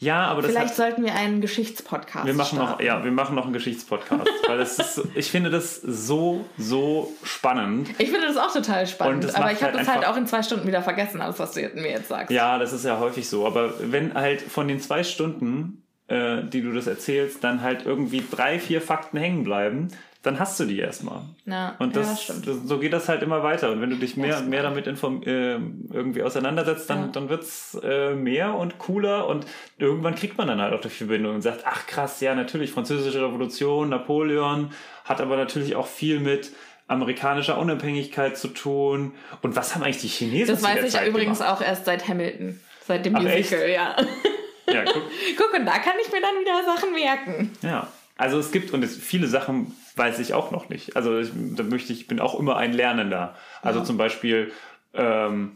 [0.00, 2.84] Ja, aber das Vielleicht hat, sollten wir einen Geschichtspodcast wir machen noch, starten.
[2.84, 7.90] ja, wir machen noch einen Geschichtspodcast, weil das ist, ich finde das so, so spannend.
[7.98, 10.42] Ich finde das auch total spannend, aber ich habe halt das halt auch in zwei
[10.42, 12.30] Stunden wieder vergessen, alles, was du mir jetzt sagst.
[12.30, 13.46] Ja, das ist ja häufig so.
[13.46, 18.24] Aber wenn halt von den zwei Stunden, äh, die du das erzählst, dann halt irgendwie
[18.30, 19.88] drei, vier Fakten hängen bleiben,
[20.22, 21.22] dann hast du die erstmal.
[21.46, 22.46] Ja, Und ja, das, stimmt.
[22.46, 23.70] das, so geht das halt immer weiter.
[23.72, 27.06] Und wenn du dich mehr und mehr damit inform äh, irgendwie auseinandersetzt, dann, Ja.
[27.08, 29.46] dann wird's äh, mehr und cooler und
[29.78, 33.22] irgendwann kriegt man dann halt auch die Verbindung und sagt, ach krass, ja natürlich, französische
[33.24, 34.72] Revolution, Napoleon,
[35.04, 36.50] hat aber natürlich auch viel mit
[36.86, 39.12] amerikanischer Unabhängigkeit zu tun.
[39.42, 41.60] Und was haben eigentlich die Chinesen Das weiß ich ja Zeit übrigens gemacht?
[41.60, 42.60] auch erst seit Hamilton.
[42.86, 43.74] Seit dem Ach, Musical, echt?
[43.74, 43.96] ja.
[44.70, 45.02] Ja, guck.
[45.36, 47.50] Guck, und da kann ich mir dann wieder Sachen merken.
[47.62, 50.96] Ja, also es gibt und es, viele Sachen weiß ich auch noch nicht.
[50.96, 53.34] Also ich, da möchte ich, bin auch immer ein Lernender.
[53.62, 54.52] Also zum Beispiel,
[54.94, 55.52] ähm,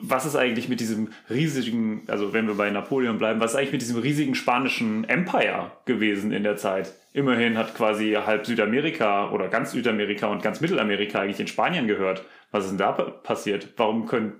[0.00, 3.72] was ist eigentlich mit diesem riesigen, also wenn wir bei Napoleon bleiben, was ist eigentlich
[3.72, 6.92] mit diesem riesigen spanischen Empire gewesen in der Zeit?
[7.12, 12.24] Immerhin hat quasi halb Südamerika oder ganz Südamerika und ganz Mittelamerika eigentlich in Spanien gehört.
[12.50, 13.68] Was ist denn da pa- passiert?
[13.76, 14.32] Warum können,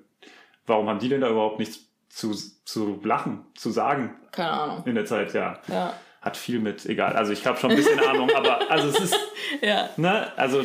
[0.66, 1.78] warum haben die denn da überhaupt nichts
[2.08, 2.32] zu,
[2.64, 4.82] zu lachen, zu sagen Keine Ahnung.
[4.86, 5.34] in der Zeit?
[5.34, 5.94] Ja Ja.
[6.24, 7.14] Hat viel mit, egal.
[7.14, 9.16] Also ich habe schon ein bisschen Ahnung, aber also es ist,
[9.60, 9.90] Ja.
[9.96, 10.64] ne, also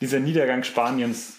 [0.00, 1.38] dieser Niedergang Spaniens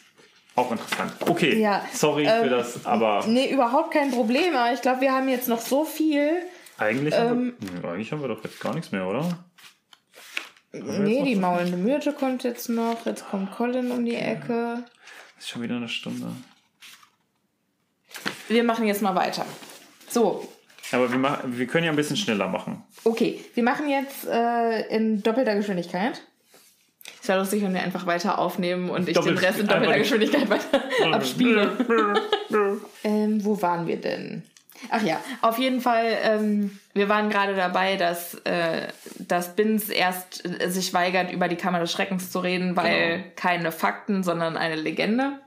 [0.56, 1.14] auch interessant.
[1.22, 4.56] Okay, Ja, sorry ähm, für das, aber Nee, überhaupt kein Problem.
[4.56, 6.32] Aber ich glaube, wir haben jetzt noch so viel.
[6.78, 9.46] eigentlich, ähm, haben wir, nee, eigentlich haben wir doch jetzt gar nichts mehr, oder?
[10.72, 13.06] Nee, die maulende Myrte kommt jetzt noch.
[13.06, 14.84] Jetzt kommt Colin um die Ecke.
[15.38, 16.32] Ist schon wieder eine Stunde.
[18.48, 19.46] Wir machen jetzt mal weiter.
[20.10, 20.48] So,
[20.92, 22.84] Aber wir, wir können ja ein bisschen schneller machen.
[23.04, 23.40] okay.
[23.54, 26.22] Wir machen jetzt äh, in doppelter Geschwindigkeit.
[27.22, 29.98] Ist ja lustig, wenn wir einfach weiter aufnehmen und ich Doppelt- den Rest in doppelter
[29.98, 31.72] Geschwindigkeit weiter abspiele.
[33.04, 34.44] Ähm, wo waren wir denn?
[34.90, 40.44] Ach ja, auf jeden Fall, ähm, wir waren gerade dabei, dass, äh, dass Binz erst
[40.46, 43.24] äh, sich weigert, über die Kammer des Schreckens zu reden, weil Genau.
[43.36, 45.40] keine Fakten, sondern eine Legende.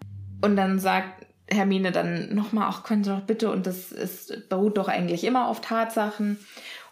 [0.42, 4.78] Und dann sagt Hermine dann nochmal, ach, können Sie doch bitte, und das ist, beruht
[4.78, 6.38] doch eigentlich immer auf Tatsachen.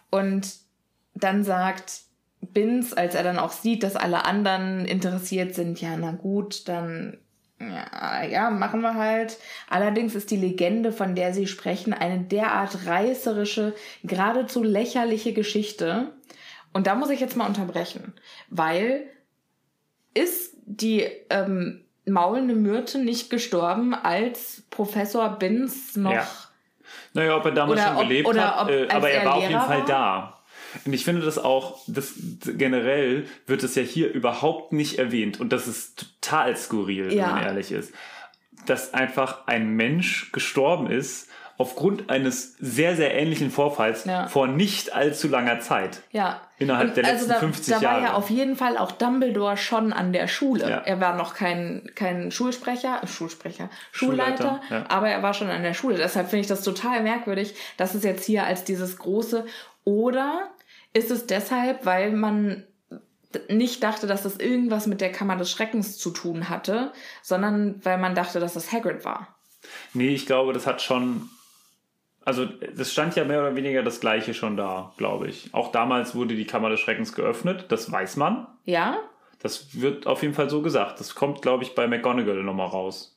[0.09, 0.55] Und
[1.13, 2.01] dann sagt
[2.41, 7.17] Binz, als er dann auch sieht, dass alle anderen interessiert sind, ja, na gut, dann
[7.59, 9.37] ja, ja, machen wir halt.
[9.69, 16.11] Allerdings ist die Legende, von der Sie sprechen, eine derart reißerische, geradezu lächerliche Geschichte.
[16.73, 18.13] Und da muss ich jetzt mal unterbrechen,
[18.49, 19.05] weil
[20.13, 26.27] ist die ähm, maulende Myrte nicht gestorben, als Professor Binz noch Ja.
[27.13, 29.41] Naja, ob er damals Oder schon ob- gelebt hat, äh, aber er, er war auf
[29.41, 29.85] jeden Lehrer Fall war?
[29.87, 30.31] da.
[30.85, 35.53] Und ich finde das auch, das generell wird es ja hier überhaupt nicht erwähnt und
[35.53, 37.27] das ist total skurril, wenn Ja.
[37.31, 37.93] man ehrlich ist.
[38.65, 44.27] Dass einfach ein Mensch gestorben ist aufgrund eines sehr, sehr ähnlichen Vorfalls Ja.
[44.27, 46.01] vor nicht allzu langer Zeit.
[46.11, 46.41] Ja.
[46.57, 48.15] Innerhalb der letzten da, 50 da war ja Jahre.
[48.15, 50.69] auf jeden Fall auch Dumbledore schon an der Schule.
[50.69, 50.77] Ja.
[50.79, 54.85] Er war noch kein, kein Schulsprecher, Schulsprecher, Schulleiter, Schulleiter, ja.
[54.89, 55.97] aber er war schon an der Schule.
[55.97, 59.45] Deshalb finde ich das total merkwürdig, dass es jetzt hier als dieses große
[59.83, 60.49] oder
[60.93, 62.63] ist es deshalb, weil man
[63.49, 67.97] nicht dachte, dass das irgendwas mit der Kammer des Schreckens zu tun hatte, sondern weil
[67.97, 69.35] man dachte, dass das Hagrid war.
[69.93, 71.29] Nee, ich glaube, das hat schon.
[72.25, 75.53] Also, das stand ja mehr oder weniger das Gleiche schon da, glaube ich.
[75.53, 78.47] Auch damals wurde die Kammer des Schreckens geöffnet, das weiß man.
[78.65, 78.97] Ja?
[79.39, 80.99] Das wird auf jeden Fall so gesagt.
[80.99, 83.14] Das kommt, glaube ich, bei McGonagall nochmal raus.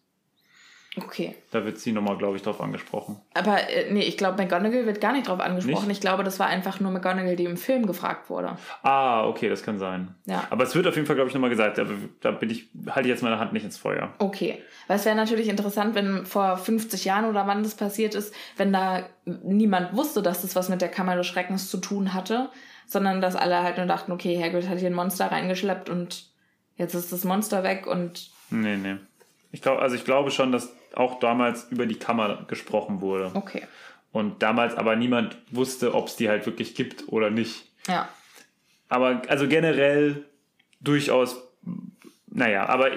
[1.04, 1.34] Okay.
[1.50, 3.20] Da wird sie nochmal, glaube ich, drauf angesprochen.
[3.34, 5.88] Aber äh, nee, ich glaube, McGonagall wird gar nicht drauf angesprochen.
[5.88, 5.98] Nicht?
[5.98, 8.56] Ich glaube, das war einfach nur McGonagall, die im Film gefragt wurde.
[8.82, 10.14] Ah, okay, das kann sein.
[10.26, 10.46] Ja.
[10.50, 11.78] Aber es wird auf jeden Fall, glaube ich, nochmal gesagt.
[11.78, 11.86] Da,
[12.20, 14.12] da bin ich, halte ich jetzt meine Hand nicht ins Feuer.
[14.18, 14.62] Okay.
[14.86, 18.72] Weil es wäre natürlich interessant, wenn vor 50 Jahren oder wann das passiert ist, wenn
[18.72, 22.50] da niemand wusste, dass das was mit der Kammer des Schreckens zu tun hatte,
[22.86, 26.26] sondern dass alle halt nur dachten, okay, Hagrid hat hier ein Monster reingeschleppt und
[26.76, 28.96] jetzt ist das Monster weg und Nee, nee.
[29.52, 33.30] Ich glaube, also ich glaube schon, dass auch damals über die Kammer gesprochen wurde.
[33.34, 33.62] okay.
[34.10, 37.66] Und damals aber niemand wusste, ob es die halt wirklich gibt oder nicht.
[37.86, 38.08] Ja.
[38.88, 40.24] Aber also generell
[40.80, 41.36] durchaus,
[42.26, 42.90] naja, aber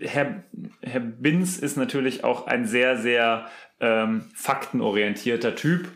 [0.00, 0.42] Herr,
[0.82, 3.46] Herr Binz ist natürlich auch ein sehr, sehr
[3.78, 5.88] ähm, faktenorientierter Typ.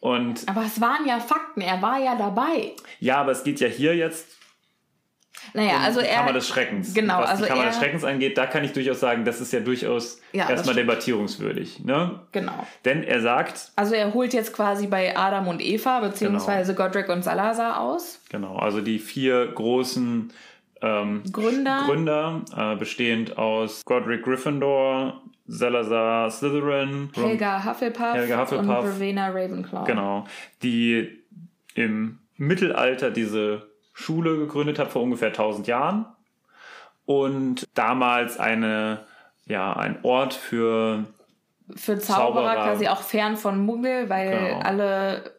[0.00, 2.72] Und Aber es waren ja Fakten, er war ja dabei.
[2.98, 4.26] ja, aber es geht ja hier jetzt
[5.52, 6.16] Naja, also er.
[6.16, 6.94] Kammer des Schreckens.
[6.94, 9.40] Genau, was also die Kammer er, des Schreckens angeht, da kann ich durchaus sagen, das
[9.40, 11.84] ist ja durchaus Ja, erstmal debattierungswürdig.
[11.84, 12.20] Ne?
[12.32, 12.66] Genau.
[12.84, 17.22] Denn er sagt, Also er holt jetzt quasi bei Adam und Eva beziehungsweise Godric und
[17.22, 18.20] Salazar aus.
[18.30, 20.32] genau, also die vier großen
[20.82, 21.82] ähm, Gründer.
[21.86, 28.66] Gründer äh, bestehend aus Godric Gryffindor, Salazar Slytherin, Helga Hufflepuff, Helga Hufflepuff.
[28.84, 29.84] und Rowena Ravenclaw.
[29.86, 30.26] Genau.
[30.62, 31.22] Die
[31.74, 36.04] im Mittelalter diese Schule gegründet hat vor ungefähr 1000 Jahren
[37.06, 39.00] und damals eine
[39.46, 41.04] ja ein Ort für
[41.76, 42.64] Für Zauberer, Zauberer.
[42.64, 44.58] quasi auch fern von Muggel, weil Genau.
[44.60, 45.32] alle,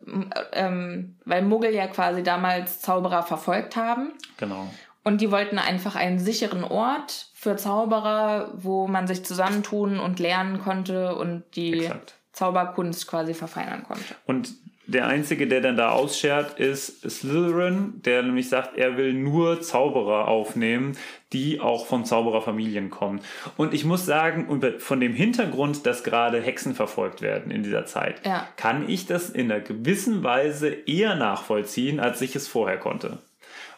[0.54, 4.14] ähm, weil Muggel ja quasi damals Zauberer verfolgt haben.
[4.38, 4.68] genau
[5.04, 10.60] Und die wollten einfach einen sicheren Ort für Zauberer, wo man sich zusammentun und lernen
[10.62, 12.16] konnte und die Exakt.
[12.32, 14.16] Zauberkunst quasi verfeinern konnte.
[14.26, 14.50] und
[14.88, 20.28] der einzige, der dann da ausschert, ist Slytherin, der nämlich sagt, er will nur Zauberer
[20.28, 20.98] aufnehmen,
[21.34, 23.20] die auch von Zaubererfamilien kommen.
[23.58, 28.26] Und ich muss sagen, von dem Hintergrund, dass gerade Hexen verfolgt werden in dieser Zeit,
[28.26, 28.48] Ja.
[28.58, 33.18] kann ich das in einer gewissen Weise eher nachvollziehen, als ich es vorher konnte.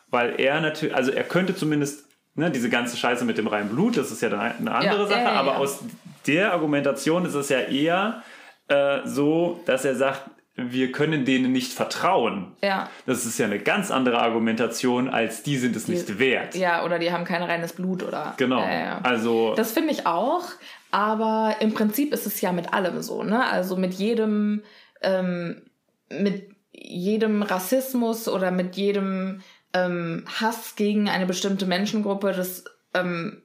[0.09, 2.05] Weil er natürlich, also er könnte zumindest
[2.35, 5.21] ne, diese ganze Scheiße mit dem reinen Blut, das ist ja eine andere Ja, Sache,
[5.21, 5.79] ja, aber aus
[6.27, 8.21] der Argumentation ist es ja eher
[8.67, 10.21] äh, so, dass er sagt,
[10.57, 12.51] wir können denen nicht vertrauen.
[12.63, 12.89] Ja.
[13.05, 16.55] Das ist ja eine ganz andere Argumentation, als die sind es nicht wert.
[16.55, 18.33] Ja, oder die haben kein reines Blut oder.
[18.37, 18.59] Genau.
[18.61, 18.99] Ja.
[19.03, 20.43] Also Das finde ich auch,
[20.89, 23.45] aber im Prinzip ist es ja mit allem so, ne?
[23.45, 24.63] Also mit jedem,
[25.01, 25.61] ähm,
[26.09, 29.41] mit jedem Rassismus oder mit jedem
[29.73, 32.63] ähm, Hass gegen eine bestimmte Menschengruppe, das
[32.95, 33.43] ähm,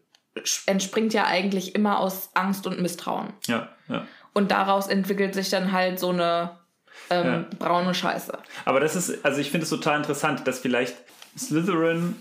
[0.65, 3.35] entspringt ja eigentlich immer aus Angst und Misstrauen.
[3.47, 4.07] ja, ja.
[4.35, 6.62] Und daraus entwickelt sich dann halt so eine
[7.11, 7.45] ähm, Ja.
[7.59, 8.33] braune Scheiße.
[8.65, 10.97] Aber das ist, also ich finde es total interessant, dass vielleicht
[11.39, 12.17] Slytherin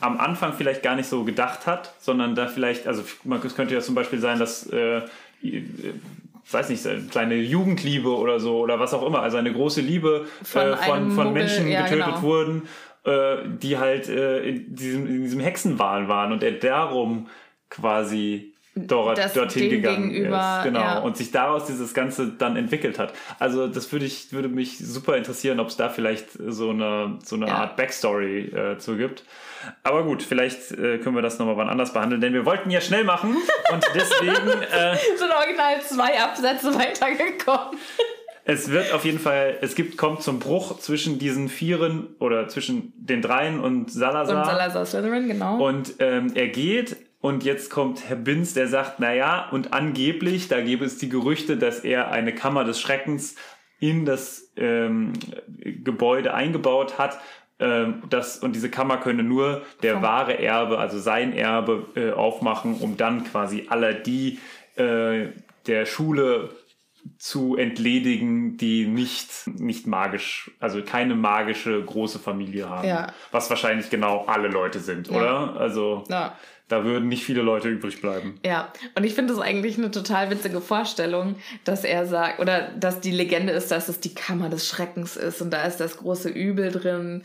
[0.00, 3.74] am Anfang vielleicht gar nicht so gedacht hat, sondern da vielleicht, also man- es könnte
[3.74, 4.98] ja zum Beispiel sein, dass, äh,
[5.42, 5.62] äh,
[6.50, 10.26] weiß nicht, eine kleine Jugendliebe oder so oder was auch immer, also eine große Liebe
[10.42, 12.22] Von äh, von, von Muggel, Menschen ja, getötet genau.
[12.22, 12.62] wurden,
[13.04, 17.28] äh, die halt äh, in, diesem, in diesem Hexenwahn waren und er darum
[17.70, 18.47] quasi
[18.86, 20.24] dort, dorthin dem gegangen ist.
[20.64, 20.80] Genau.
[20.80, 20.98] ja.
[21.00, 23.12] Und sich daraus dieses Ganze dann entwickelt hat.
[23.38, 27.36] Also das würde ich, würde mich super interessieren, ob es da vielleicht so eine, so
[27.36, 27.54] eine Ja.
[27.54, 29.24] Art Backstory äh, zu gibt.
[29.82, 32.80] Aber gut, vielleicht äh, können wir das nochmal wann anders behandeln, denn wir wollten ja
[32.80, 33.36] schnell machen
[33.72, 37.76] und deswegen, äh, Sind original zwei Absätze weitergekommen.
[38.44, 42.92] es wird auf jeden Fall, es gibt, kommt zum Bruch zwischen diesen Vieren oder zwischen
[42.96, 44.38] den Dreien und Salazar.
[44.38, 45.58] Und Salazar Slytherin, genau.
[45.62, 50.60] Und ähm, er geht und jetzt kommt Herr Binz, der sagt, naja, und angeblich, da
[50.60, 53.34] gäbe es die Gerüchte, dass er eine Kammer des Schreckens
[53.80, 55.12] in das ähm,
[55.58, 57.18] Gebäude eingebaut hat.
[57.58, 62.76] Ähm, das, und diese Kammer könne nur der wahre Erbe, also sein Erbe, äh, aufmachen,
[62.80, 64.38] um dann quasi aller die
[64.76, 65.28] äh,
[65.66, 66.50] der Schule
[67.16, 72.86] zu entledigen, die nicht, nicht magisch, also keine magische große Familie haben.
[72.86, 73.12] Ja.
[73.32, 75.56] Was wahrscheinlich genau alle Leute sind, oder?
[75.58, 76.36] Also Ja.
[76.68, 78.38] Da würden nicht viele Leute übrig bleiben.
[78.44, 83.00] Ja, und ich finde es eigentlich eine total witzige Vorstellung, dass er sagt, oder dass
[83.00, 86.28] die Legende ist, dass es die Kammer des Schreckens ist und da ist das große
[86.28, 87.22] Übel drin.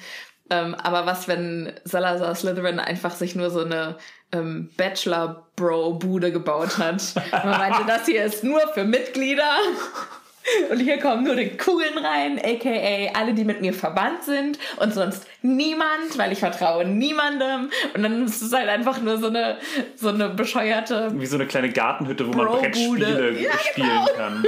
[0.50, 3.98] Ähm, aber was, wenn Salazar Slytherin einfach sich nur so eine
[4.32, 7.14] ähm, Bachelor-Bro-Bude gebaut hat?
[7.32, 9.50] Man meinte, das hier ist nur für Mitglieder.
[10.70, 14.94] Und hier kommen nur die Coolen rein, aka alle, die mit mir verwandt sind und
[14.94, 17.70] sonst niemand, weil ich vertraue niemandem.
[17.94, 19.58] Und dann ist es halt einfach nur so eine,
[19.96, 22.48] so eine bescheuerte Wie so eine kleine Gartenhütte, wo man.
[22.48, 24.06] Brettspiele Ja, spielen genau.
[24.18, 24.46] kann.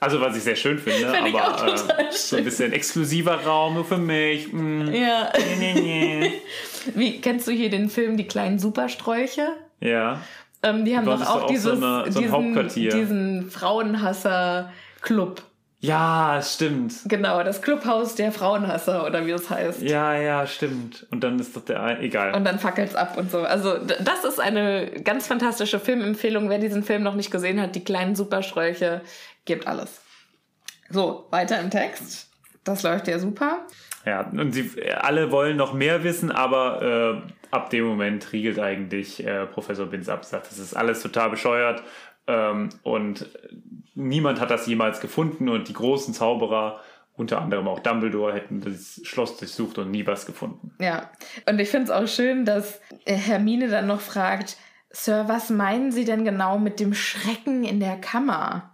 [0.00, 3.86] Also was ich sehr schön finde, Find aber äh, so ein bisschen exklusiver Raum nur
[3.86, 4.52] für mich.
[4.52, 5.32] Mm, Ja.
[5.58, 5.80] nee, nee,
[6.20, 6.32] nee.
[6.94, 9.48] Wie kennst du hier den Film Die kleinen Supersträuche?
[9.80, 10.20] Ja.
[10.64, 15.42] Ähm, die haben doch auch auch so dieses, eine- so diesen, diesen Frauenhasser-Club.
[15.80, 16.94] Ja, stimmt.
[17.04, 19.82] Genau, das Clubhaus der Frauenhasser oder wie es heißt.
[19.82, 21.06] Ja, ja, stimmt.
[21.10, 22.32] Und dann ist doch der ein, egal.
[22.34, 23.40] Und dann fackelt's ab und so.
[23.42, 26.48] Also das ist eine ganz fantastische Filmempfehlung.
[26.48, 29.02] Wer diesen Film noch nicht gesehen hat, die kleinen Supersträuche,
[29.44, 30.00] gibt alles.
[30.88, 32.28] So, weiter im Text.
[32.64, 33.58] Das läuft ja super.
[34.06, 39.24] Ja, und sie alle wollen noch mehr wissen, aber äh, ab dem Moment riegelt eigentlich
[39.26, 41.82] äh, Professor Binz ab, sagt, das ist alles total bescheuert
[42.26, 43.26] ähm, und
[43.94, 46.80] niemand hat das jemals gefunden und die großen Zauberer,
[47.16, 50.74] unter anderem auch Dumbledore, hätten das Schloss durchsucht und nie was gefunden.
[50.80, 51.10] Ja.
[51.48, 54.56] Und ich finde es auch schön, dass äh, Hermine dann noch fragt,
[54.90, 58.73] Sir, was meinen Sie denn genau mit dem Schrecken in der Kammer?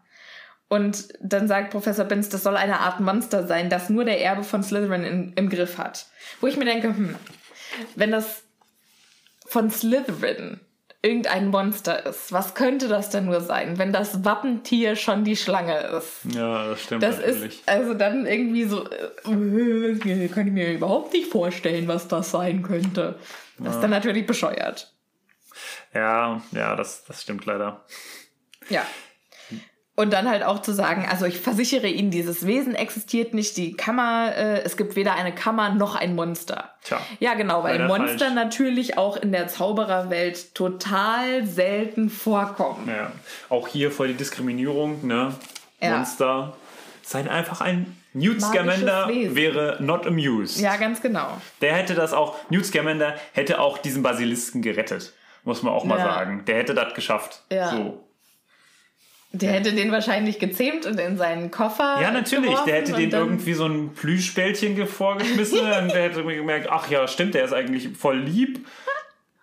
[0.70, 4.44] Und dann sagt Professor Binz, das soll eine Art Monster sein, das nur der Erbe
[4.44, 6.06] von Slytherin in, im Griff hat.
[6.40, 7.16] Wo ich mir denke, hm,
[7.96, 8.44] wenn das
[9.46, 10.60] von Slytherin
[11.02, 15.76] irgendein Monster ist, was könnte das denn nur sein, wenn das Wappentier schon die Schlange
[15.98, 16.20] ist?
[16.36, 17.60] Ja, das stimmt Das natürlich.
[17.60, 22.62] ist also dann irgendwie so, äh, kann ich mir überhaupt nicht vorstellen, was das sein
[22.62, 23.18] könnte.
[23.58, 24.92] Das ist dann natürlich bescheuert.
[25.92, 27.84] ja, ja, das, das stimmt leider.
[28.68, 28.86] Ja.
[30.00, 33.74] Und dann halt auch zu sagen, also ich versichere Ihnen, dieses Wesen existiert nicht, die
[33.76, 36.70] Kammer, äh, es gibt weder eine Kammer noch ein Monster.
[36.84, 38.34] Tja, Ja, genau, weil Monster falsch.
[38.34, 42.88] natürlich auch in der Zaubererwelt total selten vorkommen.
[42.88, 43.12] Ja.
[43.50, 45.34] Auch hier voll die Diskriminierung, ne?
[45.82, 45.98] Ja.
[45.98, 46.54] Monster.
[47.02, 50.60] Sein einfach ein Newt Scamander wäre not amused.
[50.60, 51.28] Ja, ganz genau.
[51.60, 55.12] Der hätte das auch, Newt Scamander hätte auch diesen Basilisken gerettet.
[55.44, 56.04] Muss man auch mal Ja.
[56.06, 56.44] sagen.
[56.46, 57.42] Der hätte das geschafft.
[57.52, 57.68] Ja.
[57.70, 58.04] So.
[59.32, 62.00] Der hätte den wahrscheinlich gezähmt und in seinen Koffer.
[62.02, 62.58] Ja, natürlich.
[62.66, 67.06] Der hätte den irgendwie so ein Plüschbällchen ge- vorgeschmissen und der hätte gemerkt, ach ja,
[67.06, 68.66] stimmt, der ist eigentlich voll lieb.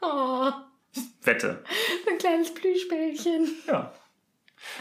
[0.02, 0.52] Oh,
[1.24, 1.64] Wette.
[2.10, 3.50] ein kleines Plüschbällchen.
[3.68, 3.94] Ja.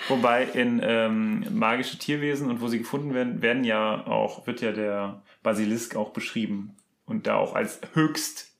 [0.09, 4.73] Wobei in ähm, magische Tierwesen und wo sie gefunden werden, werden ja auch, wird ja
[4.73, 6.75] der Basilisk auch beschrieben
[7.05, 8.51] und da auch als höchst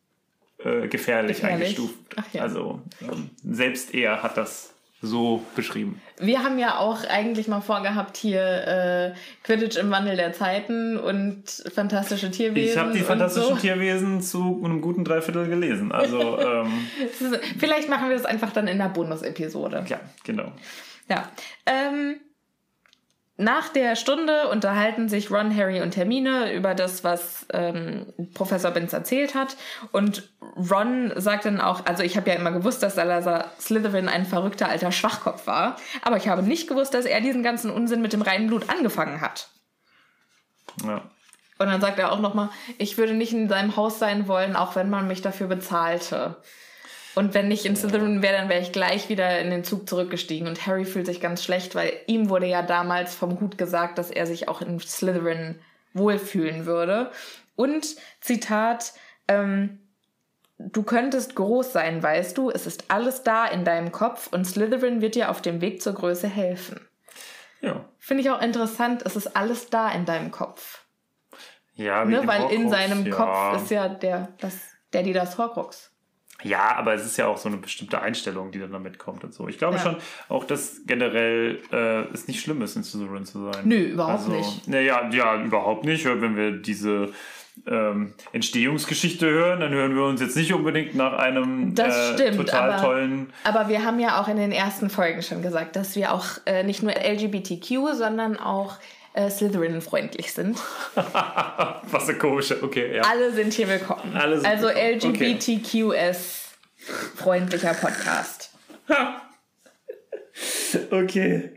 [0.59, 1.69] äh, gefährlich, Gefährlich.
[1.79, 1.95] eingestuft.
[2.17, 2.43] Ach ja.
[2.43, 6.01] Also ähm, selbst er hat das so beschrieben.
[6.19, 9.15] Wir haben ja auch eigentlich mal vorgehabt, hier äh,
[9.45, 11.45] Quidditch im Wandel der Zeiten und
[11.75, 12.73] fantastische Tierwesen.
[12.73, 13.61] Ich habe die fantastischen so.
[13.61, 15.93] Tierwesen zu einem guten Dreiviertel gelesen.
[15.93, 16.73] Also ähm,
[17.59, 19.85] Vielleicht machen wir das einfach dann in der Bonus-Episode.
[19.89, 20.53] ja, genau.
[21.09, 21.31] Ja.
[21.67, 22.17] Ähm,
[23.39, 28.95] nach der Stunde unterhalten sich Ron, Harry und Hermine über das, was ähm, Professor Binz
[28.95, 29.57] erzählt hat.
[29.93, 30.31] Und
[30.71, 34.71] Ron sagt dann auch, also ich habe ja immer gewusst, dass Salazar Slytherin ein verrückter
[34.71, 35.77] alter Schwachkopf war.
[36.01, 39.21] Aber ich habe nicht gewusst, dass er diesen ganzen Unsinn mit dem reinen Blut angefangen
[39.21, 39.49] hat.
[40.83, 41.03] Ja.
[41.59, 42.49] Und dann sagt er auch nochmal,
[42.79, 46.37] ich würde nicht in seinem Haus sein wollen, auch wenn man mich dafür bezahlte.
[47.17, 50.47] Und wenn ich in Slytherin wäre, dann wäre ich gleich wieder in den Zug zurückgestiegen.
[50.47, 54.11] Und Harry fühlt sich ganz schlecht, weil ihm wurde ja damals vom Hut gesagt, dass
[54.11, 55.59] er sich auch in Slytherin
[55.95, 57.11] wohlfühlen würde.
[57.55, 58.93] Und Zitat,
[59.29, 59.81] ähm,
[60.59, 65.01] du könntest groß sein, weißt du, es ist alles da in deinem Kopf und Slytherin
[65.01, 66.87] wird dir auf dem Weg zur Größe helfen.
[67.63, 67.89] Ja.
[67.99, 70.85] Finde ich auch interessant, es ist alles da in deinem Kopf.
[71.73, 73.15] Ja, Ne, weil in Horcrux, seinem ja.
[73.15, 74.55] Kopf ist ja der, das,
[74.93, 75.96] der, die das Horcrux.
[76.43, 79.33] Ja, aber es ist ja auch so eine bestimmte Einstellung, die dann damit kommt und
[79.33, 79.49] so.
[79.49, 79.83] Ich glaube Ja.
[79.83, 79.97] schon
[80.29, 83.63] auch, dass generell äh, es nicht schlimm ist, in Slytherin zu sein.
[83.65, 84.69] Nö, überhaupt also, nicht.
[84.69, 86.05] Naja, ja, überhaupt nicht.
[86.05, 87.11] Wenn wir diese
[87.67, 92.37] ähm, Entstehungsgeschichte hören, dann hören wir uns jetzt nicht unbedingt nach einem Das äh, stimmt,
[92.37, 93.33] total aber, tollen.
[93.45, 96.63] aber wir haben ja auch in den ersten Folgen schon gesagt, dass wir auch äh,
[96.65, 98.77] nicht nur LGBTQ, sondern auch
[99.17, 100.59] äh, Slytherin-freundlich sind.
[100.95, 103.03] Was eine komische, okay, ja.
[103.03, 104.17] Alle sind hier willkommen.
[104.17, 105.33] Alle sind also willkommen, okay.
[105.33, 108.51] LGBTQS-freundlicher Podcast.
[110.91, 111.51] Okay.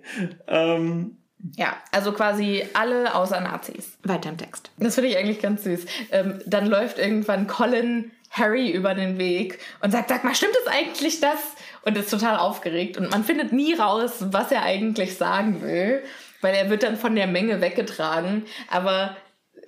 [0.47, 1.17] Ähm,
[1.57, 3.97] Ja, also quasi alle außer Nazis.
[4.03, 4.71] Weiter im Text.
[4.77, 5.85] Das finde ich eigentlich ganz süß.
[6.11, 10.67] Ähm, dann läuft irgendwann Colin Harry über den Weg und sagt, sag mal, stimmt es
[10.71, 11.39] eigentlich das?
[11.83, 16.03] Und ist total aufgeregt und man findet nie raus, was er eigentlich sagen will,
[16.41, 18.45] weil er wird dann von der Menge weggetragen.
[18.69, 19.15] Aber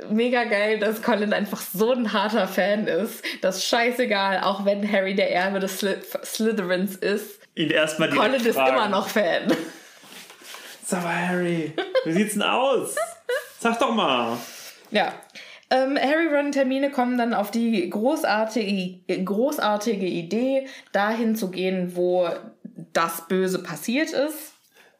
[0.09, 5.15] mega geil, dass Colin einfach so ein harter Fan ist, dass scheißegal, auch wenn Harry
[5.15, 8.75] der Erbe des Sly Slytherins ist, ihn erstmal Colin ist fragen.
[8.75, 9.55] immer noch Fan.
[10.85, 11.73] Sag mal, Harry,
[12.05, 12.95] wie sieht's denn aus?
[13.59, 14.37] Sag doch mal.
[14.91, 15.13] Ja.
[15.69, 21.95] Ähm, Harry, Ron und Hermine kommen dann auf die großartige, großartige Idee, dahin zu gehen,
[21.95, 22.27] wo
[22.91, 24.50] das Böse passiert ist.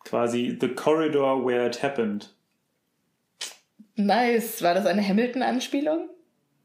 [0.06, 2.30] Quasi the corridor where it happened.
[3.96, 4.62] Nice.
[4.62, 6.10] War das eine Hamilton-Anspielung?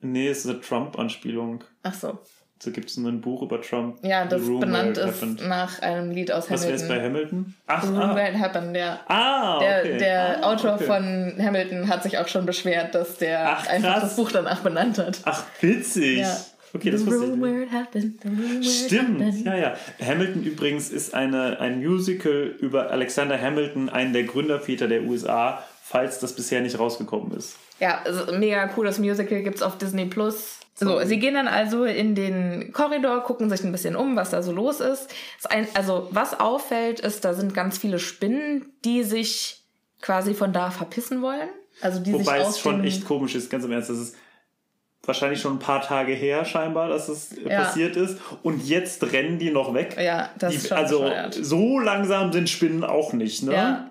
[0.00, 1.64] Nee, es ist eine Trump-Anspielung.
[1.82, 2.18] Ach so.
[2.58, 3.98] So gibt es ein Buch über Trump.
[4.02, 5.46] Ja, das Room benannt ist Happened.
[5.46, 7.04] nach einem Lied aus Was wäre es bei Hamilton.
[7.04, 7.54] Hamilton?
[7.66, 9.00] Ach, The Room ah, Where It Happened, ja.
[9.08, 9.98] ah Der, okay.
[9.98, 10.84] der ah, Autor okay.
[10.84, 14.96] von Hamilton hat sich auch schon beschwert, dass der Ach, einfach das Buch danach benannt
[14.98, 15.20] hat.
[15.24, 16.20] Ach, witzig.
[16.20, 16.34] Ja.
[16.76, 17.50] Okay, das the wusste ich room nicht.
[17.50, 19.46] where it happened, the room where it Stimmt, happened.
[19.46, 19.76] ja, ja.
[20.04, 26.18] Hamilton übrigens ist eine, ein Musical über Alexander Hamilton, einen der Gründerväter der USA, falls
[26.20, 27.56] das bisher nicht rausgekommen ist.
[27.80, 30.58] Ja, also mega cooles Musical gibt's auf Disney Plus.
[30.78, 34.42] So, sie gehen dann also in den Korridor, gucken sich ein bisschen um, was da
[34.42, 35.08] so los ist.
[35.38, 39.62] ist ein, also, was auffällt, ist, da sind ganz viele Spinnen, die sich
[40.02, 41.48] quasi von da verpissen wollen.
[41.80, 43.88] Also, die Wobei sich es schon echt komisch ist, ganz im Ernst.
[43.88, 44.16] Das ist
[45.06, 47.62] wahrscheinlich schon ein paar Tage her scheinbar, dass es äh, Ja.
[47.62, 48.18] passiert ist.
[48.42, 49.96] Und jetzt rennen die noch weg.
[50.00, 51.34] Ja, das die, ist schon Also bescheuert.
[51.34, 53.52] so langsam sind Spinnen auch nicht, ne?
[53.52, 53.90] Ja.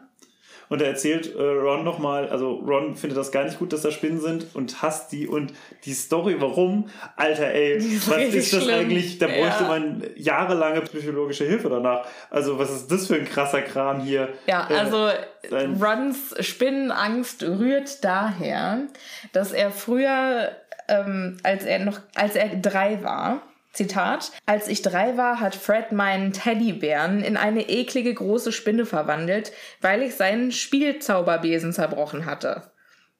[0.67, 3.91] Und er erzählt äh, Ron nochmal, also Ron findet das gar nicht gut, dass da
[3.91, 5.27] Spinnen sind und hasst die.
[5.27, 8.79] Und die Story, warum, Alter, ey, ist was ist das schlimm.
[8.79, 9.19] eigentlich?
[9.19, 9.67] Da bräuchte Ja.
[9.67, 12.07] man jahrelange psychologische Hilfe danach.
[12.31, 14.29] Also, was ist das für ein krasser Kram hier?
[14.47, 15.09] Ja, Äh, also
[15.51, 18.87] sein- Rons Spinnenangst rührt daher,
[19.33, 20.49] dass er früher,
[20.87, 23.41] ähm, als er noch, als er drei war,
[23.75, 29.51] Zitat, als ich drei war, hat Fred meinen Teddybären in eine eklige große Spinne verwandelt,
[29.81, 32.71] weil ich seinen Spielzauberbesen zerbrochen hatte.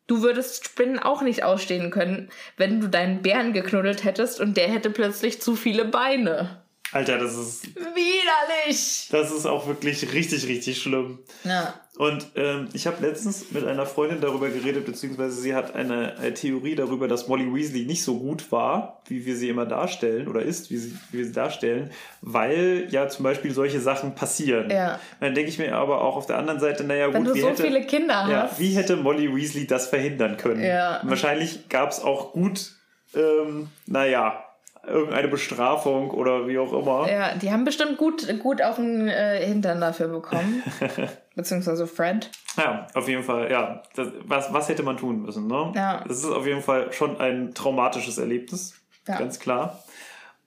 [0.08, 4.70] Du würdest Spinnen auch nicht ausstehen können, wenn du deinen Bären geknuddelt hättest und der
[4.70, 6.64] hätte plötzlich zu viele Beine.
[6.92, 9.10] Alter, das ist, Widerlich!
[9.12, 11.20] das ist auch wirklich richtig, richtig schlimm.
[11.44, 11.74] Ja.
[11.97, 16.34] Und ähm, ich habe letztens mit einer Freundin darüber geredet, beziehungsweise sie hat eine, eine
[16.34, 20.41] Theorie darüber, dass Molly Weasley nicht so gut war, wie wir sie immer darstellen, oder
[20.41, 21.91] ist, wie, sie, wie wir sie darstellen,
[22.22, 24.69] weil ja zum Beispiel solche Sachen passieren.
[24.69, 24.99] Ja.
[25.22, 27.41] Dann denke ich mir aber auch auf der anderen Seite, naja Wenn gut, du wie
[27.41, 28.59] so hätte, viele Kinder ja, hast.
[28.59, 30.63] wie hätte Molly Weasley das verhindern können?
[30.63, 30.99] Ja.
[31.03, 32.73] Wahrscheinlich gab es auch gut,
[33.15, 34.44] ähm, naja,
[34.88, 37.10] irgendeine Bestrafung oder wie auch immer.
[37.12, 40.64] Ja, die haben bestimmt gut, gut auf den äh, Hintern dafür bekommen.
[41.36, 42.30] Beziehungsweise Fred.
[42.57, 43.82] Ja, auf jeden Fall, ja.
[43.95, 45.72] Das, was, was hätte man tun müssen, ne?
[45.76, 46.03] Ja.
[46.07, 48.76] Das ist auf jeden Fall schon ein traumatisches Erlebnis,
[49.07, 49.18] Ja.
[49.18, 49.80] ganz klar.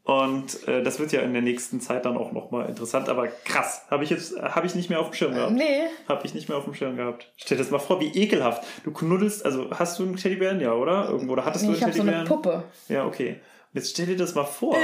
[0.05, 3.83] Und äh, das wird ja in der nächsten Zeit dann auch nochmal interessant, aber krass,
[3.91, 5.53] habe ich jetzt, habe ich nicht mehr auf dem Schirm gehabt.
[5.53, 5.83] Nee.
[6.09, 7.31] Habe ich nicht mehr auf dem Schirm gehabt.
[7.37, 8.65] Stell dir das mal vor, wie ekelhaft.
[8.85, 10.61] Du knuddelst, also hast du einen Teddybären?
[10.61, 11.11] Ja, oder?
[11.11, 12.43] Irgendwo, oder hattest Nee, du ich einen habe so eine Teddybären?
[12.43, 12.65] Puppe.
[12.89, 13.41] Ja, okay.
[13.73, 14.77] Jetzt stell dir das mal vor.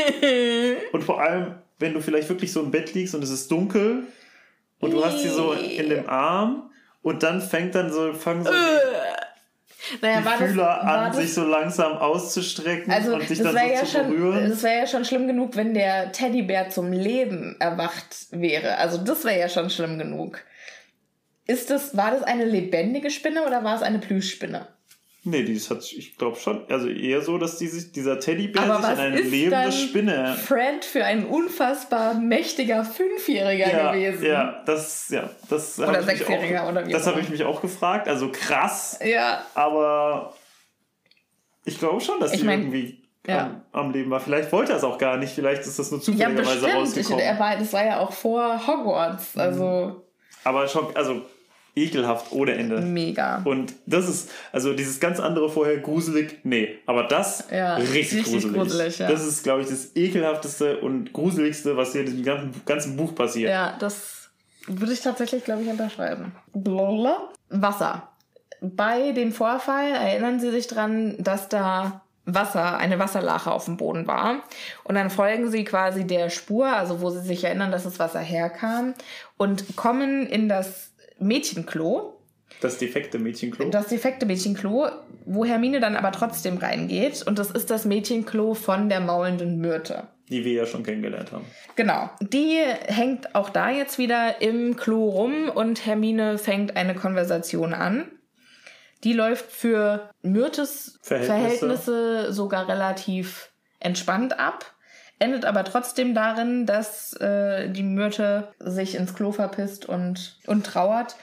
[0.92, 4.04] und vor allem, wenn du vielleicht wirklich so im Bett liegst und es ist dunkel
[4.80, 6.70] und du hast sie so in dem Arm
[7.02, 11.16] und dann fängt dann so, fangen so die, Naja, die das, Fühler war an, das,
[11.16, 14.50] sich so langsam auszustrecken also und sich das dann so ja zu schon, berühren.
[14.50, 18.76] das wäre ja schon schlimm genug, wenn der Teddybär zum Leben erwacht wäre.
[18.76, 20.38] Also das wäre ja schon schlimm genug.
[21.46, 24.68] Ist das, war das eine lebendige Spinne oder war es eine Plüschspinne?
[25.24, 28.82] Nee, die hat, ich glaube schon, also eher so, dass die sich, dieser Teddybär Aber
[28.82, 30.34] sich in eine ist lebende dann Spinne.
[30.34, 34.26] Fred für ein unfassbar mächtiger Fünfjähriger Ja, gewesen?
[34.26, 37.60] ja, das, ja, das Oder ich Sechsjähriger auch, oder wie Das habe ich mich auch
[37.60, 38.08] gefragt.
[38.08, 40.34] Also krass, Ja, aber
[41.64, 43.62] ich glaube schon, dass Ich die mein, irgendwie ja.
[43.70, 44.18] am, am Leben war.
[44.18, 45.32] Vielleicht wollte er es auch gar nicht.
[45.34, 46.66] Vielleicht ist das nur ja zufälligerweise.
[46.66, 47.20] Ich, rausgekommen.
[47.20, 49.36] er war, das war ja auch vor Hogwarts.
[49.36, 50.04] Also
[50.44, 51.22] aber schon, also
[51.74, 52.80] ekelhaft ohne Ende.
[52.80, 53.42] mega.
[53.44, 56.78] Und das ist, also dieses ganz andere vorher gruselig, nee.
[56.86, 58.54] Aber das Ja, richtig, richtig gruselig.
[58.54, 59.08] gruselig, ja.
[59.10, 63.14] Das ist, glaube ich, das ekelhafteste und gruseligste, was hier in diesem ganzen, ganzen Buch
[63.14, 63.50] passiert.
[63.50, 64.30] Ja, das
[64.66, 66.32] würde ich tatsächlich, glaube ich, unterschreiben.
[66.52, 67.30] Blablabla.
[67.48, 68.08] Wasser.
[68.60, 74.06] Bei dem Vorfall erinnern Sie sich dran, dass da Wasser, eine Wasserlache auf dem Boden
[74.06, 74.36] war.
[74.84, 78.20] Und dann folgen Sie quasi der Spur, also wo Sie sich erinnern, dass das Wasser
[78.20, 78.94] herkam,
[79.36, 80.91] und kommen in das
[81.22, 82.18] Mädchenklo,
[82.60, 83.70] Das defekte Mädchenklo.
[83.70, 84.88] das defekte Mädchenklo,
[85.24, 87.22] wo Hermine dann aber trotzdem reingeht.
[87.26, 90.08] Und das ist das Mädchenklo von der maulenden Myrte.
[90.28, 91.44] die wir ja schon kennengelernt haben.
[91.76, 92.08] Genau.
[92.20, 98.10] Die hängt auch da jetzt wieder im Klo rum und Hermine fängt eine Konversation an.
[99.04, 101.32] Die läuft für Myrtes Verhältnisse.
[101.34, 103.50] Verhältnisse, sogar relativ
[103.80, 104.64] entspannt ab,
[105.22, 111.16] endet aber trotzdem darin, dass äh, die Myrte sich ins Klo verpisst und, und trauert.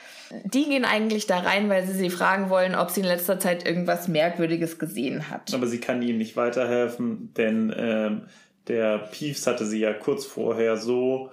[0.45, 3.65] Die gehen eigentlich da rein, weil sie sie fragen wollen, ob sie in letzter Zeit
[3.65, 5.53] irgendwas Merkwürdiges gesehen hat.
[5.53, 8.21] Aber sie kann ihm nicht weiterhelfen, denn ähm,
[8.67, 11.31] der Peeves hatte sie ja kurz vorher so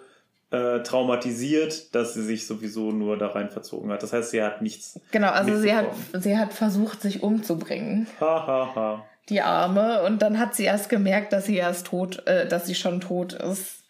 [0.50, 4.02] äh, traumatisiert, dass sie sich sowieso nur da rein verzogen hat.
[4.02, 4.98] Das heißt, sie hat nichts.
[5.12, 8.06] Genau, also sie hat, sie hat versucht, sich umzubringen.
[8.20, 9.04] Ha, ha, ha.
[9.28, 12.74] Die Arme und dann hat sie erst gemerkt, dass sie erst tot, äh, dass sie
[12.74, 13.82] schon tot ist.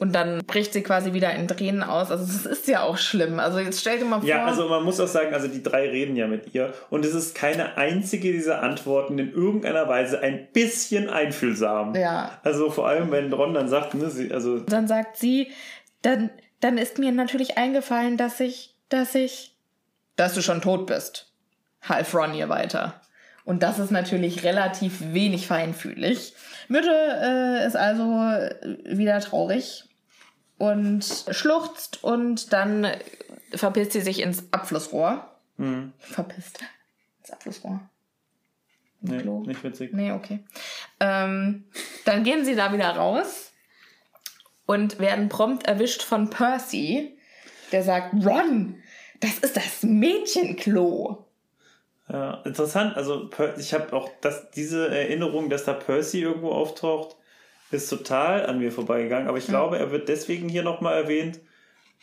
[0.00, 2.10] Und dann bricht sie quasi wieder in Tränen aus.
[2.10, 3.38] Also das ist ja auch schlimm.
[3.38, 4.28] Also jetzt stell dir mal vor.
[4.28, 7.14] Ja, also man muss auch sagen, also die drei reden ja mit ihr und es
[7.14, 11.94] ist keine einzige dieser Antworten in irgendeiner Weise ein bisschen einfühlsam.
[11.94, 12.40] Ja.
[12.42, 15.48] Also vor allem, wenn Ron dann sagt, ne, sie, also dann sagt sie,
[16.00, 16.30] dann,
[16.60, 19.54] dann ist mir natürlich eingefallen, dass ich, dass ich,
[20.16, 21.30] dass du schon tot bist.
[21.82, 22.99] Half Ron ihr weiter.
[23.44, 26.34] Und das ist natürlich relativ wenig feinfühlig.
[26.68, 28.02] Mütte äh, ist also
[28.84, 29.84] wieder traurig
[30.58, 32.86] und schluchzt und dann
[33.52, 35.26] verpisst sie sich ins Abflussrohr.
[35.98, 36.60] Verpisst.
[37.20, 37.80] Ins Abflussrohr.
[39.02, 39.40] Im nee, Klo.
[39.40, 39.92] nicht witzig.
[39.92, 40.44] Nee, okay.
[41.00, 41.64] Ähm,
[42.04, 43.52] dann gehen sie da wieder raus
[44.66, 47.18] und werden prompt erwischt von Percy,
[47.72, 48.82] der sagt, Ron,
[49.20, 51.26] das ist das Mädchenklo.
[52.12, 52.96] Ja, interessant.
[52.96, 53.28] Also
[53.58, 57.16] ich habe auch das, diese Erinnerung, dass da Percy irgendwo auftaucht,
[57.70, 59.28] ist total an mir vorbeigegangen.
[59.28, 61.38] Aber ich glaube, er wird deswegen hier nochmal erwähnt,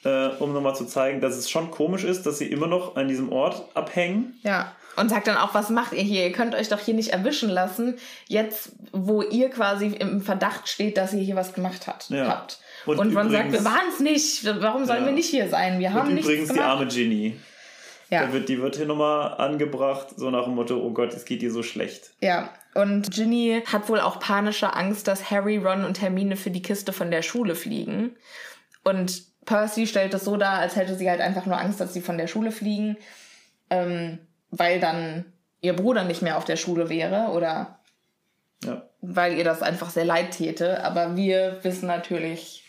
[0.05, 3.07] äh, um nochmal zu zeigen, dass es schon komisch ist, dass sie immer noch an
[3.09, 4.39] diesem Ort abhängen.
[4.43, 4.73] Ja.
[4.95, 6.23] Und sagt dann auch, was macht ihr hier?
[6.25, 7.97] Ihr könnt euch doch hier nicht erwischen lassen,
[8.27, 12.27] jetzt wo ihr quasi im Verdacht steht, dass ihr hier was gemacht hat, Ja.
[12.29, 12.59] habt.
[12.85, 14.45] Und Und, man sagt, übrigens- wir waren es nicht.
[14.61, 15.05] Warum sollen Ja.
[15.07, 15.79] wir nicht hier sein?
[15.79, 16.69] Wir haben Und nichts übrigens die gemacht.
[16.69, 17.35] arme Ginny.
[18.09, 18.25] Ja.
[18.25, 21.41] Da wird, die wird hier nochmal angebracht, so nach dem Motto, oh Gott, es geht
[21.41, 22.11] dir so schlecht.
[22.21, 26.61] Ja, und Ginny hat wohl auch panische Angst, dass Harry, Ron und Hermine für die
[26.61, 28.15] Kiste von der Schule fliegen.
[28.84, 32.01] Und Percy stellt es so dar, als hätte sie halt einfach nur Angst, dass sie
[32.01, 32.97] von der Schule fliegen,
[33.69, 34.19] ähm,
[34.51, 35.25] weil dann
[35.61, 37.79] ihr Bruder nicht mehr auf der Schule wäre oder
[38.63, 38.84] Ja.
[39.01, 40.84] weil ihr das einfach sehr leid täte.
[40.84, 42.63] Aber wir wissen natürlich,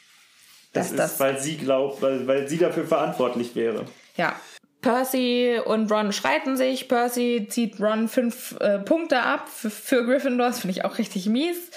[0.72, 1.20] Das dass ist, das...
[1.20, 3.84] weil sie glaubt, weil, weil sie dafür verantwortlich wäre.
[4.16, 4.34] Ja.
[4.80, 6.88] Percy und Ron streiten sich.
[6.88, 10.48] Percy zieht Ron fünf äh, Punkte ab für, für Gryffindor.
[10.48, 11.70] Das finde ich auch richtig mies.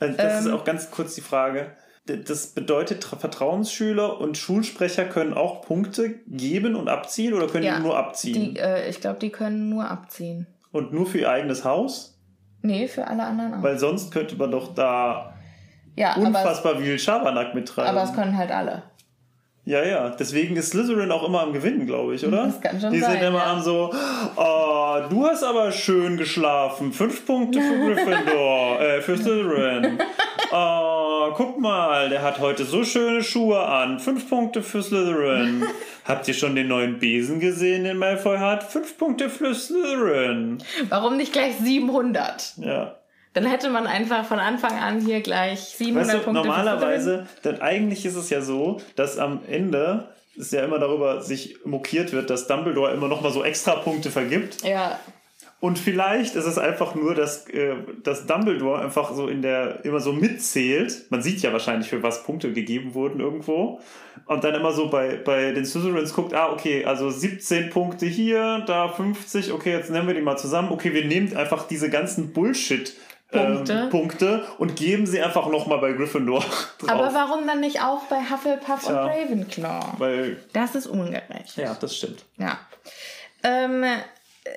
[0.00, 0.54] Also das ist Ähm.
[0.54, 1.72] auch ganz kurz die Frage.
[2.06, 7.76] Das bedeutet, Tra- Vertrauensschüler und Schulsprecher können auch Punkte geben und abziehen oder können Ja,
[7.76, 8.54] die nur abziehen?
[8.54, 10.46] Die, äh, ich glaube, die können nur abziehen.
[10.70, 12.18] Und nur für ihr eigenes Haus?
[12.60, 13.62] Nee, für alle anderen auch.
[13.62, 15.34] Weil sonst könnte man doch da
[15.96, 17.88] ja, aber es, unfassbar viel Schabernack mittreiben.
[17.90, 18.82] aber es können halt alle.
[19.66, 20.10] Ja, ja.
[20.10, 22.44] Deswegen ist Slytherin auch immer am Gewinnen, glaube ich, oder?
[22.46, 23.52] Das kann schon Die sind sein, immer ja.
[23.52, 23.90] am so,
[24.36, 26.92] oh, du hast aber schön geschlafen.
[26.92, 29.98] Fünf Punkte für Gryffindor, äh, für Slytherin.
[30.56, 33.98] Oh, guck mal, der hat heute so schöne Schuhe an.
[33.98, 35.64] Fünf Punkte für Slytherin.
[36.04, 38.62] Habt ihr schon den neuen Besen gesehen, den Malfoy hat?
[38.62, 40.58] Fünf Punkte für Slytherin.
[40.90, 42.52] Warum nicht gleich 700?
[42.58, 42.94] Ja.
[43.34, 46.42] Dann hätte man einfach von Anfang an hier gleich 700 Weißt du, Punkte.
[46.46, 50.08] normalerweise, denn eigentlich ist es ja so, dass am Ende
[50.38, 54.10] es ja immer darüber sich mokiert wird, dass Dumbledore immer noch mal so extra Punkte
[54.10, 54.62] vergibt.
[54.62, 54.98] Ja,
[55.60, 60.00] Und vielleicht ist es einfach nur, dass, äh, dass Dumbledore einfach so in der immer
[60.00, 61.06] so mitzählt.
[61.10, 63.80] Man sieht ja wahrscheinlich, für was Punkte gegeben wurden irgendwo.
[64.26, 68.62] Und dann immer so bei, bei den Slytherins guckt, ah, okay, also 17 Punkte hier,
[68.66, 70.70] da 50, okay, jetzt nehmen wir die mal zusammen.
[70.70, 72.92] Okay, wir nehmen einfach diese ganzen Bullshit
[73.34, 73.72] Punkte.
[73.72, 76.40] Ähm, Punkte und geben sie einfach nochmal bei Gryffindor
[76.78, 76.90] drauf.
[76.90, 79.02] aber warum dann nicht auch bei Hufflepuff Tja.
[79.04, 79.86] und Ravenclaw?
[79.98, 81.56] Weil, Das ist ungerecht.
[81.56, 82.24] ja, das stimmt.
[82.38, 82.58] Ja.
[83.42, 83.84] Ähm,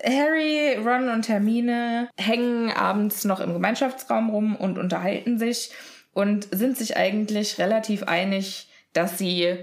[0.06, 5.72] Harry, Ron und Hermine hängen abends noch im Gemeinschaftsraum rum und unterhalten sich
[6.14, 9.58] und sind sich eigentlich relativ einig, dass sie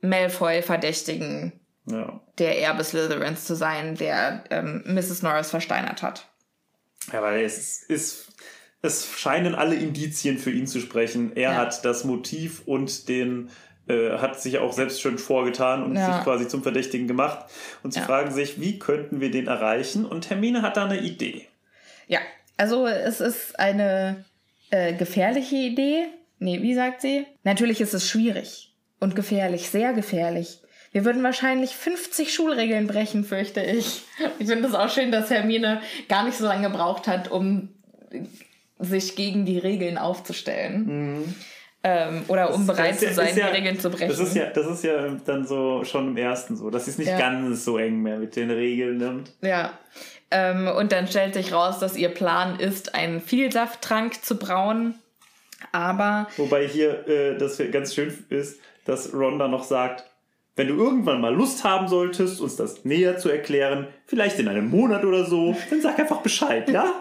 [0.00, 1.52] Malfoy verdächtigen,
[1.86, 2.20] Ja.
[2.38, 5.22] der Erbe Slytherins zu sein, der ähm, Mrs.
[5.22, 6.26] Norris versteinert hat.
[7.12, 8.28] Ja, weil es ist,
[8.82, 11.32] es scheinen alle Indizien für ihn zu sprechen.
[11.36, 11.56] Er Ja.
[11.56, 13.50] hat das Motiv und den
[13.90, 16.04] äh, hat sich auch selbst schon vorgetan und Ja.
[16.04, 17.46] sich quasi zum Verdächtigen gemacht.
[17.82, 18.04] Und sie Ja.
[18.04, 20.04] fragen sich, wie könnten wir den erreichen?
[20.04, 21.48] Und Hermine hat da eine Idee.
[22.06, 22.18] Ja,
[22.58, 24.26] also es ist eine
[24.70, 26.08] äh, gefährliche Idee.
[26.38, 27.24] Nee, wie sagt sie?
[27.44, 30.60] Natürlich ist es schwierig und gefährlich, sehr gefährlich.
[30.92, 34.02] Wir würden wahrscheinlich 50 Schulregeln brechen, fürchte ich.
[34.38, 37.68] Ich finde es auch schön, dass Hermine gar nicht so lange gebraucht hat, um
[38.78, 41.34] sich gegen die Regeln aufzustellen.
[41.84, 44.08] Ähm, oder um bereit ist zu sein, ja- die Regeln zu brechen.
[44.08, 46.98] Das ist, ja, das ist ja dann so schon im ersten so, dass sie es
[46.98, 47.18] nicht Ja.
[47.18, 49.32] ganz so eng mehr mit den Regeln nimmt.
[49.42, 49.72] Ja.
[50.30, 54.94] Ähm, und dann stellt sich raus, dass ihr Plan ist, einen Vielsafttrank zu brauen.
[55.72, 60.04] Aber Wobei hier äh, das ganz schön ist, dass Ron dann noch sagt,
[60.58, 64.68] wenn du irgendwann mal Lust haben solltest, uns das näher zu erklären, vielleicht in einem
[64.68, 66.92] Monat oder so, dann sag einfach Bescheid, ja?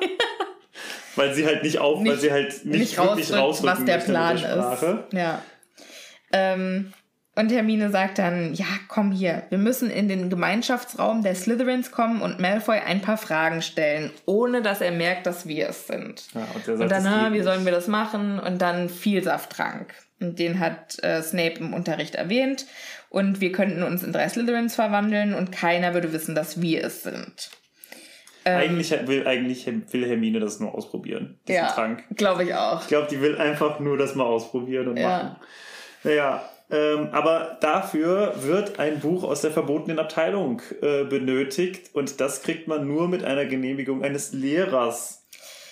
[1.16, 3.98] weil sie halt nicht auf, weil Nicht- sie halt nicht, nicht wirklich rausrückt, was der
[3.98, 5.14] Plan ist.
[5.14, 5.42] Ja.
[6.32, 6.94] Ähm,
[7.36, 12.22] und Hermine sagt dann, ja, komm hier, wir müssen in den Gemeinschaftsraum der Slytherins kommen
[12.22, 16.26] und Malfoy ein paar Fragen stellen, ohne dass er merkt, dass wir es sind.
[16.36, 18.40] Ja, und sagt, und dann, geht wie sollen wir das machen?
[18.40, 19.94] Und dann Vielsafttrank.
[20.20, 22.66] Und den hat äh, Snape im Unterricht erwähnt.
[23.10, 27.04] Und wir könnten uns in drei Slytherins verwandeln und keiner würde wissen, dass wir es
[27.04, 27.50] sind.
[28.46, 32.04] Ähm, Eigentlich will, eigentlich will Hermine das nur ausprobieren, diesen ja, Trank.
[32.16, 32.82] glaube ich auch.
[32.82, 35.08] Ich glaube, die will einfach nur das mal ausprobieren und Ja.
[35.10, 35.36] machen.
[36.04, 42.42] Naja, ähm, aber dafür wird ein Buch aus der verbotenen Abteilung äh, benötigt und das
[42.42, 45.26] kriegt man nur mit einer Genehmigung eines Lehrers.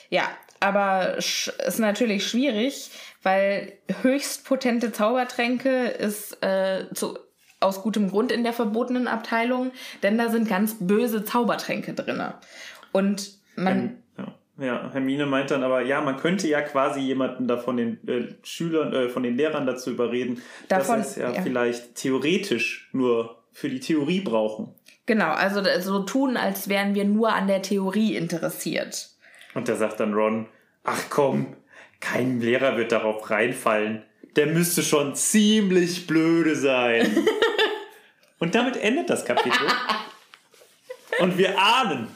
[0.10, 0.24] Ja,
[0.60, 2.91] aber ist natürlich schwierig,
[3.24, 7.18] weil höchst potente Zaubertränke ist äh, zu,
[7.66, 9.72] aus gutem Grund in der verbotenen Abteilung,
[10.04, 12.36] denn da sind ganz böse Zaubertränke drinne.
[12.92, 14.66] Und man, Ja.
[14.66, 18.28] ja, Hermine meint dann aber, ja, man könnte ja quasi jemanden da von den äh,
[18.44, 21.42] Schülern, äh, von den Lehrern dazu überreden, Davon- dass sie es ja, ja.
[21.42, 24.74] vielleicht theoretisch nur für die Theorie brauchen.
[25.06, 29.10] genau, also so tun, als wären wir nur an der Theorie interessiert.
[29.54, 30.48] Und da sagt dann Ron,
[30.84, 31.56] ach komm,
[32.02, 34.04] kein Lehrer wird darauf reinfallen.
[34.36, 37.08] der müsste schon ziemlich blöde sein.
[38.46, 39.68] Und damit endet das Kapitel.
[41.18, 42.08] Und wir ahnen,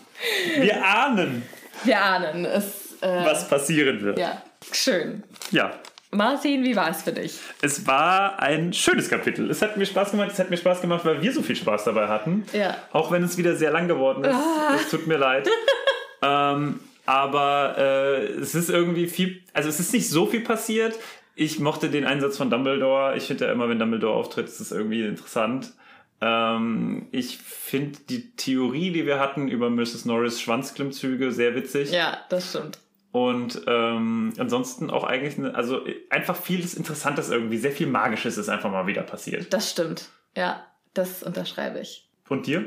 [0.59, 1.41] wir ahnen,
[1.83, 3.01] Wir ahnen es.
[3.01, 4.19] Äh, was passieren wird.
[4.19, 5.23] ja, schön.
[5.49, 5.71] ja.
[6.11, 7.39] Martin, wie war es für dich?
[7.63, 9.49] Es war ein schönes Kapitel.
[9.49, 10.29] Es hat mir Spaß gemacht.
[10.31, 12.45] Es hat mir Spaß gemacht, weil wir so viel Spaß dabei hatten.
[12.53, 12.77] Ja.
[12.91, 14.37] Auch wenn es wieder sehr lang geworden ist.
[14.75, 15.49] Es tut mir leid.
[16.21, 19.41] ähm, aber äh, es ist irgendwie viel.
[19.53, 20.93] Also es ist nicht so viel passiert.
[21.33, 23.17] Ich mochte den Einsatz von Dumbledore.
[23.17, 25.71] Ich finde ja immer, wenn Dumbledore auftritt, ist es irgendwie interessant.
[26.21, 30.05] Ähm, ich finde die Theorie, die wir hatten über Mrs.
[30.05, 31.91] Norris Schwanzklimmzüge, sehr witzig.
[31.91, 32.79] Ja, das stimmt.
[33.11, 38.49] Und ähm, ansonsten auch eigentlich, eine, also einfach vieles Interessantes irgendwie, sehr viel Magisches ist
[38.49, 39.51] einfach mal wieder passiert.
[39.53, 40.09] Das stimmt.
[40.35, 40.63] Ja,
[40.93, 42.07] das unterschreibe ich.
[42.27, 42.65] Und dir?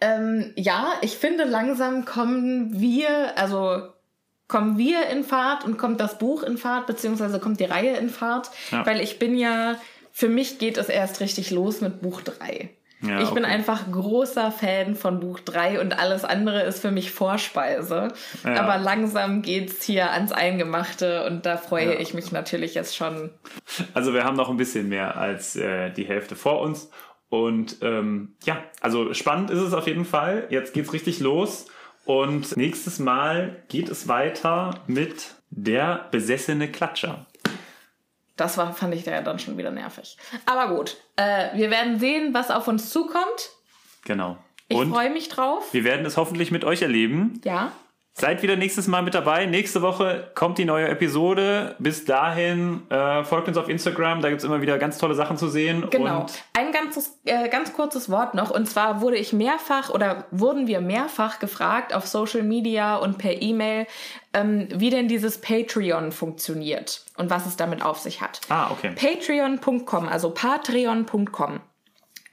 [0.00, 3.82] Ähm, ja, ich finde, langsam kommen wir, also
[4.48, 8.08] kommen wir in Fahrt und kommt das Buch in Fahrt, beziehungsweise kommt die Reihe in
[8.08, 8.86] Fahrt, Ja.
[8.86, 9.78] weil ich bin ja,
[10.12, 12.70] für mich geht es erst richtig los mit Buch 3.
[13.06, 13.52] Ja, ich bin okay.
[13.52, 18.08] einfach großer Fan von Buch 3 und alles andere ist für mich Vorspeise.
[18.44, 18.54] Ja.
[18.62, 22.00] Aber langsam geht's hier ans Eingemachte und da freue Ja.
[22.00, 23.30] ich mich natürlich jetzt schon.
[23.92, 26.90] Also wir haben noch ein bisschen mehr als äh, die Hälfte vor uns.
[27.28, 30.46] Und ähm, ja, also spannend ist es auf jeden Fall.
[30.50, 31.66] Jetzt geht's richtig los.
[32.04, 37.26] Und nächstes Mal geht es weiter mit der besessene Klatscher.
[38.36, 40.16] Das war, fand ich da ja dann schon wieder nervig.
[40.46, 43.50] Aber gut, äh, wir werden sehen, was auf uns zukommt.
[44.04, 44.36] Genau.
[44.68, 45.72] Ich freue mich drauf.
[45.72, 47.40] wir werden es hoffentlich mit euch erleben.
[47.44, 47.72] Ja.
[48.16, 49.44] Seid wieder nächstes Mal mit dabei.
[49.46, 51.74] Nächste Woche kommt die neue Episode.
[51.80, 54.22] Bis dahin äh, folgt uns auf Instagram.
[54.22, 55.90] Da gibt's immer wieder ganz tolle Sachen zu sehen.
[55.90, 56.20] Genau.
[56.20, 58.50] Und Ein ganzes, äh, ganz kurzes Wort noch.
[58.50, 63.42] Und zwar wurde ich mehrfach oder wurden wir mehrfach gefragt auf Social Media und per
[63.42, 63.88] E-Mail,
[64.32, 68.40] ähm, wie denn dieses Patreon funktioniert und was es damit auf sich hat.
[68.48, 68.92] Ah, okay.
[68.94, 71.58] Patreon.com, also patreon.com,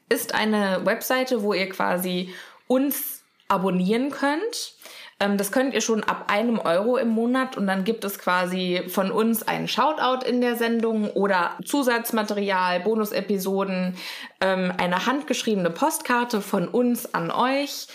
[0.09, 2.31] ist eine Webseite, wo ihr quasi
[2.67, 4.75] uns abonnieren könnt.
[5.21, 8.83] Ähm, Das könnt ihr schon ab einem Euro im Monat und dann gibt es quasi
[8.89, 13.95] von uns einen Shoutout in der Sendung oder Zusatzmaterial, Bonusepisoden,
[14.41, 17.87] ähm, eine handgeschriebene Postkarte von uns an euch.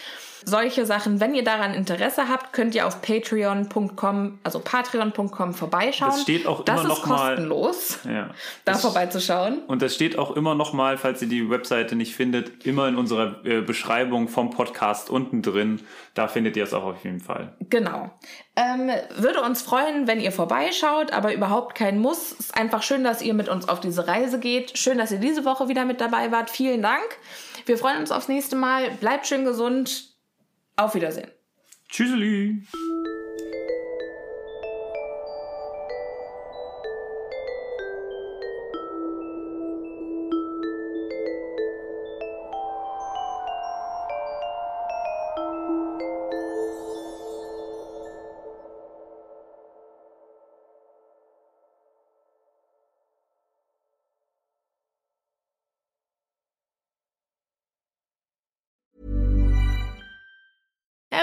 [0.45, 6.11] Solche Sachen, wenn ihr daran Interesse habt, könnt ihr auf patreon.com, also patreon.com vorbeischauen.
[6.11, 8.31] Das steht auch das immer ist noch mal- kostenlos, ja.
[8.65, 9.61] da Das- vorbeizuschauen.
[9.67, 12.97] Und das steht auch immer noch mal, falls ihr die Webseite nicht findet, immer in
[12.97, 15.81] unserer äh, Beschreibung vom Podcast unten drin.
[16.15, 17.55] Da findet ihr es auch auf jeden Fall.
[17.69, 18.11] Genau.
[18.57, 22.33] Ähm, würde uns freuen, wenn ihr vorbeischaut, aber überhaupt kein Muss.
[22.33, 24.79] Es ist einfach schön, dass ihr mit uns auf diese Reise geht.
[24.79, 26.49] Schön, dass ihr diese Woche wieder mit dabei wart.
[26.51, 27.05] Vielen Dank.
[27.67, 28.91] Wir freuen uns aufs nächste Mal.
[29.01, 30.16] Bleibt schön gesund.
[30.79, 31.31] Auf Wiedersehen.
[31.89, 32.63] Tschüsseli.